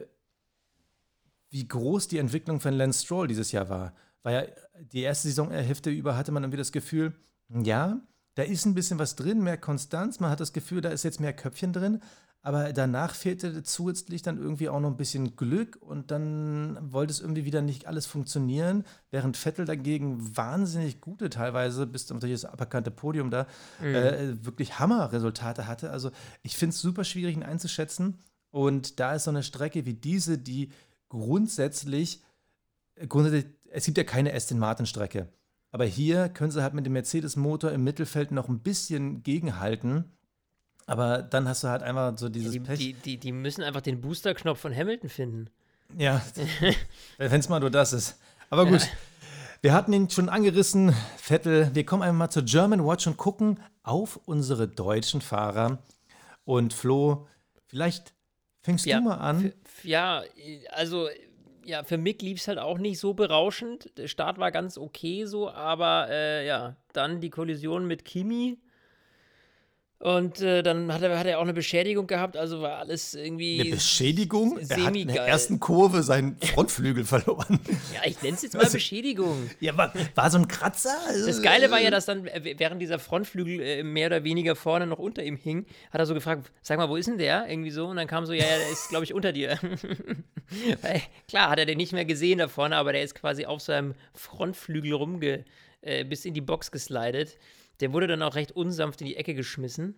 wie 1.50 1.68
groß 1.68 2.08
die 2.08 2.16
Entwicklung 2.18 2.60
von 2.60 2.72
Lance 2.72 3.04
Stroll 3.04 3.28
dieses 3.28 3.52
Jahr 3.52 3.68
war. 3.68 3.94
Weil 4.22 4.34
ja 4.34 4.54
die 4.80 5.02
erste 5.02 5.28
Saisonhälfte 5.28 5.90
über 5.90 6.16
hatte 6.16 6.32
man 6.32 6.42
irgendwie 6.42 6.58
das 6.58 6.72
Gefühl, 6.72 7.14
ja, 7.48 8.00
da 8.34 8.42
ist 8.42 8.64
ein 8.66 8.74
bisschen 8.74 8.98
was 8.98 9.16
drin, 9.16 9.42
mehr 9.42 9.58
Konstanz, 9.58 10.20
man 10.20 10.30
hat 10.30 10.40
das 10.40 10.52
Gefühl, 10.52 10.80
da 10.80 10.88
ist 10.90 11.04
jetzt 11.04 11.20
mehr 11.20 11.32
Köpfchen 11.32 11.72
drin, 11.72 12.00
aber 12.42 12.74
danach 12.74 13.14
fehlte 13.14 13.62
zusätzlich 13.62 14.20
dann 14.20 14.38
irgendwie 14.38 14.68
auch 14.68 14.80
noch 14.80 14.90
ein 14.90 14.98
bisschen 14.98 15.34
Glück 15.34 15.78
und 15.80 16.10
dann 16.10 16.78
wollte 16.92 17.12
es 17.12 17.20
irgendwie 17.20 17.46
wieder 17.46 17.62
nicht 17.62 17.86
alles 17.86 18.04
funktionieren, 18.04 18.84
während 19.10 19.38
Vettel 19.38 19.64
dagegen 19.64 20.36
wahnsinnig 20.36 21.00
gute 21.00 21.30
teilweise, 21.30 21.86
bis 21.86 22.06
zum 22.06 22.20
das 22.20 22.44
aberkannte 22.44 22.90
Podium 22.90 23.30
da, 23.30 23.46
äh, 23.82 24.44
wirklich 24.44 24.78
Hammerresultate 24.78 25.66
hatte. 25.66 25.90
Also 25.90 26.10
ich 26.42 26.56
finde 26.56 26.74
es 26.74 26.82
super 26.82 27.04
schwierig, 27.04 27.34
ihn 27.34 27.42
einzuschätzen. 27.42 28.18
Und 28.50 29.00
da 29.00 29.14
ist 29.14 29.24
so 29.24 29.30
eine 29.30 29.42
Strecke 29.42 29.86
wie 29.86 29.94
diese, 29.94 30.36
die 30.36 30.70
grundsätzlich, 31.08 32.22
grundsätzlich 33.08 33.46
es 33.74 33.84
gibt 33.84 33.98
ja 33.98 34.04
keine 34.04 34.32
Aston 34.32 34.58
Martin-Strecke. 34.58 35.28
Aber 35.72 35.84
hier 35.84 36.28
können 36.28 36.52
sie 36.52 36.62
halt 36.62 36.74
mit 36.74 36.86
dem 36.86 36.92
Mercedes-Motor 36.92 37.72
im 37.72 37.82
Mittelfeld 37.82 38.30
noch 38.30 38.48
ein 38.48 38.60
bisschen 38.60 39.22
gegenhalten. 39.24 40.12
Aber 40.86 41.22
dann 41.22 41.48
hast 41.48 41.64
du 41.64 41.68
halt 41.68 41.82
einfach 41.82 42.16
so 42.16 42.28
dieses 42.28 42.52
die, 42.52 42.60
Pech. 42.60 42.78
die, 42.78 42.92
die, 42.92 43.18
die 43.18 43.32
müssen 43.32 43.62
einfach 43.62 43.80
den 43.80 44.00
Booster-Knopf 44.00 44.60
von 44.60 44.74
Hamilton 44.74 45.08
finden. 45.08 45.50
Ja, 45.98 46.22
wenn 47.18 47.40
es 47.40 47.48
mal 47.48 47.58
nur 47.60 47.70
das 47.70 47.92
ist. 47.92 48.18
Aber 48.50 48.66
gut, 48.66 48.86
wir 49.62 49.72
hatten 49.72 49.92
ihn 49.92 50.08
schon 50.10 50.28
angerissen, 50.28 50.94
Vettel. 51.16 51.70
Wir 51.74 51.84
kommen 51.84 52.02
einmal 52.02 52.26
mal 52.26 52.30
zur 52.30 52.44
German 52.44 52.86
Watch 52.86 53.06
und 53.06 53.16
gucken 53.16 53.58
auf 53.82 54.20
unsere 54.26 54.68
deutschen 54.68 55.20
Fahrer. 55.20 55.78
Und 56.44 56.72
Flo, 56.72 57.26
vielleicht 57.66 58.14
fängst 58.62 58.86
Ja, 58.86 58.98
du 58.98 59.04
mal 59.04 59.16
an. 59.16 59.52
Ja, 59.82 60.22
also 60.70 61.08
ja, 61.64 61.82
für 61.84 61.98
Mick 61.98 62.22
lief 62.22 62.38
es 62.38 62.48
halt 62.48 62.58
auch 62.58 62.78
nicht 62.78 62.98
so 62.98 63.14
berauschend. 63.14 63.90
Der 63.96 64.08
Start 64.08 64.38
war 64.38 64.50
ganz 64.50 64.78
okay 64.78 65.24
so, 65.24 65.50
aber 65.50 66.08
äh, 66.10 66.46
ja, 66.46 66.76
dann 66.92 67.20
die 67.20 67.30
Kollision 67.30 67.86
mit 67.86 68.04
Kimi. 68.04 68.58
Und 70.00 70.40
äh, 70.42 70.62
dann 70.62 70.92
hat 70.92 71.00
er, 71.02 71.18
hat 71.18 71.26
er 71.26 71.38
auch 71.38 71.44
eine 71.44 71.54
Beschädigung 71.54 72.06
gehabt, 72.06 72.36
also 72.36 72.60
war 72.60 72.78
alles 72.78 73.14
irgendwie. 73.14 73.60
Eine 73.60 73.70
Beschädigung? 73.70 74.58
Er 74.58 74.84
hat 74.84 74.96
in 74.96 75.08
der 75.08 75.26
ersten 75.26 75.60
Kurve 75.60 76.02
seinen 76.02 76.36
Frontflügel 76.42 77.04
verloren. 77.04 77.58
ja, 77.94 78.00
ich 78.04 78.20
nenne 78.20 78.34
es 78.34 78.42
jetzt 78.42 78.54
mal? 78.54 78.66
Beschädigung. 78.66 79.48
Ja, 79.60 79.76
war, 79.78 79.94
war 80.14 80.30
so 80.30 80.38
ein 80.38 80.48
Kratzer? 80.48 80.94
Das 81.26 81.40
Geile 81.40 81.70
war 81.70 81.80
ja, 81.80 81.90
dass 81.90 82.06
dann, 82.06 82.26
äh, 82.26 82.54
während 82.58 82.82
dieser 82.82 82.98
Frontflügel 82.98 83.60
äh, 83.60 83.82
mehr 83.82 84.08
oder 84.08 84.24
weniger 84.24 84.56
vorne 84.56 84.86
noch 84.86 84.98
unter 84.98 85.22
ihm 85.22 85.36
hing, 85.36 85.64
hat 85.90 86.00
er 86.00 86.06
so 86.06 86.12
gefragt, 86.12 86.50
sag 86.60 86.76
mal, 86.76 86.88
wo 86.88 86.96
ist 86.96 87.06
denn 87.06 87.18
der? 87.18 87.48
Irgendwie 87.48 87.70
so. 87.70 87.86
Und 87.86 87.96
dann 87.96 88.06
kam 88.06 88.26
so, 88.26 88.32
ja, 88.32 88.44
ja, 88.44 88.58
der 88.58 88.70
ist, 88.70 88.88
glaube 88.90 89.04
ich, 89.04 89.14
unter 89.14 89.32
dir. 89.32 89.58
Weil, 90.82 91.02
klar, 91.28 91.50
hat 91.50 91.58
er 91.58 91.66
den 91.66 91.78
nicht 91.78 91.92
mehr 91.92 92.04
gesehen 92.04 92.38
da 92.38 92.48
vorne, 92.48 92.76
aber 92.76 92.92
der 92.92 93.02
ist 93.02 93.14
quasi 93.14 93.46
auf 93.46 93.62
seinem 93.62 93.94
Frontflügel 94.12 94.92
rumge, 94.92 95.44
äh, 95.80 96.04
bis 96.04 96.24
in 96.24 96.34
die 96.34 96.40
Box 96.40 96.70
geslidet. 96.70 97.38
Der 97.84 97.92
wurde 97.92 98.06
dann 98.06 98.22
auch 98.22 98.34
recht 98.34 98.52
unsanft 98.52 99.02
in 99.02 99.08
die 99.08 99.16
Ecke 99.16 99.34
geschmissen. 99.34 99.94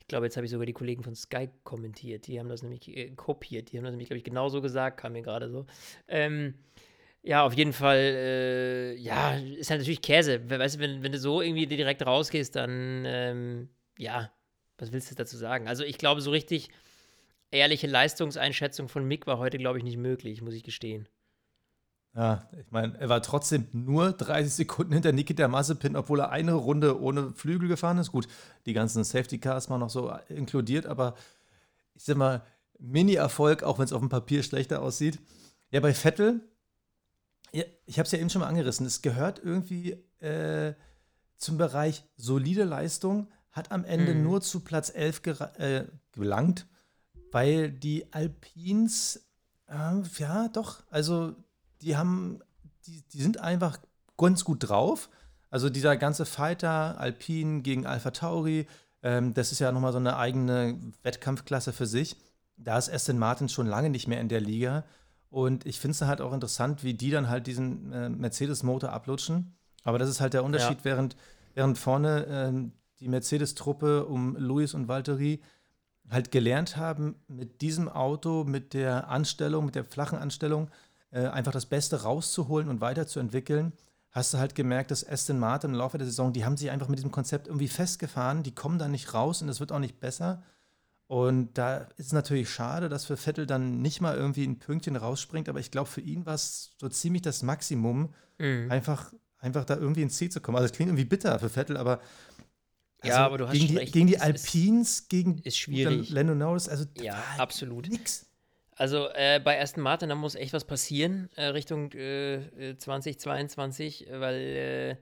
Ich 0.00 0.08
glaube, 0.08 0.26
jetzt 0.26 0.36
habe 0.36 0.46
ich 0.46 0.50
sogar 0.50 0.66
die 0.66 0.72
Kollegen 0.72 1.04
von 1.04 1.14
Sky 1.14 1.48
kommentiert. 1.62 2.26
Die 2.26 2.40
haben 2.40 2.48
das 2.48 2.64
nämlich 2.64 2.88
äh, 2.88 3.10
kopiert. 3.10 3.70
Die 3.70 3.76
haben 3.78 3.84
das 3.84 3.92
nämlich, 3.92 4.08
glaube 4.08 4.18
ich, 4.18 4.24
genauso 4.24 4.60
gesagt, 4.60 4.96
kam 4.98 5.12
mir 5.12 5.22
gerade 5.22 5.48
so. 5.48 5.64
Ähm, 6.08 6.54
ja, 7.22 7.44
auf 7.46 7.52
jeden 7.54 7.72
Fall, 7.72 7.98
äh, 7.98 8.94
ja, 8.96 9.36
ist 9.36 9.70
halt 9.70 9.82
natürlich 9.82 10.02
Käse. 10.02 10.50
We- 10.50 10.58
Weißt 10.58 10.74
du, 10.74 10.80
wenn, 10.80 11.04
wenn 11.04 11.12
du 11.12 11.18
so 11.20 11.40
irgendwie 11.40 11.68
direkt 11.68 12.04
rausgehst, 12.04 12.56
dann, 12.56 13.04
ähm, 13.06 13.68
ja, 13.96 14.32
was 14.78 14.90
willst 14.90 15.12
du 15.12 15.14
dazu 15.14 15.36
sagen? 15.36 15.68
Also, 15.68 15.84
ich 15.84 15.98
glaube, 15.98 16.20
so 16.20 16.32
richtig 16.32 16.68
ehrliche 17.52 17.86
Leistungseinschätzung 17.86 18.88
von 18.88 19.06
Mick 19.06 19.28
war 19.28 19.38
heute, 19.38 19.58
glaube 19.58 19.78
ich, 19.78 19.84
nicht 19.84 19.98
möglich, 19.98 20.42
muss 20.42 20.54
ich 20.54 20.64
gestehen. 20.64 21.08
Ja, 22.16 22.48
ich 22.58 22.70
meine, 22.70 22.96
er 23.00 23.08
war 23.08 23.22
trotzdem 23.22 23.66
nur 23.72 24.12
30 24.12 24.52
Sekunden 24.54 24.92
hinter 24.92 25.10
Nikita 25.10 25.48
Mazepin, 25.48 25.96
obwohl 25.96 26.20
er 26.20 26.30
eine 26.30 26.52
Runde 26.52 27.00
ohne 27.00 27.32
Flügel 27.32 27.68
gefahren 27.68 27.98
ist. 27.98 28.12
Gut, 28.12 28.28
die 28.66 28.72
ganzen 28.72 29.02
Safety 29.02 29.38
Cars 29.38 29.68
waren 29.68 29.80
noch 29.80 29.90
so 29.90 30.12
inkludiert, 30.28 30.86
aber 30.86 31.16
ich 31.94 32.04
sag 32.04 32.16
mal, 32.16 32.42
Mini-Erfolg, 32.78 33.62
auch 33.64 33.78
wenn 33.78 33.84
es 33.86 33.92
auf 33.92 34.00
dem 34.00 34.08
Papier 34.10 34.42
schlechter 34.44 34.80
aussieht. 34.80 35.18
Ja, 35.70 35.80
bei 35.80 35.92
Vettel, 35.92 36.40
ja, 37.52 37.64
ich 37.86 37.98
habe 37.98 38.06
es 38.06 38.12
ja 38.12 38.18
eben 38.18 38.30
schon 38.30 38.40
mal 38.42 38.48
angerissen, 38.48 38.86
es 38.86 39.02
gehört 39.02 39.40
irgendwie 39.42 39.92
äh, 40.20 40.74
zum 41.36 41.58
Bereich 41.58 42.04
solide 42.16 42.64
Leistung, 42.64 43.28
hat 43.50 43.72
am 43.72 43.84
Ende 43.84 44.14
Mhm. 44.14 44.22
nur 44.22 44.40
zu 44.40 44.60
Platz 44.60 44.90
11 44.94 45.20
gera- 45.22 45.56
äh, 45.58 45.86
gelangt, 46.12 46.66
weil 47.32 47.70
die 47.72 48.12
Alpins, 48.12 49.20
äh, 49.68 50.00
ja, 50.18 50.48
doch, 50.48 50.82
also 50.90 51.34
die 51.82 51.96
haben, 51.96 52.40
die, 52.86 53.02
die 53.12 53.22
sind 53.22 53.40
einfach 53.40 53.78
ganz 54.16 54.44
gut 54.44 54.68
drauf. 54.68 55.08
Also 55.50 55.70
dieser 55.70 55.96
ganze 55.96 56.26
Fighter, 56.26 56.98
Alpine 56.98 57.62
gegen 57.62 57.86
Alpha 57.86 58.10
Tauri, 58.10 58.66
ähm, 59.02 59.34
das 59.34 59.52
ist 59.52 59.60
ja 59.60 59.70
nochmal 59.70 59.92
so 59.92 59.98
eine 59.98 60.16
eigene 60.16 60.80
Wettkampfklasse 61.02 61.72
für 61.72 61.86
sich. 61.86 62.16
Da 62.56 62.78
ist 62.78 62.92
Aston 62.92 63.18
Martin 63.18 63.48
schon 63.48 63.66
lange 63.66 63.90
nicht 63.90 64.08
mehr 64.08 64.20
in 64.20 64.28
der 64.28 64.40
Liga. 64.40 64.84
Und 65.30 65.66
ich 65.66 65.80
finde 65.80 65.92
es 65.92 66.02
halt 66.02 66.20
auch 66.20 66.32
interessant, 66.32 66.84
wie 66.84 66.94
die 66.94 67.10
dann 67.10 67.28
halt 67.28 67.46
diesen 67.46 67.92
äh, 67.92 68.08
Mercedes-Motor 68.08 68.92
ablutschen. 68.92 69.56
Aber 69.82 69.98
das 69.98 70.08
ist 70.08 70.20
halt 70.20 70.32
der 70.32 70.44
Unterschied, 70.44 70.78
während, 70.84 71.16
während 71.54 71.76
vorne 71.76 72.26
ähm, 72.28 72.72
die 73.00 73.08
Mercedes-Truppe 73.08 74.06
um 74.06 74.36
Luis 74.36 74.74
und 74.74 74.88
Valtteri 74.88 75.42
halt 76.10 76.30
gelernt 76.30 76.76
haben, 76.76 77.16
mit 77.28 77.60
diesem 77.60 77.88
Auto, 77.88 78.44
mit 78.44 78.74
der 78.74 79.08
Anstellung, 79.08 79.66
mit 79.66 79.74
der 79.74 79.84
flachen 79.84 80.18
Anstellung, 80.18 80.70
äh, 81.14 81.26
einfach 81.28 81.52
das 81.52 81.66
Beste 81.66 82.02
rauszuholen 82.02 82.68
und 82.68 82.80
weiterzuentwickeln, 82.80 83.72
hast 84.10 84.34
du 84.34 84.38
halt 84.38 84.54
gemerkt, 84.54 84.90
dass 84.90 85.08
Aston 85.08 85.38
Martin 85.38 85.70
im 85.70 85.76
Laufe 85.76 85.96
der 85.98 86.06
Saison, 86.06 86.32
die 86.32 86.44
haben 86.44 86.56
sich 86.56 86.70
einfach 86.70 86.88
mit 86.88 86.98
diesem 86.98 87.10
Konzept 87.12 87.46
irgendwie 87.46 87.68
festgefahren, 87.68 88.42
die 88.42 88.54
kommen 88.54 88.78
da 88.78 88.88
nicht 88.88 89.14
raus 89.14 89.40
und 89.42 89.48
es 89.48 89.60
wird 89.60 89.72
auch 89.72 89.78
nicht 89.78 89.98
besser. 90.00 90.42
Und 91.06 91.58
da 91.58 91.78
ist 91.96 92.06
es 92.06 92.12
natürlich 92.12 92.48
schade, 92.50 92.88
dass 92.88 93.04
für 93.04 93.16
Vettel 93.16 93.46
dann 93.46 93.82
nicht 93.82 94.00
mal 94.00 94.16
irgendwie 94.16 94.44
ein 94.44 94.58
Pünktchen 94.58 94.96
rausspringt, 94.96 95.48
aber 95.48 95.60
ich 95.60 95.70
glaube, 95.70 95.88
für 95.88 96.00
ihn 96.00 96.24
war 96.26 96.34
es 96.34 96.72
so 96.80 96.88
ziemlich 96.88 97.22
das 97.22 97.42
Maximum, 97.42 98.12
Mhm. 98.38 98.70
einfach, 98.70 99.12
einfach 99.38 99.64
da 99.64 99.76
irgendwie 99.76 100.02
ins 100.02 100.16
Ziel 100.16 100.30
zu 100.30 100.40
kommen. 100.40 100.56
Also 100.56 100.66
es 100.66 100.72
klingt 100.72 100.88
irgendwie 100.88 101.04
bitter 101.04 101.38
für 101.38 101.48
Vettel, 101.48 101.76
aber 101.76 102.00
Ja, 103.04 103.26
aber 103.26 103.36
du 103.38 103.46
hast 103.46 103.52
gegen 103.52 103.68
die, 103.68 103.76
recht. 103.76 103.92
Gegen 103.92 104.06
die 104.06 104.14
Es 104.14 104.20
ist- 104.22 104.26
Alpins, 104.26 105.08
gegen 105.08 105.38
ist 105.38 105.58
schwierig. 105.58 106.08
Lando 106.10 106.34
Norris, 106.34 106.68
also 106.68 106.86
Ja, 107.00 107.22
absolut. 107.38 107.88
nix. 107.88 108.26
Also 108.76 109.08
äh, 109.14 109.40
bei 109.42 109.60
Aston 109.60 109.82
Martin, 109.82 110.08
da 110.08 110.14
muss 110.14 110.34
echt 110.34 110.52
was 110.52 110.64
passieren 110.64 111.30
äh, 111.36 111.44
Richtung 111.46 111.92
äh, 111.92 112.34
äh, 112.70 112.76
2022, 112.76 114.08
äh, 114.08 114.20
weil 114.20 114.34
äh, 114.34 114.96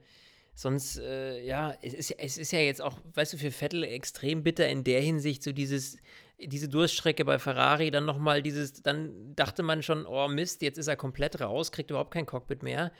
sonst, 0.53 0.99
äh, 0.99 1.43
ja, 1.43 1.75
es 1.81 1.93
ist, 1.93 2.09
ja- 2.11 2.17
es 2.19 2.37
ist 2.37 2.51
ja 2.51 2.59
jetzt 2.59 2.81
auch, 2.81 2.99
weißt 3.15 3.33
du, 3.33 3.37
für 3.37 3.51
Vettel 3.51 3.83
extrem 3.83 4.43
bitter 4.43 4.67
in 4.67 4.83
der 4.83 5.01
Hinsicht, 5.01 5.41
so 5.41 5.51
dieses, 5.51 5.97
diese 6.39 6.69
Durststrecke 6.69 7.25
bei 7.25 7.39
Ferrari, 7.39 7.89
dann 7.89 8.05
nochmal 8.05 8.43
dieses, 8.43 8.83
dann 8.83 9.35
dachte 9.35 9.63
man 9.63 9.81
schon, 9.81 10.05
oh 10.05 10.27
Mist, 10.27 10.61
jetzt 10.61 10.77
ist 10.77 10.87
er 10.87 10.95
komplett 10.95 11.41
raus, 11.41 11.71
kriegt 11.71 11.89
überhaupt 11.89 12.13
kein 12.13 12.27
Cockpit 12.27 12.61
mehr. 12.61 12.91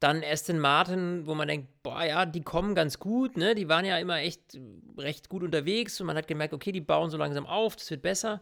Dann 0.00 0.24
Aston 0.24 0.58
Martin, 0.58 1.26
wo 1.26 1.34
man 1.34 1.46
denkt, 1.46 1.68
boah, 1.82 2.02
ja, 2.02 2.24
die 2.26 2.40
kommen 2.40 2.74
ganz 2.74 2.98
gut, 2.98 3.36
ne? 3.36 3.54
Die 3.54 3.68
waren 3.68 3.84
ja 3.84 3.98
immer 3.98 4.16
echt 4.18 4.58
recht 4.96 5.28
gut 5.28 5.42
unterwegs 5.42 6.00
und 6.00 6.06
man 6.06 6.16
hat 6.16 6.26
gemerkt, 6.26 6.54
okay, 6.54 6.72
die 6.72 6.80
bauen 6.80 7.10
so 7.10 7.18
langsam 7.18 7.44
auf, 7.46 7.76
das 7.76 7.90
wird 7.90 8.00
besser. 8.00 8.40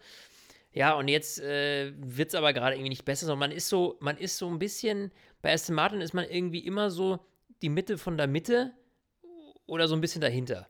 Ja, 0.78 0.94
und 0.94 1.08
jetzt 1.08 1.40
äh, 1.40 1.92
wird 1.96 2.28
es 2.28 2.36
aber 2.36 2.52
gerade 2.52 2.76
irgendwie 2.76 2.90
nicht 2.90 3.04
besser, 3.04 3.26
sondern 3.26 3.50
man 3.50 3.56
ist 3.56 3.68
so, 3.68 3.96
man 3.98 4.16
ist 4.16 4.38
so 4.38 4.46
ein 4.48 4.60
bisschen, 4.60 5.10
bei 5.42 5.52
Aston 5.52 5.74
Martin 5.74 6.00
ist 6.00 6.14
man 6.14 6.24
irgendwie 6.24 6.60
immer 6.64 6.92
so 6.92 7.18
die 7.62 7.68
Mitte 7.68 7.98
von 7.98 8.16
der 8.16 8.28
Mitte 8.28 8.70
oder 9.66 9.88
so 9.88 9.96
ein 9.96 10.00
bisschen 10.00 10.20
dahinter. 10.20 10.68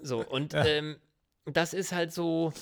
So, 0.00 0.26
und 0.26 0.54
Ja. 0.54 0.64
ähm, 0.64 0.96
das 1.44 1.74
ist 1.74 1.92
halt 1.92 2.10
so, 2.10 2.54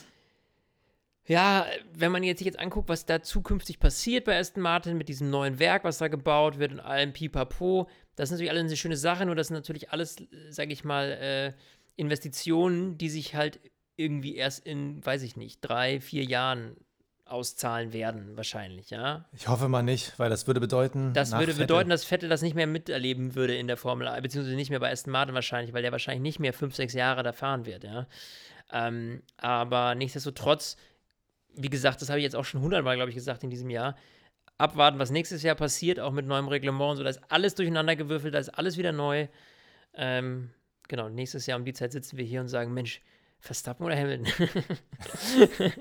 ja, 1.28 1.66
wenn 1.94 2.10
man 2.10 2.24
jetzt 2.24 2.38
sich 2.38 2.46
jetzt 2.46 2.58
anguckt, 2.58 2.88
was 2.88 3.06
da 3.06 3.22
zukünftig 3.22 3.78
passiert 3.78 4.24
bei 4.24 4.36
Aston 4.36 4.64
Martin 4.64 4.98
mit 4.98 5.08
diesem 5.08 5.30
neuen 5.30 5.60
Werk, 5.60 5.84
was 5.84 5.98
da 5.98 6.08
gebaut 6.08 6.58
wird 6.58 6.72
und 6.72 6.80
allem 6.80 7.12
Pipapo, 7.12 7.88
das 8.16 8.28
ist 8.28 8.32
natürlich 8.32 8.50
alles 8.50 8.64
eine 8.64 8.76
schöne 8.76 8.96
Sache, 8.96 9.24
nur 9.24 9.36
das 9.36 9.46
sind 9.46 9.54
natürlich 9.54 9.92
alles, 9.92 10.16
sage 10.50 10.72
ich 10.72 10.82
mal, 10.82 11.12
äh, 11.12 11.52
Investitionen, 11.94 12.98
die 12.98 13.08
sich 13.08 13.36
halt 13.36 13.60
irgendwie 14.02 14.36
erst 14.36 14.66
in, 14.66 15.04
weiß 15.04 15.22
ich 15.22 15.36
nicht, 15.36 15.60
drei, 15.60 16.00
vier 16.00 16.24
Jahren 16.24 16.76
auszahlen 17.24 17.92
werden, 17.92 18.36
wahrscheinlich, 18.36 18.90
ja. 18.90 19.24
Ich 19.32 19.48
hoffe 19.48 19.68
mal 19.68 19.82
nicht, 19.82 20.18
weil 20.18 20.28
das 20.28 20.46
würde 20.46 20.60
bedeuten. 20.60 21.12
Das 21.14 21.32
würde 21.32 21.52
Vettel- 21.52 21.60
bedeuten, 21.66 21.88
dass 21.90 22.04
Vettel 22.04 22.28
das 22.28 22.42
nicht 22.42 22.54
mehr 22.54 22.66
miterleben 22.66 23.34
würde 23.34 23.54
in 23.56 23.66
der 23.68 23.78
Formel 23.78 24.06
1, 24.06 24.22
beziehungsweise 24.22 24.56
nicht 24.56 24.70
mehr 24.70 24.80
bei 24.80 24.90
Aston 24.90 25.12
Martin 25.12 25.34
wahrscheinlich, 25.34 25.72
weil 25.72 25.82
der 25.82 25.92
wahrscheinlich 25.92 26.22
nicht 26.22 26.40
mehr 26.40 26.52
fünf, 26.52 26.74
sechs 26.74 26.92
Jahre 26.92 27.22
da 27.22 27.32
fahren 27.32 27.64
wird, 27.64 27.84
ja. 27.84 28.06
Ähm, 28.70 29.22
aber 29.38 29.94
nichtsdestotrotz, 29.94 30.76
wie 31.54 31.70
gesagt, 31.70 32.02
das 32.02 32.08
habe 32.10 32.18
ich 32.18 32.24
jetzt 32.24 32.36
auch 32.36 32.44
schon 32.44 32.60
hundertmal, 32.60 32.96
glaube 32.96 33.10
ich, 33.10 33.14
gesagt 33.16 33.44
in 33.44 33.50
diesem 33.50 33.70
Jahr. 33.70 33.96
Abwarten, 34.58 34.98
was 34.98 35.10
nächstes 35.10 35.42
Jahr 35.42 35.54
passiert, 35.54 36.00
auch 36.00 36.12
mit 36.12 36.26
neuem 36.26 36.48
Reglement 36.48 36.90
und 36.92 36.96
so. 36.98 37.02
Da 37.02 37.10
ist 37.10 37.20
alles 37.28 37.54
durcheinander 37.54 37.96
gewürfelt, 37.96 38.34
da 38.34 38.38
ist 38.38 38.50
alles 38.50 38.76
wieder 38.76 38.92
neu. 38.92 39.28
Ähm, 39.94 40.50
genau, 40.88 41.08
nächstes 41.08 41.46
Jahr 41.46 41.58
um 41.58 41.64
die 41.64 41.72
Zeit 41.72 41.92
sitzen 41.92 42.16
wir 42.16 42.24
hier 42.24 42.40
und 42.40 42.48
sagen: 42.48 42.72
Mensch, 42.74 43.00
Verstappen 43.42 43.84
oder 43.84 43.96
Hamilton? 43.96 44.26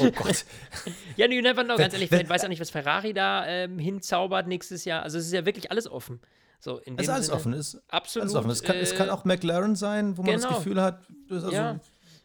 Oh 0.00 0.10
Gott. 0.12 0.44
ja, 1.16 1.26
you 1.26 1.42
never 1.42 1.64
know, 1.64 1.76
ganz 1.76 1.92
ehrlich. 1.92 2.08
Vielleicht 2.08 2.28
weiß 2.28 2.44
auch 2.44 2.48
nicht, 2.48 2.60
was 2.60 2.70
Ferrari 2.70 3.12
da 3.12 3.44
ähm, 3.46 3.78
hinzaubert 3.78 4.46
nächstes 4.46 4.84
Jahr. 4.84 5.02
Also, 5.02 5.18
es 5.18 5.26
ist 5.26 5.32
ja 5.32 5.44
wirklich 5.44 5.72
alles 5.72 5.90
offen. 5.90 6.20
So, 6.60 6.78
in 6.78 6.94
Es 6.94 7.02
ist 7.02 7.06
dem 7.08 7.14
alles 7.14 7.26
Sinne, 7.26 7.36
offen. 7.36 7.52
Es 7.54 7.74
ist 7.74 7.82
Absolut. 7.88 8.22
alles 8.24 8.34
offen. 8.36 8.50
Es 8.50 8.62
kann, 8.62 8.76
es 8.76 8.94
kann 8.94 9.08
äh, 9.08 9.10
auch 9.10 9.24
McLaren 9.24 9.74
sein, 9.74 10.16
wo 10.16 10.22
man 10.22 10.34
das 10.34 10.44
genau. 10.44 10.58
Gefühl 10.58 10.80
hat, 10.80 11.02
das 11.28 11.38
ist 11.38 11.44
also 11.44 11.56
Ja, 11.56 11.80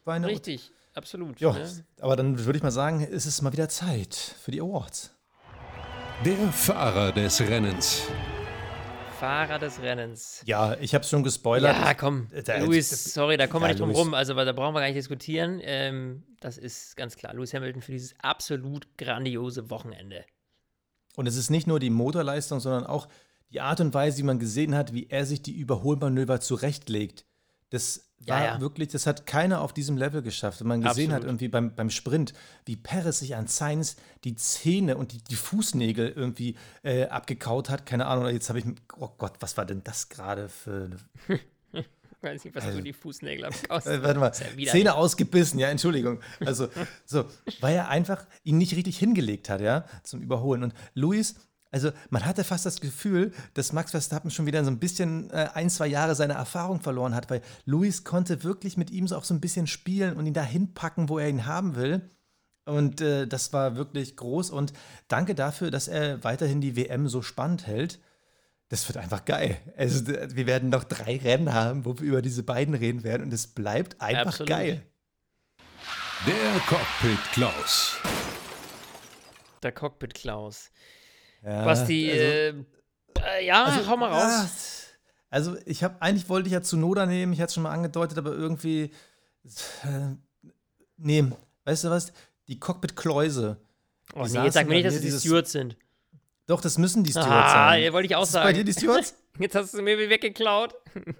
Richtig, 0.06 0.70
absolut. 0.94 1.40
Ja, 1.40 1.52
ne? 1.52 1.68
aber 2.00 2.14
dann 2.14 2.38
würde 2.44 2.56
ich 2.56 2.62
mal 2.62 2.70
sagen, 2.70 3.00
ist 3.00 3.26
es 3.26 3.42
mal 3.42 3.52
wieder 3.52 3.68
Zeit 3.68 4.14
für 4.14 4.52
die 4.52 4.60
Awards. 4.60 5.12
Der 6.24 6.36
Fahrer 6.52 7.10
des 7.10 7.40
Rennens. 7.40 8.02
Fahrer 9.18 9.58
des 9.58 9.80
Rennens. 9.80 10.42
Ja, 10.44 10.76
ich 10.80 10.94
habe 10.94 11.02
es 11.02 11.10
schon 11.10 11.22
gespoilert. 11.22 11.76
Ja, 11.76 11.94
komm, 11.94 12.28
Äh, 12.32 12.42
da- 12.42 12.58
Luis, 12.58 12.90
das- 12.90 13.04
sorry, 13.12 13.36
da 13.36 13.46
kommen 13.46 13.62
wir 13.62 13.68
ja, 13.68 13.72
nicht 13.74 13.80
drum 13.80 13.90
Lewis. 13.90 14.00
rum, 14.00 14.14
also 14.14 14.34
da 14.34 14.52
brauchen 14.52 14.74
wir 14.74 14.80
gar 14.80 14.86
nicht 14.86 14.96
diskutieren. 14.96 15.60
Ähm, 15.62 16.24
das 16.40 16.58
ist 16.58 16.96
ganz 16.96 17.16
klar. 17.16 17.34
Lewis 17.34 17.54
Hamilton 17.54 17.82
für 17.82 17.92
dieses 17.92 18.14
absolut 18.20 18.86
grandiose 18.98 19.70
Wochenende. 19.70 20.24
Und 21.16 21.26
es 21.26 21.36
ist 21.36 21.50
nicht 21.50 21.66
nur 21.66 21.80
die 21.80 21.90
Motorleistung, 21.90 22.60
sondern 22.60 22.84
auch 22.86 23.08
die 23.50 23.60
Art 23.60 23.80
und 23.80 23.94
Weise, 23.94 24.18
wie 24.18 24.22
man 24.24 24.38
gesehen 24.38 24.74
hat, 24.74 24.92
wie 24.92 25.06
er 25.08 25.24
sich 25.24 25.40
die 25.42 25.56
Überholmanöver 25.56 26.40
zurechtlegt. 26.40 27.24
Das 27.70 28.05
war 28.20 28.38
Ja, 28.38 28.44
ja. 28.44 28.60
wirklich, 28.60 28.88
das 28.88 29.06
hat 29.06 29.26
keiner 29.26 29.60
auf 29.60 29.72
diesem 29.72 29.96
Level 29.96 30.22
geschafft. 30.22 30.60
Wenn 30.60 30.68
man 30.68 30.80
gesehen 30.80 31.10
hat, 31.10 31.18
Absolut. 31.18 31.28
irgendwie 31.28 31.48
beim, 31.48 31.74
beim 31.74 31.90
Sprint, 31.90 32.34
wie 32.64 32.76
Perez 32.76 33.18
sich 33.18 33.36
an 33.36 33.46
Sainz 33.46 33.96
die 34.24 34.34
Zähne 34.36 34.96
und 34.96 35.12
die, 35.12 35.18
die 35.18 35.36
Fußnägel 35.36 36.12
irgendwie 36.14 36.56
äh, 36.82 37.06
abgekaut 37.06 37.70
hat. 37.70 37.86
Keine 37.86 38.06
Ahnung, 38.06 38.28
jetzt 38.28 38.48
habe 38.48 38.58
ich, 38.58 38.64
oh 38.98 39.10
Gott, 39.18 39.34
was 39.40 39.56
war 39.56 39.64
denn 39.64 39.82
das 39.84 40.08
gerade 40.08 40.48
für 40.48 40.90
weiß 42.26 42.44
nicht, 42.44 42.56
was 42.56 42.64
du 42.64 42.82
die 42.82 42.92
Fußnägel 42.92 43.46
abkaust. 43.46 43.86
Äh, 43.96 44.02
warte 44.02 44.18
mal, 44.18 44.32
ja. 44.56 44.72
Zähne 44.72 44.94
ausgebissen, 44.94 45.58
ja, 45.58 45.68
Entschuldigung. 45.68 46.20
Also, 46.44 46.68
so, 47.04 47.24
weil 47.60 47.76
er 47.76 47.88
einfach 47.88 48.26
ihn 48.42 48.58
nicht 48.58 48.74
richtig 48.74 48.98
hingelegt 48.98 49.48
hat, 49.48 49.60
ja, 49.60 49.84
zum 50.02 50.20
Überholen. 50.20 50.62
Und 50.64 50.74
Luis, 50.94 51.36
also 51.76 51.90
man 52.08 52.24
hatte 52.24 52.42
fast 52.42 52.64
das 52.64 52.80
Gefühl, 52.80 53.32
dass 53.52 53.74
Max 53.74 53.90
Verstappen 53.90 54.30
schon 54.30 54.46
wieder 54.46 54.64
so 54.64 54.70
ein 54.70 54.78
bisschen 54.78 55.28
äh, 55.30 55.50
ein, 55.52 55.68
zwei 55.68 55.86
Jahre 55.86 56.14
seine 56.14 56.32
Erfahrung 56.32 56.80
verloren 56.80 57.14
hat, 57.14 57.28
weil 57.28 57.42
Luis 57.66 58.02
konnte 58.02 58.44
wirklich 58.44 58.78
mit 58.78 58.90
ihm 58.90 59.06
so 59.06 59.14
auch 59.14 59.24
so 59.24 59.34
ein 59.34 59.42
bisschen 59.42 59.66
spielen 59.66 60.16
und 60.16 60.24
ihn 60.24 60.32
dahin 60.32 60.72
packen, 60.72 61.10
wo 61.10 61.18
er 61.18 61.28
ihn 61.28 61.44
haben 61.44 61.76
will. 61.76 62.08
Und 62.64 63.02
äh, 63.02 63.26
das 63.26 63.52
war 63.52 63.76
wirklich 63.76 64.16
groß. 64.16 64.48
Und 64.48 64.72
danke 65.08 65.34
dafür, 65.34 65.70
dass 65.70 65.86
er 65.86 66.24
weiterhin 66.24 66.62
die 66.62 66.76
WM 66.76 67.08
so 67.08 67.20
spannend 67.20 67.66
hält. 67.66 68.00
Das 68.70 68.88
wird 68.88 68.96
einfach 68.96 69.26
geil. 69.26 69.58
Also, 69.76 70.06
wir 70.06 70.46
werden 70.46 70.70
noch 70.70 70.84
drei 70.84 71.18
Rennen 71.18 71.52
haben, 71.52 71.84
wo 71.84 71.98
wir 71.98 72.08
über 72.08 72.22
diese 72.22 72.42
beiden 72.42 72.74
reden 72.74 73.04
werden. 73.04 73.22
Und 73.24 73.34
es 73.34 73.48
bleibt 73.48 74.00
einfach 74.00 74.28
Absolut. 74.28 74.48
geil. 74.48 74.82
Der 76.26 76.60
Cockpit 76.66 77.32
Klaus. 77.32 77.98
Der 79.62 79.72
Cockpit 79.72 80.14
Klaus. 80.14 80.70
Ja, 81.46 81.64
Basti, 81.64 82.10
also, 82.10 82.24
äh, 82.24 82.48
äh, 83.38 83.46
ja, 83.46 83.86
hau 83.86 83.96
mal 83.96 84.10
raus. 84.10 84.22
ja, 84.22 84.48
also, 85.30 85.56
ich 85.64 85.84
habe 85.84 86.00
eigentlich 86.02 86.28
wollte 86.28 86.48
ich 86.48 86.52
ja 86.52 86.60
Zunoda 86.62 87.06
nehmen. 87.06 87.32
Ich 87.32 87.38
hatte 87.40 87.48
es 87.48 87.54
schon 87.54 87.62
mal 87.62 87.70
angedeutet, 87.70 88.18
aber 88.18 88.32
irgendwie. 88.32 88.90
Äh, 89.84 90.16
nee, 90.96 91.24
weißt 91.64 91.84
du 91.84 91.90
was? 91.90 92.12
Die 92.48 92.58
Cockpit-Kläuse. 92.58 93.56
oh, 94.14 94.24
nee, 94.26 94.44
jetzt 94.44 94.54
sag 94.54 94.66
mir 94.66 94.74
nicht, 94.74 94.86
dass 94.86 95.00
die 95.00 95.10
Stewards 95.10 95.52
sind. 95.52 95.76
Doch, 96.46 96.60
das 96.60 96.78
müssen 96.78 97.02
die 97.04 97.10
Stewards 97.10 97.28
Ah, 97.30 97.70
sein. 97.70 97.82
ja, 97.82 97.92
wollte 97.92 98.06
ich 98.06 98.14
auch 98.16 98.22
Ist 98.22 98.28
es 98.30 98.34
bei 98.34 98.52
dir 98.52 98.58
sagen. 98.58 98.66
die 98.66 98.72
Stewards? 98.72 99.14
Jetzt 99.38 99.54
hast 99.54 99.74
du 99.74 99.82
mir 99.82 99.98
weggeklaut. 100.08 100.74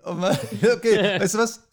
Oh 0.04 0.12
Mann, 0.14 0.38
okay, 0.74 1.20
weißt 1.20 1.34
du 1.34 1.38
was? 1.38 1.68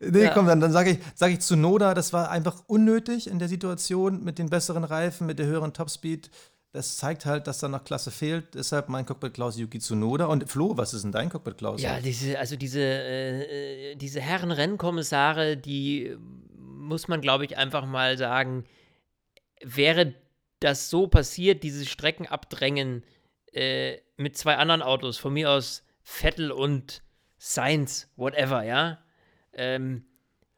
Nee, 0.00 0.24
Ja. 0.24 0.30
komm, 0.34 0.46
dann, 0.46 0.58
dann 0.60 0.72
sage 0.72 0.90
ich, 0.92 0.98
sag 1.14 1.30
ich 1.30 1.40
zu 1.40 1.54
Noda, 1.56 1.94
das 1.94 2.12
war 2.12 2.30
einfach 2.30 2.64
unnötig 2.66 3.28
in 3.28 3.38
der 3.38 3.48
Situation 3.48 4.24
mit 4.24 4.38
den 4.38 4.50
besseren 4.50 4.84
Reifen, 4.84 5.26
mit 5.26 5.38
der 5.38 5.46
höheren 5.46 5.72
Topspeed. 5.72 6.30
Das 6.74 6.96
zeigt 6.96 7.24
halt, 7.24 7.46
dass 7.46 7.58
da 7.58 7.68
noch 7.68 7.84
Klasse 7.84 8.10
fehlt. 8.10 8.56
Deshalb 8.56 8.88
mein 8.88 9.06
Cockpit 9.06 9.32
Klaus 9.32 9.56
Yuki 9.56 9.78
Tsunoda. 9.78 10.26
Und 10.26 10.50
Flo, 10.50 10.76
was 10.76 10.92
ist 10.92 11.04
denn 11.04 11.12
dein 11.12 11.30
Cockpit 11.30 11.56
Klaus? 11.56 11.80
Ja, 11.80 12.00
diese, 12.00 12.36
also 12.36 12.56
diese, 12.56 12.80
äh, 12.80 13.92
äh, 13.92 13.94
diese 13.94 14.20
Herren 14.20 14.50
Rennkommissare, 14.50 15.56
die 15.56 16.06
äh, 16.06 16.16
muss 16.58 17.06
man, 17.06 17.20
glaube 17.20 17.44
ich, 17.44 17.56
einfach 17.56 17.86
mal 17.86 18.18
sagen, 18.18 18.64
wäre 19.62 20.14
das 20.58 20.90
so 20.90 21.06
passiert, 21.06 21.62
dieses 21.62 21.88
Streckenabdrängen 21.88 23.04
äh, 23.52 23.98
mit 24.16 24.36
zwei 24.36 24.56
anderen 24.56 24.82
Autos, 24.82 25.16
von 25.16 25.32
mir 25.32 25.52
aus 25.52 25.84
Vettel 26.02 26.50
und 26.50 27.04
Sainz, 27.38 28.08
whatever, 28.16 28.64
ja. 28.64 28.98
Ähm, 29.52 30.06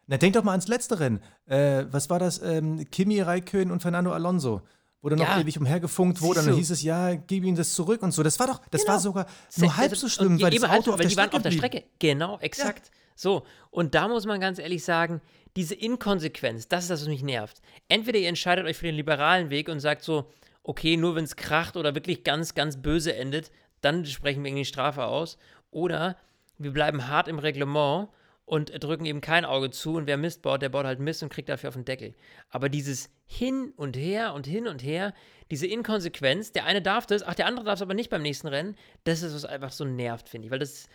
Na, 0.07 0.17
denk 0.17 0.33
doch 0.33 0.45
mal 0.45 0.53
ans 0.53 0.69
letzte 0.69 0.99
Rennen. 0.99 1.23
Äh, 1.45 1.85
was 1.91 2.09
war 2.09 2.19
das? 2.19 2.41
Ähm, 2.41 2.89
Kimi 2.91 3.21
Raikön 3.21 3.71
und 3.71 3.83
Fernando 3.83 4.13
Alonso. 4.13 4.63
Wo 5.07 5.11
dann 5.11 5.21
noch 5.21 5.29
Ja. 5.29 5.41
ewig 5.41 5.57
umhergefunkt 5.57 6.21
wurde. 6.21 6.41
Und 6.41 6.47
dann 6.49 6.57
hieß 6.57 6.73
es, 6.73 6.83
ja, 6.83 7.15
gib 7.15 7.45
ihm 7.45 7.55
das 7.55 7.75
zurück 7.75 8.03
und 8.03 8.11
so. 8.11 8.25
Das 8.25 8.41
war 8.41 8.49
doch, 8.49 8.61
das 8.73 8.81
Genau. 8.81 8.93
war 8.95 8.99
sogar 8.99 9.27
nur 9.57 9.77
halb 9.77 9.97
so 9.97 10.09
schlimm, 10.09 10.43
weil 10.43 10.51
das 10.51 10.65
Auto 10.65 10.83
so, 10.87 10.93
auf 10.95 11.01
der 11.01 11.09
die 11.09 11.17
waren 11.17 11.33
auf 11.33 11.43
der. 11.43 11.53
Strecke. 11.53 11.85
Genau, 12.01 12.41
exakt. 12.41 12.91
So, 13.15 13.45
und 13.71 13.95
da 13.95 14.09
muss 14.09 14.27
man 14.27 14.41
ganz 14.41 14.59
ehrlich 14.59 14.83
sagen, 14.83 15.21
diese 15.55 15.77
Inkonsequenz, 15.77 16.67
das 16.67 16.83
ist 16.83 16.91
das, 16.91 17.03
was 17.03 17.09
mich 17.09 17.23
nervt. 17.23 17.63
Entweder 17.89 18.19
ihr 18.19 18.29
entscheidet 18.29 18.67
euch 18.67 18.77
für 18.77 18.87
den 18.87 18.97
liberalen 18.97 19.49
Weg 19.49 19.69
und 19.69 19.79
sagt 19.79 20.03
so, 20.03 20.29
okay, 20.65 20.97
nur 20.97 21.15
wenn 21.15 21.23
es 21.23 21.37
kracht 21.37 21.77
oder 21.77 21.95
wirklich 21.95 22.25
ganz, 22.25 22.57
ganz 22.57 22.77
böse 22.83 23.15
endet, 23.15 23.53
dann 23.83 24.05
sprechen 24.07 24.43
wir 24.43 24.49
irgendwie 24.49 24.63
die 24.65 24.69
Strafe 24.69 25.05
aus. 25.05 25.39
Oder 25.71 26.17
wir 26.59 26.73
bleiben 26.73 27.07
hart 27.07 27.29
im 27.29 27.39
Reglement 27.39 28.09
und 28.47 28.73
drücken 28.83 29.05
eben 29.05 29.21
kein 29.21 29.45
Auge 29.45 29.71
zu 29.71 29.97
und 29.97 30.07
wer 30.07 30.17
Mist 30.17 30.43
baut, 30.43 30.63
der 30.63 30.69
baut 30.69 30.87
halt 30.87 31.01
Mist 31.01 31.23
und 31.23 31.29
kriegt 31.29 31.49
dafür 31.49 31.69
auf 31.69 31.75
den 31.75 31.85
Deckel. 31.85 32.15
Aber 32.49 32.69
dieses 32.69 33.11
Hin 33.27 33.73
und 33.77 33.97
Her 33.97 34.35
und 34.35 34.47
hin 34.47 34.69
und 34.69 34.83
her, 34.83 35.13
diese 35.51 35.67
Inkonsequenz, 35.67 36.53
der 36.53 36.65
eine 36.65 36.81
darf 36.81 37.07
das, 37.07 37.25
ach, 37.25 37.35
der 37.35 37.47
andere 37.47 37.67
darf 37.67 37.75
es 37.75 37.83
aber 37.83 37.95
nicht 37.95 38.09
beim 38.09 38.23
nächsten 38.23 38.47
Rennen, 38.47 38.77
das 39.05 39.23
ist 39.23 39.35
was 39.35 39.45
einfach 39.45 39.73
so 39.73 39.85
nervt, 39.85 40.29
finde 40.29 40.47
ich. 40.47 40.53
Weil 40.53 40.61
das, 40.61 40.89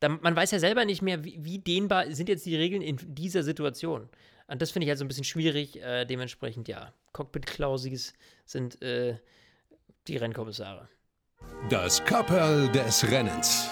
da, 0.00 0.08
man 0.08 0.34
weiß 0.34 0.50
ja 0.50 0.58
selber 0.58 0.86
nicht 0.86 1.02
mehr, 1.02 1.24
wie, 1.24 1.44
wie 1.44 1.58
dehnbar 1.58 2.10
sind 2.10 2.30
jetzt 2.30 2.46
die 2.46 2.56
Regeln 2.56 2.82
in 2.82 2.96
dieser 3.00 3.42
Situation. 3.42 4.08
Und 4.46 4.62
das 4.62 4.70
finde 4.70 4.84
ich 4.84 4.88
halt 4.88 4.98
so 4.98 5.04
ein 5.04 5.08
bisschen 5.08 5.24
schwierig. 5.24 5.82
Äh, 5.82 6.06
dementsprechend, 6.06 6.68
ja, 6.68 6.92
Cockpit-Klausis 7.12 8.14
sind 8.46 8.80
äh, 8.82 9.18
die 10.08 10.16
Rennkommissare. 10.16 10.88
Das 11.68 12.02
Kapperl 12.04 12.68
des 12.72 13.10
Rennens. 13.10 13.70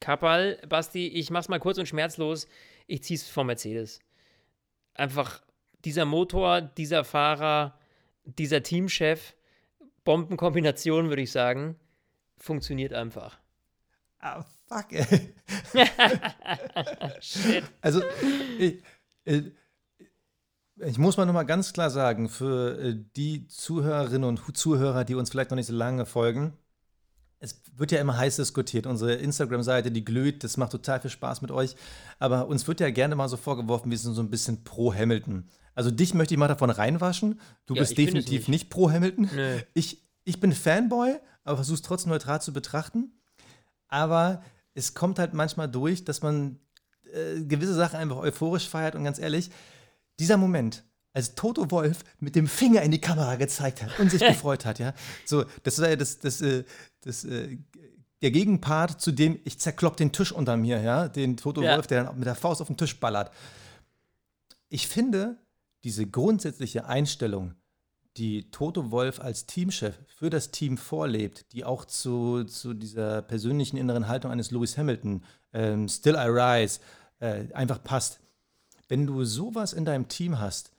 Kappal, 0.00 0.58
Basti, 0.68 1.08
ich 1.08 1.30
mach's 1.30 1.48
mal 1.48 1.58
kurz 1.58 1.78
und 1.78 1.86
schmerzlos. 1.86 2.46
Ich 2.86 3.02
zieh's 3.02 3.28
vor 3.28 3.44
Mercedes. 3.44 4.00
Einfach 4.94 5.42
dieser 5.84 6.04
Motor, 6.04 6.60
dieser 6.60 7.04
Fahrer, 7.04 7.78
dieser 8.24 8.62
Teamchef, 8.62 9.34
Bombenkombination, 10.04 11.08
würde 11.08 11.22
ich 11.22 11.32
sagen, 11.32 11.76
funktioniert 12.36 12.92
einfach. 12.92 13.38
Ah, 14.20 14.44
fuck, 14.68 14.92
ey. 14.92 15.34
Also, 17.80 18.02
ich, 18.58 18.82
äh, 19.24 19.42
ich 20.80 20.98
muss 20.98 21.16
mal 21.16 21.26
nochmal 21.26 21.46
ganz 21.46 21.72
klar 21.72 21.90
sagen, 21.90 22.28
für 22.28 22.78
äh, 22.80 22.96
die 23.16 23.46
Zuhörerinnen 23.48 24.24
und 24.24 24.56
Zuhörer, 24.56 25.04
die 25.04 25.14
uns 25.14 25.30
vielleicht 25.30 25.50
noch 25.50 25.56
nicht 25.56 25.66
so 25.66 25.74
lange 25.74 26.06
folgen, 26.06 26.56
es 27.40 27.60
wird 27.76 27.92
ja 27.92 28.00
immer 28.00 28.16
heiß 28.16 28.36
diskutiert. 28.36 28.86
Unsere 28.86 29.14
Instagram-Seite, 29.14 29.90
die 29.90 30.04
glüht, 30.04 30.42
das 30.44 30.56
macht 30.56 30.72
total 30.72 31.00
viel 31.00 31.10
Spaß 31.10 31.42
mit 31.42 31.50
euch. 31.50 31.76
Aber 32.18 32.48
uns 32.48 32.66
wird 32.66 32.80
ja 32.80 32.90
gerne 32.90 33.14
mal 33.14 33.28
so 33.28 33.36
vorgeworfen, 33.36 33.90
wir 33.90 33.98
sind 33.98 34.14
so 34.14 34.22
ein 34.22 34.30
bisschen 34.30 34.64
pro 34.64 34.92
Hamilton. 34.92 35.48
Also 35.74 35.90
dich 35.92 36.14
möchte 36.14 36.34
ich 36.34 36.38
mal 36.38 36.48
davon 36.48 36.70
reinwaschen. 36.70 37.40
Du 37.66 37.74
Ja, 37.74 37.82
bist 37.82 37.96
definitiv 37.96 38.40
nicht. 38.40 38.48
nicht. 38.48 38.70
pro 38.70 38.90
Hamilton. 38.90 39.30
Nö. 39.34 39.58
Ich, 39.74 40.08
ich 40.24 40.40
bin 40.40 40.52
Fanboy, 40.52 41.14
aber 41.44 41.56
versuche 41.56 41.76
es 41.76 41.82
trotzdem 41.82 42.10
neutral 42.10 42.42
zu 42.42 42.52
betrachten. 42.52 43.12
Aber 43.86 44.42
es 44.74 44.94
kommt 44.94 45.18
halt 45.20 45.34
manchmal 45.34 45.68
durch, 45.68 46.04
dass 46.04 46.20
man 46.22 46.58
äh, 47.12 47.42
gewisse 47.44 47.74
Sachen 47.74 47.96
einfach 47.96 48.16
euphorisch 48.16 48.68
feiert 48.68 48.96
und 48.96 49.04
ganz 49.04 49.18
ehrlich, 49.18 49.50
dieser 50.18 50.36
Moment, 50.36 50.82
als 51.18 51.34
Toto 51.34 51.68
Wolf 51.72 52.04
mit 52.20 52.36
dem 52.36 52.46
Finger 52.46 52.82
in 52.82 52.92
die 52.92 53.00
Kamera 53.00 53.34
gezeigt 53.34 53.82
hat 53.82 53.98
und 53.98 54.08
sich 54.08 54.20
gefreut 54.26 54.64
hat, 54.64 54.78
ja, 54.78 54.94
so, 55.24 55.44
das 55.64 55.80
war 55.80 55.88
ja 55.88 55.96
das, 55.96 56.20
das, 56.20 56.40
äh, 56.40 56.62
das, 57.00 57.24
äh, 57.24 57.58
der 58.22 58.30
Gegenpart 58.30 59.00
zu 59.00 59.10
dem, 59.10 59.40
ich 59.44 59.58
zerklopp 59.58 59.96
den 59.96 60.12
Tisch 60.12 60.30
unter 60.30 60.56
mir, 60.56 60.80
ja, 60.80 61.08
den 61.08 61.36
Toto 61.36 61.60
Ja. 61.60 61.74
Wolf, 61.74 61.88
der 61.88 62.04
dann 62.04 62.16
mit 62.16 62.26
der 62.26 62.36
Faust 62.36 62.60
auf 62.60 62.68
den 62.68 62.76
Tisch 62.76 63.00
ballert. 63.00 63.32
Ich 64.68 64.86
finde, 64.86 65.38
diese 65.82 66.06
grundsätzliche 66.06 66.86
Einstellung, 66.86 67.54
die 68.16 68.48
Toto 68.52 68.92
Wolf 68.92 69.18
als 69.18 69.46
Teamchef 69.46 69.98
für 70.06 70.30
das 70.30 70.52
Team 70.52 70.78
vorlebt, 70.78 71.52
die 71.52 71.64
auch 71.64 71.84
zu, 71.84 72.44
zu 72.44 72.74
dieser 72.74 73.22
persönlichen 73.22 73.76
inneren 73.76 74.06
Haltung 74.06 74.30
eines 74.30 74.52
Lewis 74.52 74.78
Hamilton, 74.78 75.24
ähm, 75.52 75.88
Still 75.88 76.14
I 76.14 76.28
Rise, 76.28 76.78
äh, 77.18 77.52
einfach 77.54 77.82
passt. 77.82 78.20
Wenn 78.86 79.04
du 79.04 79.24
sowas 79.24 79.72
in 79.72 79.84
deinem 79.84 80.06
Team 80.06 80.38
hast, 80.38 80.70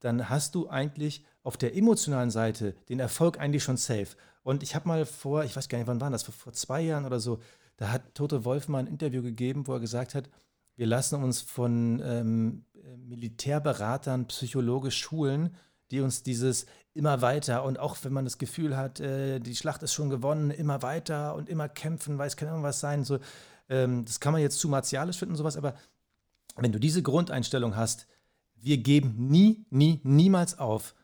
dann 0.00 0.28
hast 0.28 0.54
du 0.54 0.68
eigentlich 0.68 1.24
auf 1.42 1.56
der 1.56 1.76
emotionalen 1.76 2.30
Seite 2.30 2.74
den 2.88 3.00
Erfolg 3.00 3.38
eigentlich 3.38 3.64
schon 3.64 3.76
safe. 3.76 4.08
Und 4.42 4.62
ich 4.62 4.74
habe 4.74 4.88
mal 4.88 5.04
vor, 5.04 5.44
ich 5.44 5.56
weiß 5.56 5.68
gar 5.68 5.78
nicht, 5.78 5.88
wann 5.88 6.00
war 6.00 6.10
das, 6.10 6.22
vor, 6.22 6.34
vor 6.34 6.52
zwei 6.52 6.80
Jahren 6.80 7.04
oder 7.04 7.20
so, 7.20 7.40
da 7.76 7.90
hat 7.90 8.14
Toto 8.14 8.44
Wolf 8.44 8.68
mal 8.68 8.78
ein 8.78 8.86
Interview 8.86 9.22
gegeben, 9.22 9.66
wo 9.66 9.74
er 9.74 9.80
gesagt 9.80 10.14
hat, 10.14 10.28
wir 10.76 10.86
lassen 10.86 11.22
uns 11.22 11.40
von 11.40 12.00
ähm, 12.04 12.64
äh, 12.74 12.96
Militärberatern 12.96 14.26
psychologisch 14.28 14.98
schulen, 14.98 15.54
die 15.90 16.00
uns 16.00 16.22
dieses 16.22 16.66
immer 16.94 17.22
weiter 17.22 17.64
und 17.64 17.78
auch 17.78 17.96
wenn 18.02 18.12
man 18.12 18.24
das 18.24 18.38
Gefühl 18.38 18.76
hat, 18.76 19.00
äh, 19.00 19.40
die 19.40 19.56
Schlacht 19.56 19.82
ist 19.82 19.94
schon 19.94 20.10
gewonnen, 20.10 20.50
immer 20.50 20.82
weiter 20.82 21.34
und 21.34 21.48
immer 21.48 21.68
kämpfen, 21.68 22.18
weil 22.18 22.28
es 22.28 22.36
kann 22.36 22.48
irgendwas 22.48 22.80
sein, 22.80 23.04
so, 23.04 23.18
ähm, 23.68 24.04
das 24.04 24.20
kann 24.20 24.32
man 24.32 24.42
jetzt 24.42 24.58
zu 24.58 24.68
martialisch 24.68 25.18
finden, 25.18 25.36
sowas, 25.36 25.56
aber 25.56 25.74
wenn 26.56 26.72
du 26.72 26.80
diese 26.80 27.02
Grundeinstellung 27.02 27.76
hast, 27.76 28.06
wir 28.60 28.78
geben 28.78 29.28
nie, 29.28 29.66
nie, 29.70 30.00
niemals 30.04 30.58
auf. 30.58 30.94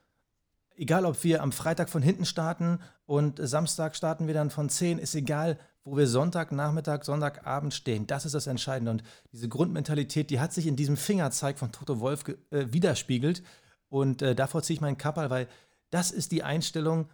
Egal, 0.77 1.07
ob 1.07 1.23
wir 1.23 1.43
am 1.43 1.53
Freitag 1.53 1.89
von 1.89 2.03
hinten 2.03 2.25
starten 2.25 2.81
und 3.07 3.39
Samstag 3.41 3.95
starten 3.95 4.27
wir 4.27 4.35
dann 4.35 4.51
von 4.51 4.69
10, 4.69 4.99
ist 4.99 5.15
egal, 5.15 5.59
wo 5.85 5.97
wir 5.97 6.07
Sonntag, 6.07 6.51
Nachmittag, 6.51 7.05
Sonntagabend 7.05 7.75
stehen. 7.75 8.07
Das 8.07 8.25
ist 8.25 8.35
das 8.35 8.47
Entscheidende. 8.47 8.91
Und 8.91 9.03
diese 9.33 9.49
Grundmentalität, 9.49 10.31
die 10.31 10.41
hat 10.41 10.53
sich 10.53 10.67
in 10.67 10.77
diesem 10.77 10.97
Fingerzeig 10.97 11.59
von 11.59 11.73
Toto 11.73 12.01
Wolf 12.01 12.25
äh, 12.51 12.73
widerspiegelt. 12.73 13.43
Und 13.89 14.23
äh, 14.23 14.35
davor 14.35 14.63
ziehe 14.63 14.77
ich 14.77 14.81
meinen 14.81 14.99
Kappel, 14.99 15.29
weil 15.31 15.47
das 15.91 16.11
ist 16.11 16.33
die 16.33 16.43
Einstellung, 16.43 17.09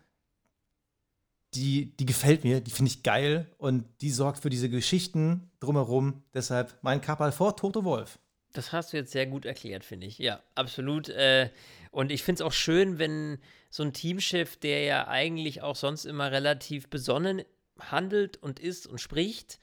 die, 1.54 1.96
die 1.96 2.06
gefällt 2.06 2.44
mir, 2.44 2.60
die 2.60 2.70
finde 2.70 2.90
ich 2.92 3.02
geil 3.02 3.52
und 3.58 3.84
die 4.00 4.10
sorgt 4.10 4.38
für 4.38 4.50
diese 4.50 4.70
Geschichten 4.70 5.50
drumherum. 5.58 6.22
Deshalb 6.32 6.78
mein 6.82 7.00
Kappel 7.00 7.32
vor 7.32 7.56
Toto 7.56 7.84
Wolf. 7.84 8.19
Das 8.52 8.72
hast 8.72 8.92
du 8.92 8.96
jetzt 8.96 9.12
sehr 9.12 9.26
gut 9.26 9.44
erklärt, 9.44 9.84
finde 9.84 10.06
ich. 10.06 10.18
Ja, 10.18 10.42
absolut. 10.54 11.08
Äh, 11.08 11.50
und 11.90 12.10
ich 12.10 12.22
finde 12.22 12.42
es 12.42 12.46
auch 12.46 12.52
schön, 12.52 12.98
wenn 12.98 13.38
so 13.70 13.82
ein 13.82 13.92
Teamchef, 13.92 14.56
der 14.56 14.82
ja 14.82 15.08
eigentlich 15.08 15.62
auch 15.62 15.76
sonst 15.76 16.04
immer 16.04 16.32
relativ 16.32 16.88
besonnen 16.88 17.42
handelt 17.78 18.36
und 18.42 18.58
ist 18.58 18.86
und 18.86 19.00
spricht, 19.00 19.60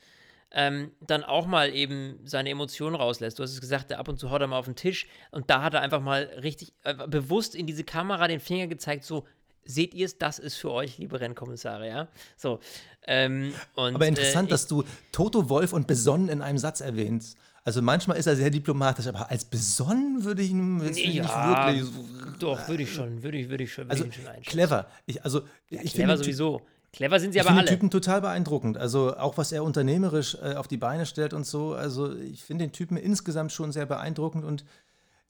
ähm, 0.51 0.91
dann 1.01 1.23
auch 1.23 1.45
mal 1.45 1.73
eben 1.73 2.19
seine 2.23 2.49
Emotionen 2.49 2.95
rauslässt. 2.95 3.37
Du 3.37 3.43
hast 3.43 3.51
es 3.51 3.61
gesagt, 3.61 3.91
ab 3.91 4.07
und 4.07 4.17
zu 4.17 4.31
haut 4.31 4.41
er 4.41 4.47
mal 4.47 4.57
auf 4.57 4.65
den 4.65 4.75
Tisch 4.75 5.07
und 5.31 5.49
da 5.49 5.61
hat 5.61 5.73
er 5.73 5.81
einfach 5.81 6.01
mal 6.01 6.23
richtig 6.41 6.73
äh, 6.83 6.93
bewusst 7.07 7.53
in 7.53 7.67
diese 7.67 7.83
Kamera 7.83 8.27
den 8.27 8.39
Finger 8.39 8.67
gezeigt, 8.67 9.03
so, 9.03 9.25
seht 9.65 9.93
ihr 9.93 10.05
es, 10.05 10.17
das 10.17 10.39
ist 10.39 10.55
für 10.55 10.71
euch, 10.71 10.97
liebe 10.97 11.19
Rennkommissare, 11.19 11.87
ja? 11.87 12.07
So. 12.37 12.59
Ähm, 13.05 13.53
und, 13.75 13.95
Aber 13.95 14.07
interessant, 14.07 14.47
äh, 14.47 14.51
dass 14.51 14.67
du 14.67 14.83
Toto 15.11 15.49
Wolf 15.49 15.73
und 15.73 15.87
besonnen 15.87 16.29
in 16.29 16.41
einem 16.41 16.57
Satz 16.57 16.81
erwähnst. 16.81 17.37
Also 17.67 17.81
manchmal 17.81 18.15
ist 18.15 18.27
er 18.27 18.37
sehr 18.37 18.49
diplomatisch, 18.49 19.07
aber 19.07 19.29
als 19.29 19.43
besonnen 19.43 20.23
würde 20.23 20.41
ich 20.41 20.51
ihn 20.51 20.79
jetzt 20.79 20.99
Ja, 20.99 21.69
nicht 21.69 21.91
wirklich 21.91 21.93
so. 21.93 22.31
Doch, 22.39 22.65
würde 22.69 22.83
ich 22.83 22.93
schon, 22.93 23.21
würde 23.23 23.37
ich, 23.37 23.49
würde 23.49 23.65
ich 23.65 23.73
schon, 23.73 23.89
würde 23.89 23.91
Also 23.91 24.05
ich 24.05 24.15
schon 24.15 24.41
clever. 24.43 24.87
Ich, 25.05 25.21
also 25.25 25.41
ich 25.67 25.79
finde 25.91 25.91
Clever 25.91 26.17
sowieso. 26.17 26.61
Clever 26.93 27.19
sind 27.19 27.33
sie 27.33 27.39
Ich 27.39 27.41
aber 27.41 27.49
finde 27.49 27.63
den 27.63 27.67
alle. 27.67 27.77
Typen 27.77 27.89
total 27.91 28.21
beeindruckend. 28.21 28.77
Also 28.77 29.17
auch 29.17 29.37
was 29.37 29.51
er 29.51 29.65
unternehmerisch 29.65 30.35
äh, 30.35 30.53
auf 30.53 30.69
die 30.69 30.77
Beine 30.77 31.05
stellt 31.05 31.33
und 31.33 31.45
so. 31.45 31.73
Also 31.73 32.15
ich 32.15 32.41
finde 32.41 32.63
den 32.63 32.71
Typen 32.71 32.95
insgesamt 32.95 33.51
schon 33.51 33.73
sehr 33.73 33.85
beeindruckend 33.85 34.45
und 34.45 34.63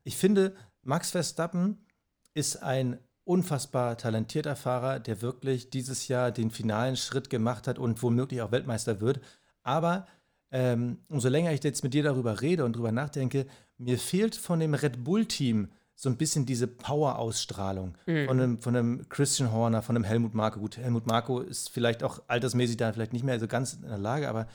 ich 0.03 0.15
finde, 0.15 0.53
Max 0.83 1.09
Verstappen 1.09 1.87
ist 2.35 2.61
ein 2.61 2.99
unfassbar 3.23 3.97
talentierter 3.97 4.55
Fahrer, 4.55 4.99
der 4.99 5.23
wirklich 5.23 5.71
dieses 5.71 6.07
Jahr 6.07 6.29
den 6.29 6.51
finalen 6.51 6.97
Schritt 6.97 7.31
gemacht 7.31 7.67
hat 7.67 7.79
und 7.79 8.03
womöglich 8.03 8.43
auch 8.43 8.51
Weltmeister 8.51 9.01
wird. 9.01 9.21
Aber 9.63 10.05
ähm, 10.51 10.99
umso 11.09 11.29
länger 11.29 11.51
ich 11.51 11.63
jetzt 11.63 11.83
mit 11.83 11.93
dir 11.93 12.03
darüber 12.03 12.41
rede 12.41 12.65
und 12.65 12.75
darüber 12.75 12.91
nachdenke, 12.91 13.45
mir 13.77 13.97
fehlt 13.97 14.35
von 14.35 14.59
dem 14.59 14.73
Red 14.73 15.03
Bull-Team 15.03 15.69
so 15.99 16.09
ein 16.09 16.17
bisschen 16.17 16.45
diese 16.45 16.67
Power-Ausstrahlung 16.67 17.97
von, 18.05 18.39
einem, 18.39 18.59
von 18.59 18.75
einem 18.75 19.09
Christian 19.09 19.51
Horner, 19.51 19.81
von 19.81 19.95
einem 19.95 20.05
Helmut 20.05 20.35
Marko. 20.35 20.59
Gut, 20.59 20.77
Helmut 20.77 21.07
Marko 21.07 21.39
ist 21.39 21.69
vielleicht 21.69 22.03
auch 22.03 22.21
altersmäßig 22.27 22.77
da 22.77 22.93
vielleicht 22.93 23.13
nicht 23.13 23.25
mehr 23.25 23.39
so 23.39 23.47
ganz 23.47 23.73
in 23.73 23.81
der 23.81 23.97
Lage, 23.97 24.29
aber 24.29 24.47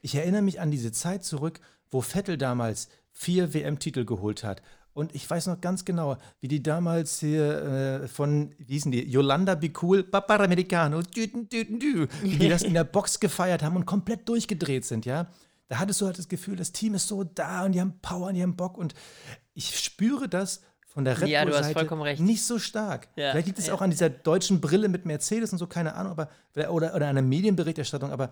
ich 0.00 0.14
erinnere 0.14 0.40
mich 0.40 0.58
an 0.58 0.70
diese 0.70 0.92
Zeit 0.92 1.22
zurück, 1.22 1.60
wo 1.90 2.00
Vettel 2.00 2.38
damals 2.38 2.88
vier 3.12 3.52
WM-Titel 3.52 4.04
geholt 4.04 4.42
hat. 4.42 4.62
Und 4.96 5.14
ich 5.14 5.28
weiß 5.28 5.48
noch 5.48 5.60
ganz 5.60 5.84
genau, 5.84 6.16
wie 6.40 6.48
die 6.48 6.62
damals 6.62 7.20
hier 7.20 8.00
äh, 8.02 8.08
von, 8.08 8.54
wie 8.56 8.72
hießen 8.72 8.90
die, 8.90 9.06
Yolanda 9.06 9.54
Bicul, 9.54 10.02
Paparamericano, 10.02 11.02
düten, 11.02 11.50
düten, 11.50 11.78
dü, 11.78 12.06
wie 12.22 12.38
die 12.38 12.48
das 12.48 12.62
in 12.62 12.72
der 12.72 12.84
Box 12.84 13.20
gefeiert 13.20 13.62
haben 13.62 13.76
und 13.76 13.84
komplett 13.84 14.26
durchgedreht 14.26 14.86
sind, 14.86 15.04
ja. 15.04 15.26
Da 15.68 15.80
hattest 15.80 16.00
du 16.00 16.06
halt 16.06 16.18
das 16.18 16.28
Gefühl, 16.28 16.56
das 16.56 16.72
Team 16.72 16.94
ist 16.94 17.08
so 17.08 17.24
da 17.24 17.66
und 17.66 17.72
die 17.72 17.80
haben 17.82 17.98
Power 18.00 18.28
und 18.28 18.34
die 18.36 18.42
haben 18.42 18.56
Bock 18.56 18.78
und 18.78 18.94
ich 19.52 19.78
spüre 19.78 20.30
das 20.30 20.62
von 20.86 21.04
der 21.04 21.20
Red 21.20 21.28
Ja, 21.28 21.44
Bull-Seite 21.44 22.00
recht. 22.00 22.22
nicht 22.22 22.46
so 22.46 22.58
stark. 22.58 23.08
Ja, 23.16 23.32
Vielleicht 23.32 23.48
liegt 23.48 23.58
es 23.58 23.66
ja. 23.66 23.74
auch 23.74 23.82
an 23.82 23.90
dieser 23.90 24.08
deutschen 24.08 24.62
Brille 24.62 24.88
mit 24.88 25.04
Mercedes 25.04 25.52
und 25.52 25.58
so, 25.58 25.66
keine 25.66 25.94
Ahnung, 25.94 26.12
aber 26.12 26.30
oder, 26.70 26.94
oder 26.94 27.06
einer 27.06 27.20
Medienberichterstattung, 27.20 28.12
aber 28.12 28.30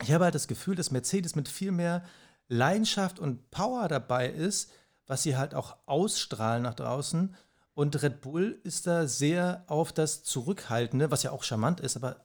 ich 0.00 0.12
habe 0.12 0.22
halt 0.22 0.36
das 0.36 0.46
Gefühl, 0.46 0.76
dass 0.76 0.92
Mercedes 0.92 1.34
mit 1.34 1.48
viel 1.48 1.72
mehr 1.72 2.04
Leidenschaft 2.46 3.18
und 3.18 3.50
Power 3.50 3.88
dabei 3.88 4.28
ist, 4.28 4.70
was 5.08 5.24
sie 5.24 5.36
halt 5.36 5.54
auch 5.54 5.76
ausstrahlen 5.86 6.62
nach 6.62 6.74
draußen. 6.74 7.34
Und 7.74 8.02
Red 8.02 8.20
Bull 8.20 8.60
ist 8.62 8.86
da 8.86 9.06
sehr 9.06 9.64
auf 9.66 9.92
das 9.92 10.22
Zurückhaltende, 10.22 11.10
was 11.10 11.22
ja 11.22 11.32
auch 11.32 11.42
charmant 11.42 11.80
ist, 11.80 11.96
aber 11.96 12.24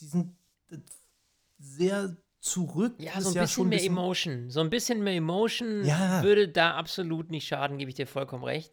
die 0.00 0.06
sind 0.06 0.36
äh, 0.70 0.76
sehr 1.58 2.16
zurück. 2.40 2.94
Ja, 2.98 3.20
so 3.20 3.30
ein 3.30 3.34
ja 3.34 3.42
bisschen 3.42 3.68
mehr 3.68 3.84
Emotion. 3.84 4.50
So 4.50 4.60
ein 4.60 4.70
bisschen 4.70 5.02
mehr 5.02 5.14
Emotion 5.14 5.84
Ja. 5.84 6.22
würde 6.22 6.48
da 6.48 6.74
absolut 6.74 7.30
nicht 7.30 7.46
schaden, 7.46 7.78
gebe 7.78 7.90
ich 7.90 7.96
dir 7.96 8.06
vollkommen 8.06 8.44
recht. 8.44 8.72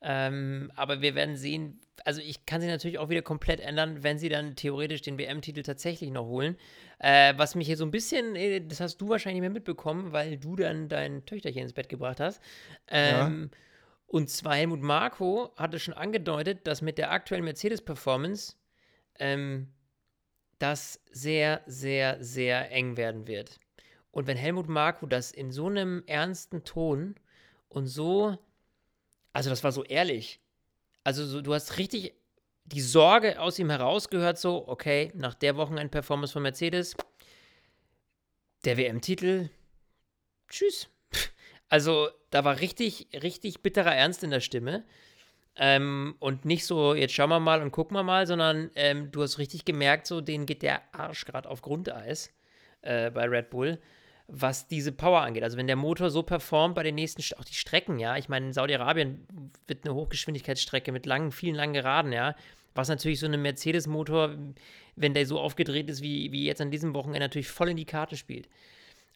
Ähm, 0.00 0.70
aber 0.76 1.00
wir 1.00 1.14
werden 1.14 1.36
sehen, 1.36 1.80
also 2.04 2.20
ich 2.20 2.46
kann 2.46 2.60
sie 2.60 2.68
natürlich 2.68 2.98
auch 2.98 3.08
wieder 3.08 3.22
komplett 3.22 3.60
ändern, 3.60 4.02
wenn 4.02 4.18
sie 4.18 4.28
dann 4.28 4.54
theoretisch 4.54 5.02
den 5.02 5.18
WM-Titel 5.18 5.62
tatsächlich 5.62 6.10
noch 6.10 6.26
holen. 6.26 6.56
Äh, 6.98 7.34
was 7.36 7.54
mich 7.54 7.66
hier 7.66 7.76
so 7.76 7.84
ein 7.84 7.90
bisschen, 7.90 8.34
äh, 8.36 8.60
das 8.60 8.80
hast 8.80 8.98
du 8.98 9.08
wahrscheinlich 9.08 9.40
nicht 9.40 9.48
mehr 9.48 9.50
mitbekommen, 9.50 10.12
weil 10.12 10.36
du 10.36 10.56
dann 10.56 10.88
dein 10.88 11.24
Töchterchen 11.24 11.62
ins 11.62 11.72
Bett 11.72 11.88
gebracht 11.88 12.20
hast. 12.20 12.42
Ähm, 12.88 13.50
Und 14.10 14.30
zwar 14.30 14.54
Helmut 14.54 14.80
Marko 14.80 15.52
hatte 15.56 15.78
schon 15.78 15.92
angedeutet, 15.92 16.66
dass 16.66 16.80
mit 16.80 16.96
der 16.96 17.12
aktuellen 17.12 17.44
Mercedes-Performance 17.44 18.56
ähm, 19.18 19.68
das 20.58 21.00
sehr, 21.10 21.60
sehr, 21.66 22.16
sehr 22.24 22.72
eng 22.72 22.96
werden 22.96 23.26
wird. 23.26 23.60
Und 24.10 24.26
wenn 24.26 24.38
Helmut 24.38 24.66
Marko 24.66 25.06
das 25.06 25.30
in 25.30 25.52
so 25.52 25.66
einem 25.66 26.02
ernsten 26.06 26.64
Ton 26.64 27.16
und 27.68 27.86
so, 27.86 28.38
also 29.34 29.50
das 29.50 29.62
war 29.62 29.72
so 29.72 29.84
ehrlich, 29.84 30.40
also 31.04 31.26
so, 31.26 31.42
du 31.42 31.52
hast 31.52 31.76
richtig 31.76 32.14
die 32.72 32.80
Sorge 32.80 33.40
aus 33.40 33.58
ihm 33.58 33.70
herausgehört, 33.70 34.38
so, 34.38 34.68
okay, 34.68 35.10
nach 35.14 35.34
der 35.34 35.56
Wochenend-Performance 35.56 36.32
von 36.32 36.42
Mercedes, 36.42 36.94
der 38.64 38.76
WM-Titel, 38.76 39.48
tschüss. 40.48 40.88
Also 41.70 42.08
da 42.30 42.44
war 42.44 42.60
richtig, 42.60 43.08
richtig 43.12 43.60
bitterer 43.62 43.94
Ernst 43.94 44.24
in 44.24 44.30
der 44.30 44.40
Stimme. 44.40 44.84
Ähm, 45.54 46.16
und 46.18 46.46
nicht 46.46 46.64
so, 46.64 46.94
jetzt 46.94 47.12
schauen 47.12 47.28
wir 47.28 47.40
mal 47.40 47.60
und 47.60 47.72
gucken 47.72 47.94
wir 47.94 48.02
mal, 48.02 48.26
sondern 48.26 48.70
ähm, 48.74 49.10
du 49.10 49.20
hast 49.22 49.36
richtig 49.38 49.66
gemerkt, 49.66 50.06
so, 50.06 50.22
denen 50.22 50.46
geht 50.46 50.62
der 50.62 50.80
Arsch 50.94 51.26
gerade 51.26 51.46
auf 51.46 51.60
Grundeis 51.60 52.32
äh, 52.80 53.10
bei 53.10 53.24
Red 53.28 53.50
Bull. 53.50 53.78
was 54.28 54.66
diese 54.68 54.92
Power 54.92 55.22
angeht. 55.22 55.42
Also 55.42 55.56
wenn 55.56 55.66
der 55.66 55.76
Motor 55.76 56.10
so 56.10 56.22
performt 56.22 56.74
bei 56.74 56.82
den 56.82 56.94
nächsten, 56.94 57.22
St- 57.22 57.36
auch 57.38 57.44
die 57.44 57.54
Strecken, 57.54 57.98
ja, 57.98 58.16
ich 58.16 58.28
meine, 58.28 58.46
in 58.46 58.52
Saudi-Arabien 58.52 59.26
wird 59.66 59.84
eine 59.84 59.94
Hochgeschwindigkeitsstrecke 59.94 60.92
mit 60.92 61.06
langen, 61.06 61.32
vielen 61.32 61.54
langen 61.54 61.72
Geraden, 61.72 62.12
ja, 62.12 62.34
was 62.78 62.88
natürlich 62.88 63.18
so 63.18 63.26
einem 63.26 63.42
Mercedes-Motor, 63.42 64.36
wenn 64.94 65.12
der 65.12 65.26
so 65.26 65.40
aufgedreht 65.40 65.90
ist 65.90 66.00
wie, 66.00 66.30
wie 66.30 66.44
jetzt 66.44 66.60
an 66.60 66.70
diesem 66.70 66.94
Wochenende, 66.94 67.18
natürlich 67.18 67.48
voll 67.48 67.70
in 67.70 67.76
die 67.76 67.84
Karte 67.84 68.16
spielt. 68.16 68.48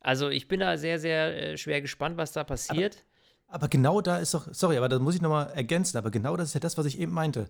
Also 0.01 0.31
ich 0.31 0.49
bin 0.49 0.59
da 0.59 0.77
sehr, 0.77 0.99
sehr 0.99 1.53
äh, 1.53 1.57
schwer 1.57 1.81
gespannt, 1.81 2.17
was 2.17 2.33
da 2.33 2.43
passiert. 2.43 3.05
Aber 3.47 3.69
genau 3.69 4.01
da 4.01 4.19
ist 4.19 4.35
doch, 4.35 4.49
sorry, 4.51 4.79
aber 4.79 4.89
da 4.89 4.99
muss 4.99 5.15
ich 5.15 5.23
nochmal 5.23 5.53
ergänzen, 5.55 5.97
aber 5.97 6.11
genau 6.11 6.37
das 6.37 6.49
ist 6.49 6.55
ja 6.55 6.61
das, 6.61 6.77
was 6.77 6.87
ich 6.87 6.99
eben 6.99 7.13
meinte. 7.13 7.49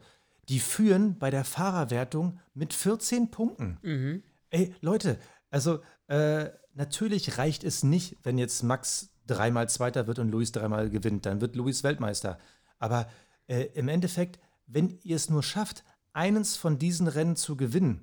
Die 0.51 0.61
führen 0.61 1.19
bei 1.19 1.31
der 1.31 1.45
Fahrerwertung 1.45 2.41
mit 2.53 2.75
14 2.75 3.31
Punkten. 3.31 3.79
Mhm. 3.81 4.23
Ey, 4.51 4.75
Leute, 4.83 5.19
also 5.49 5.81
äh, 6.09 6.51
natürlich 6.75 7.39
reicht 7.39 7.65
es 7.65 7.85
nicht, 7.85 8.19
wenn 8.23 8.37
jetzt 8.37 8.63
Max 8.63 9.15
dreimal 9.27 9.67
Zweiter 9.71 10.07
wird 10.07 10.19
und 10.19 10.31
Luis 10.31 10.53
dreimal 10.53 10.91
gewinnt. 10.91 11.25
Dann 11.25 11.41
wird 11.41 11.57
Luis 11.57 11.83
Weltmeister. 11.85 12.39
Aber 12.79 13.09
äh, 13.47 13.69
im 13.73 13.89
Endeffekt, 13.89 14.41
wenn 14.67 14.99
ihr 15.05 15.17
es 15.17 15.31
nur 15.31 15.43
schafft, 15.43 15.85
eines 16.13 16.57
von 16.57 16.79
diesen 16.79 17.09
Rennen 17.09 17.37
zu 17.37 17.57
gewinnen, 17.57 18.03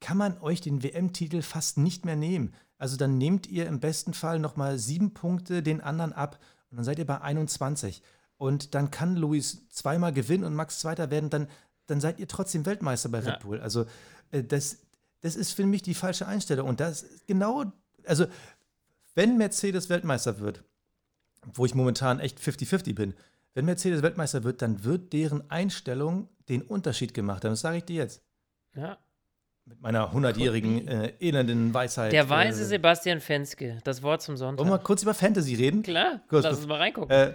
kann 0.00 0.16
man 0.16 0.38
euch 0.40 0.60
den 0.60 0.82
WM-Titel 0.82 1.42
fast 1.42 1.78
nicht 1.78 2.04
mehr 2.04 2.16
nehmen. 2.16 2.54
Also 2.78 2.96
dann 2.96 3.18
nehmt 3.18 3.46
ihr 3.46 3.66
im 3.66 3.78
besten 3.80 4.12
Fall 4.14 4.38
nochmal 4.40 4.78
sieben 4.78 5.14
Punkte 5.14 5.62
den 5.62 5.80
anderen 5.80 6.12
ab 6.12 6.40
und 6.70 6.76
dann 6.78 6.84
seid 6.84 6.98
ihr 6.98 7.06
bei 7.06 7.20
21. 7.20 8.02
Und 8.36 8.74
dann 8.74 8.90
kann 8.90 9.14
Luis 9.16 9.68
zweimal 9.68 10.12
gewinnen 10.12 10.42
und 10.42 10.54
Max 10.54 10.80
Zweiter 10.80 11.10
werden, 11.10 11.30
dann, 11.30 11.48
dann 11.86 12.00
seid 12.00 12.18
ihr 12.18 12.26
trotzdem 12.26 12.66
Weltmeister 12.66 13.08
bei 13.08 13.20
Red 13.20 13.26
Ja. 13.28 13.38
Bull. 13.38 13.60
Also 13.60 13.86
äh, 14.32 14.42
das, 14.42 14.78
das 15.20 15.36
ist 15.36 15.52
für 15.52 15.64
mich 15.64 15.82
die 15.82 15.94
falsche 15.94 16.26
Einstellung. 16.26 16.68
Und 16.68 16.80
das 16.80 17.06
genau, 17.28 17.64
also 18.04 18.26
wenn 19.14 19.38
Mercedes 19.38 19.88
Weltmeister 19.88 20.40
wird, 20.40 20.64
wo 21.54 21.64
ich 21.64 21.74
momentan 21.76 22.18
echt 22.18 22.40
50-50 22.40 22.94
bin, 22.94 23.14
wenn 23.54 23.66
Mercedes 23.66 24.02
Weltmeister 24.02 24.42
wird, 24.42 24.62
dann 24.62 24.82
wird 24.82 25.12
deren 25.12 25.48
Einstellung 25.50 26.28
den 26.52 26.62
Unterschied 26.62 27.14
gemacht 27.14 27.44
haben. 27.44 27.52
Das 27.52 27.60
sage 27.60 27.78
ich 27.78 27.84
dir 27.84 27.96
jetzt. 27.96 28.22
Ja. 28.74 28.98
Mit 29.64 29.80
meiner 29.80 30.12
100-jährigen 30.12 30.88
äh, 30.88 31.12
elenden 31.20 31.72
Weisheit. 31.72 32.12
Der 32.12 32.28
weise 32.28 32.62
äh, 32.62 32.66
Sebastian 32.66 33.20
Fenske, 33.20 33.78
das 33.84 34.02
Wort 34.02 34.20
zum 34.22 34.36
Wollen 34.38 34.56
wir 34.58 34.64
mal 34.64 34.68
Sonntag. 34.70 34.84
kurz 34.84 35.02
über 35.02 35.14
Fantasy 35.14 35.54
reden? 35.54 35.82
Klar, 35.82 36.20
Kurz, 36.28 36.44
lass 36.44 36.58
uns 36.58 36.66
mal 36.66 36.78
reingucken. 36.78 37.10
Äh, 37.10 37.34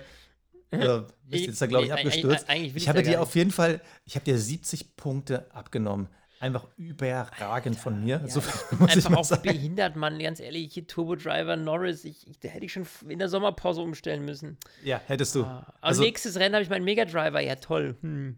äh, 0.71 1.03
bist 1.23 1.45
jetzt 1.45 1.61
da, 1.61 1.67
glaube 1.67 1.85
ich, 1.85 1.93
eigentlich- 1.93 2.07
abgestürzt. 2.07 2.49
eigentlich 2.49 2.73
will 2.75 2.81
ich 2.81 2.89
habe 2.89 3.01
dir 3.01 3.09
nicht. 3.11 3.17
auf 3.19 3.33
jeden 3.35 3.51
Fall, 3.51 3.79
ich 4.03 4.15
habe 4.15 4.25
dir 4.25 4.37
70 4.37 4.97
Punkte 4.97 5.49
abgenommen. 5.55 6.09
Einfach 6.39 6.67
überragend 6.77 7.77
von 7.77 8.03
mir. 8.03 8.21
so 8.27 8.41
muss 8.77 8.89
ich 8.95 9.05
Einfach 9.05 9.15
auch 9.17 9.23
sagen. 9.23 9.41
behindert, 9.43 9.95
Mann, 9.95 10.19
ganz 10.19 10.39
ehrlich, 10.39 10.73
hier 10.73 10.85
Turbo 10.85 11.15
Driver 11.15 11.55
Norris, 11.55 12.03
ich, 12.03 12.27
ich, 12.27 12.39
da 12.39 12.49
hätte 12.49 12.65
ich 12.65 12.73
schon 12.73 12.85
in 13.07 13.17
der 13.19 13.29
Sommerpause 13.29 13.81
umstellen 13.81 14.23
müssen. 14.25 14.57
Ja, 14.83 15.01
hättest 15.07 15.33
du. 15.33 15.45
Aber 15.45 15.73
Also, 15.81 16.03
nächstes 16.03 16.37
Rennen 16.37 16.53
habe 16.53 16.63
ich 16.63 16.69
meinen 16.69 16.83
Mega 16.85 17.05
Driver, 17.05 17.39
ja 17.39 17.55
toll. 17.55 17.95
Hm. 18.01 18.37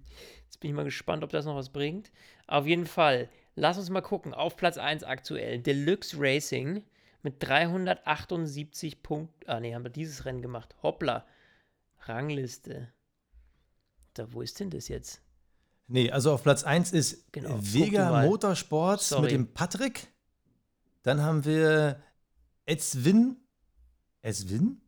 Jetzt 0.60 0.64
bin 0.64 0.72
ich 0.72 0.76
mal 0.76 0.84
gespannt, 0.84 1.24
ob 1.24 1.30
das 1.30 1.46
noch 1.46 1.56
was 1.56 1.70
bringt. 1.70 2.12
Auf 2.46 2.68
jeden 2.68 2.86
Fall, 2.86 3.30
lass 3.56 3.78
uns 3.78 3.90
mal 3.90 4.02
gucken. 4.02 4.34
Auf 4.34 4.58
Platz 4.58 4.78
1 4.78 5.06
aktuell, 5.06 5.60
Deluxe 5.60 6.18
Racing 6.20 6.84
mit 7.24 7.36
378 7.40 9.02
Punkten. 9.02 9.50
Ah, 9.50 9.62
nee, 9.62 9.74
haben 9.74 9.86
wir 9.86 9.90
dieses 9.90 10.26
Rennen 10.26 10.42
gemacht. 10.42 10.76
Hoppla. 10.84 11.26
Rangliste. 12.02 12.92
Da, 14.16 14.34
wo 14.34 14.42
ist 14.42 14.60
denn 14.60 14.70
das 14.70 14.90
jetzt? 14.90 15.22
nee, 15.88 16.12
also 16.12 16.34
auf 16.34 16.44
Platz 16.44 16.66
1 16.66 16.92
ist 16.92 17.32
Genau, 17.32 17.58
Vega. 17.62 18.26
Motorsports 18.26 19.08
Sorry. 19.08 19.22
mit 19.22 19.32
dem 19.32 19.54
Patrick. 19.54 20.10
Dann 21.04 21.22
haben 21.22 21.46
wir 21.46 22.04
Eswin, 22.66 23.38
Eswin 24.22 24.82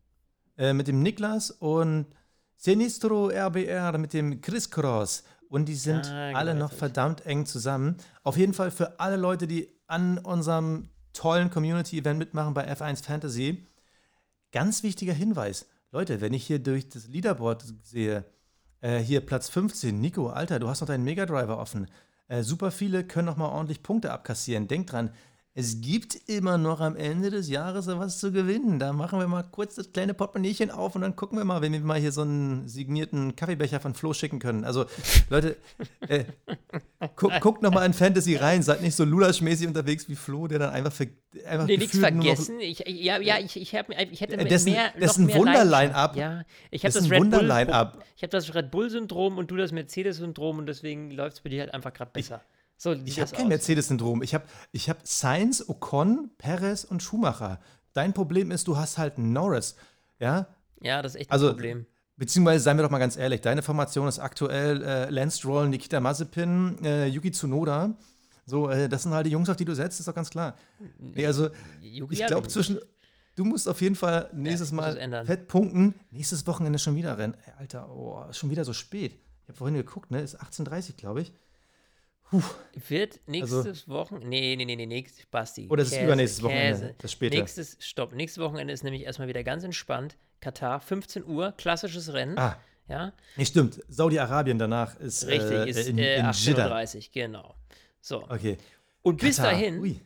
äh, 0.58 0.74
mit 0.74 0.86
dem 0.86 1.02
Niklas 1.02 1.50
und 1.50 2.08
Sinistro 2.56 3.30
RBR 3.30 3.96
mit 3.96 4.12
dem 4.12 4.42
Chris 4.42 4.70
Cross. 4.70 5.24
Und 5.52 5.66
die 5.66 5.74
sind 5.74 6.06
Ah, 6.06 6.32
alle 6.32 6.54
noch 6.54 6.72
verdammt 6.72 7.26
eng 7.26 7.44
zusammen. 7.44 7.98
Auf 8.22 8.38
jeden 8.38 8.54
Fall 8.54 8.70
für 8.70 8.98
alle 8.98 9.16
Leute, 9.16 9.46
die 9.46 9.68
an 9.86 10.16
unserem 10.16 10.88
tollen 11.12 11.50
Community-Event 11.50 12.18
mitmachen 12.18 12.54
bei 12.54 12.66
F1 12.72 13.04
Fantasy. 13.04 13.66
Ganz 14.50 14.82
wichtiger 14.82 15.12
Hinweis. 15.12 15.66
Leute, 15.90 16.22
wenn 16.22 16.32
ich 16.32 16.46
hier 16.46 16.58
durch 16.58 16.88
das 16.88 17.06
Leaderboard 17.06 17.66
sehe, 17.82 18.24
äh, 18.80 19.00
hier 19.00 19.20
Platz 19.20 19.50
15, 19.50 20.00
Nico, 20.00 20.30
Alter, 20.30 20.58
du 20.58 20.68
hast 20.70 20.80
noch 20.80 20.88
deinen 20.88 21.04
Mega 21.04 21.26
Driver 21.26 21.58
offen. 21.58 21.86
Äh, 22.28 22.42
super 22.44 22.70
viele 22.70 23.04
können 23.04 23.26
noch 23.26 23.36
mal 23.36 23.50
ordentlich 23.50 23.82
Punkte 23.82 24.10
abkassieren. 24.10 24.68
Denk 24.68 24.86
dran, 24.86 25.10
es 25.54 25.82
gibt 25.82 26.14
immer 26.28 26.56
noch 26.56 26.80
am 26.80 26.96
Ende 26.96 27.28
des 27.30 27.50
Jahres 27.50 27.86
was 27.86 28.18
zu 28.18 28.32
gewinnen. 28.32 28.78
Da 28.78 28.94
machen 28.94 29.18
wir 29.18 29.26
mal 29.28 29.42
kurz 29.42 29.74
das 29.74 29.92
kleine 29.92 30.14
Portemonnaiechen 30.14 30.70
auf 30.70 30.94
und 30.94 31.02
dann 31.02 31.14
gucken 31.14 31.36
wir 31.36 31.44
mal, 31.44 31.60
wenn 31.60 31.72
wir 31.74 31.80
mal 31.80 32.00
hier 32.00 32.10
so 32.12 32.22
einen 32.22 32.68
signierten 32.68 33.36
Kaffeebecher 33.36 33.78
von 33.78 33.92
Flo 33.94 34.14
schicken 34.14 34.38
können. 34.38 34.64
Also, 34.64 34.86
Leute, 35.28 35.56
äh, 36.08 36.24
gu 37.16 37.28
guckt 37.40 37.60
noch 37.62 37.70
mal 37.70 37.84
in 37.84 37.92
Fantasy 37.92 38.36
rein. 38.36 38.62
Seid 38.62 38.80
nicht 38.80 38.94
so 38.96 39.04
lulaschmäßig 39.04 39.66
unterwegs 39.68 40.08
wie 40.08 40.14
Flo, 40.16 40.46
der 40.48 40.58
dann 40.58 40.70
einfach, 40.70 40.92
ver 40.92 41.08
einfach 41.46 41.66
Nee, 41.66 41.76
nichts 41.76 41.94
nur 41.94 42.10
noch- 42.10 42.22
vergessen. 42.24 42.60
Ich, 42.60 42.86
ich- 42.86 43.00
ja, 43.04 43.20
ja, 43.20 43.38
ich, 43.38 43.56
ich, 43.60 43.74
hab, 43.74 43.90
ich 43.90 44.20
hätte 44.22 44.38
Äh, 44.38 44.44
dessen- 44.46 44.72
mehr, 44.72 44.90
dessen 44.98 45.22
noch 45.24 45.28
mehr 45.32 45.38
Wunder-Line-Up-. 45.38 46.16
Ja, 46.16 46.44
ich 46.70 46.84
habe 46.84 46.94
das 46.94 47.08
Bull 47.08 47.18
Wunder-Line-Up. 47.18 48.02
Ich 48.16 48.22
habe 48.22 48.30
das 48.30 48.54
Red 48.54 48.70
Bull 48.70 48.88
Syndrom 48.88 49.36
und 49.36 49.50
du 49.50 49.56
das 49.56 49.70
Mercedes 49.72 50.16
Syndrom 50.16 50.58
und 50.58 50.66
deswegen 50.66 51.10
läuft 51.10 51.36
es 51.36 51.40
bei 51.42 51.50
dir 51.50 51.60
halt 51.60 51.74
einfach 51.74 51.92
gerade 51.92 52.10
besser. 52.10 52.40
So 52.82 52.92
Ich 53.04 53.20
habe 53.20 53.30
kein. 53.30 53.46
Mercedes-Syndrom. 53.46 54.24
Ich 54.24 54.34
habe 54.34 54.44
ich 54.72 54.90
hab 54.90 55.06
Sainz, 55.06 55.64
Ocon, 55.68 56.30
Perez 56.36 56.82
und 56.82 57.00
Schumacher. 57.00 57.60
Dein 57.92 58.12
Problem 58.12 58.50
ist, 58.50 58.66
du 58.66 58.76
hast 58.76 58.98
halt 58.98 59.18
Norris. 59.18 59.76
Ja, 60.18 60.48
Ja, 60.80 61.00
das 61.00 61.14
ist 61.14 61.20
echt 61.20 61.30
ein 61.30 61.32
Also, 61.32 61.50
Problem. 61.50 61.86
Beziehungsweise, 62.16 62.64
seien 62.64 62.76
wir 62.76 62.82
doch 62.82 62.90
mal 62.90 62.98
ganz 62.98 63.16
ehrlich, 63.16 63.40
deine 63.40 63.62
Formation 63.62 64.08
ist 64.08 64.18
aktuell 64.18 64.82
äh, 64.82 65.10
Lance 65.10 65.38
Stroll, 65.38 65.68
Nikita 65.68 66.00
Mazepin, 66.00 66.84
äh, 66.84 67.06
Yuki 67.06 67.30
Tsunoda. 67.30 67.96
So, 68.46 68.68
äh, 68.68 68.88
das 68.88 69.04
sind 69.04 69.12
halt 69.14 69.26
die 69.26 69.30
Jungs, 69.30 69.48
auf 69.48 69.56
die 69.56 69.64
du 69.64 69.74
setzt, 69.76 70.00
ist 70.00 70.08
doch 70.08 70.14
ganz 70.14 70.30
klar. 70.30 70.56
Nee, 70.98 71.24
also, 71.24 71.50
Yuki 71.80 72.14
ich 72.14 72.26
glaube, 72.26 72.48
zwischen. 72.48 72.80
Du 73.36 73.44
musst 73.44 73.68
auf 73.68 73.80
jeden 73.80 73.94
Fall 73.94 74.28
nächstes 74.34 74.72
muss 74.72 74.96
Mal 74.96 75.24
fett 75.24 75.46
punkten. 75.46 75.94
Nächstes 76.10 76.46
Wochenende 76.48 76.80
schon 76.80 76.96
wieder 76.96 77.16
Rennen. 77.16 77.34
Ey, 77.46 77.52
Alter, 77.58 77.88
oh, 77.90 78.24
ist 78.28 78.38
schon 78.38 78.50
wieder 78.50 78.64
so 78.64 78.72
spät. 78.72 79.12
Ich 79.44 79.48
habe 79.48 79.56
vorhin 79.56 79.76
geguckt, 79.76 80.10
ne? 80.10 80.20
Ist 80.20 80.40
18.30 80.42 80.96
glaube 80.96 81.22
ich. 81.22 81.32
Wird 82.88 83.20
nächstes 83.26 83.88
Wochenende. 83.88 84.28
Nee, 84.28 84.56
nee, 84.56 84.64
nee, 84.64 84.76
nee, 84.76 84.86
nächstes 84.86 85.26
Basti. 85.26 85.62
Also 85.62 85.72
Oder 85.72 85.82
es 85.82 85.92
ist 85.92 86.00
übernächstes 86.02 86.42
Wochenende, 86.42 86.80
Käse. 86.80 86.94
das 86.98 87.12
späte. 87.12 87.36
Nächstes, 87.38 87.76
stopp. 87.80 88.12
Nächstes 88.14 88.42
Wochenende 88.42 88.72
ist 88.72 88.84
nämlich 88.84 89.02
erstmal 89.02 89.28
wieder 89.28 89.42
ganz 89.44 89.64
entspannt. 89.64 90.16
Katar, 90.40 90.80
15 90.80 91.24
Uhr, 91.26 91.52
klassisches 91.52 92.12
Rennen. 92.12 92.38
Ah, 92.38 92.56
Ja, 92.88 93.12
nee, 93.36 93.44
stimmt. 93.44 93.80
Saudi-Arabien 93.88 94.58
danach 94.58 94.98
ist, 94.98 95.26
richtig, 95.26 95.50
äh, 95.52 95.68
ist 95.70 95.88
in, 95.88 95.98
äh, 95.98 96.18
in 96.20 96.30
Jeddah. 96.32 96.72
18.30 96.74 96.96
Uhr, 96.96 97.02
genau. 97.12 97.54
So. 98.00 98.24
Okay. 98.28 98.56
Und 99.02 99.20
bis 99.20 99.36
Katar. 99.36 99.52
dahin, 99.52 99.80
Ui. 99.80 100.00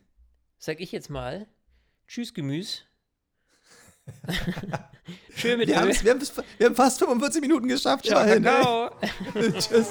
sag 0.59 0.81
ich 0.81 0.93
jetzt 0.93 1.09
mal, 1.11 1.47
tschüss 2.07 2.35
Gemüse. 2.35 2.81
Schön 5.37 5.59
mit 5.59 5.69
Wir, 5.69 5.81
haben's- 5.81 6.05
wir, 6.05 6.11
haben, 6.13 6.19
bis- 6.19 6.33
wir 6.59 6.67
haben 6.67 6.75
fast 6.77 6.99
45 6.99 7.41
Minuten 7.41 7.67
geschafft. 7.69 8.07
Ey. 8.07 8.41
Kakao. 8.43 8.91
Tschüss. 9.35 9.91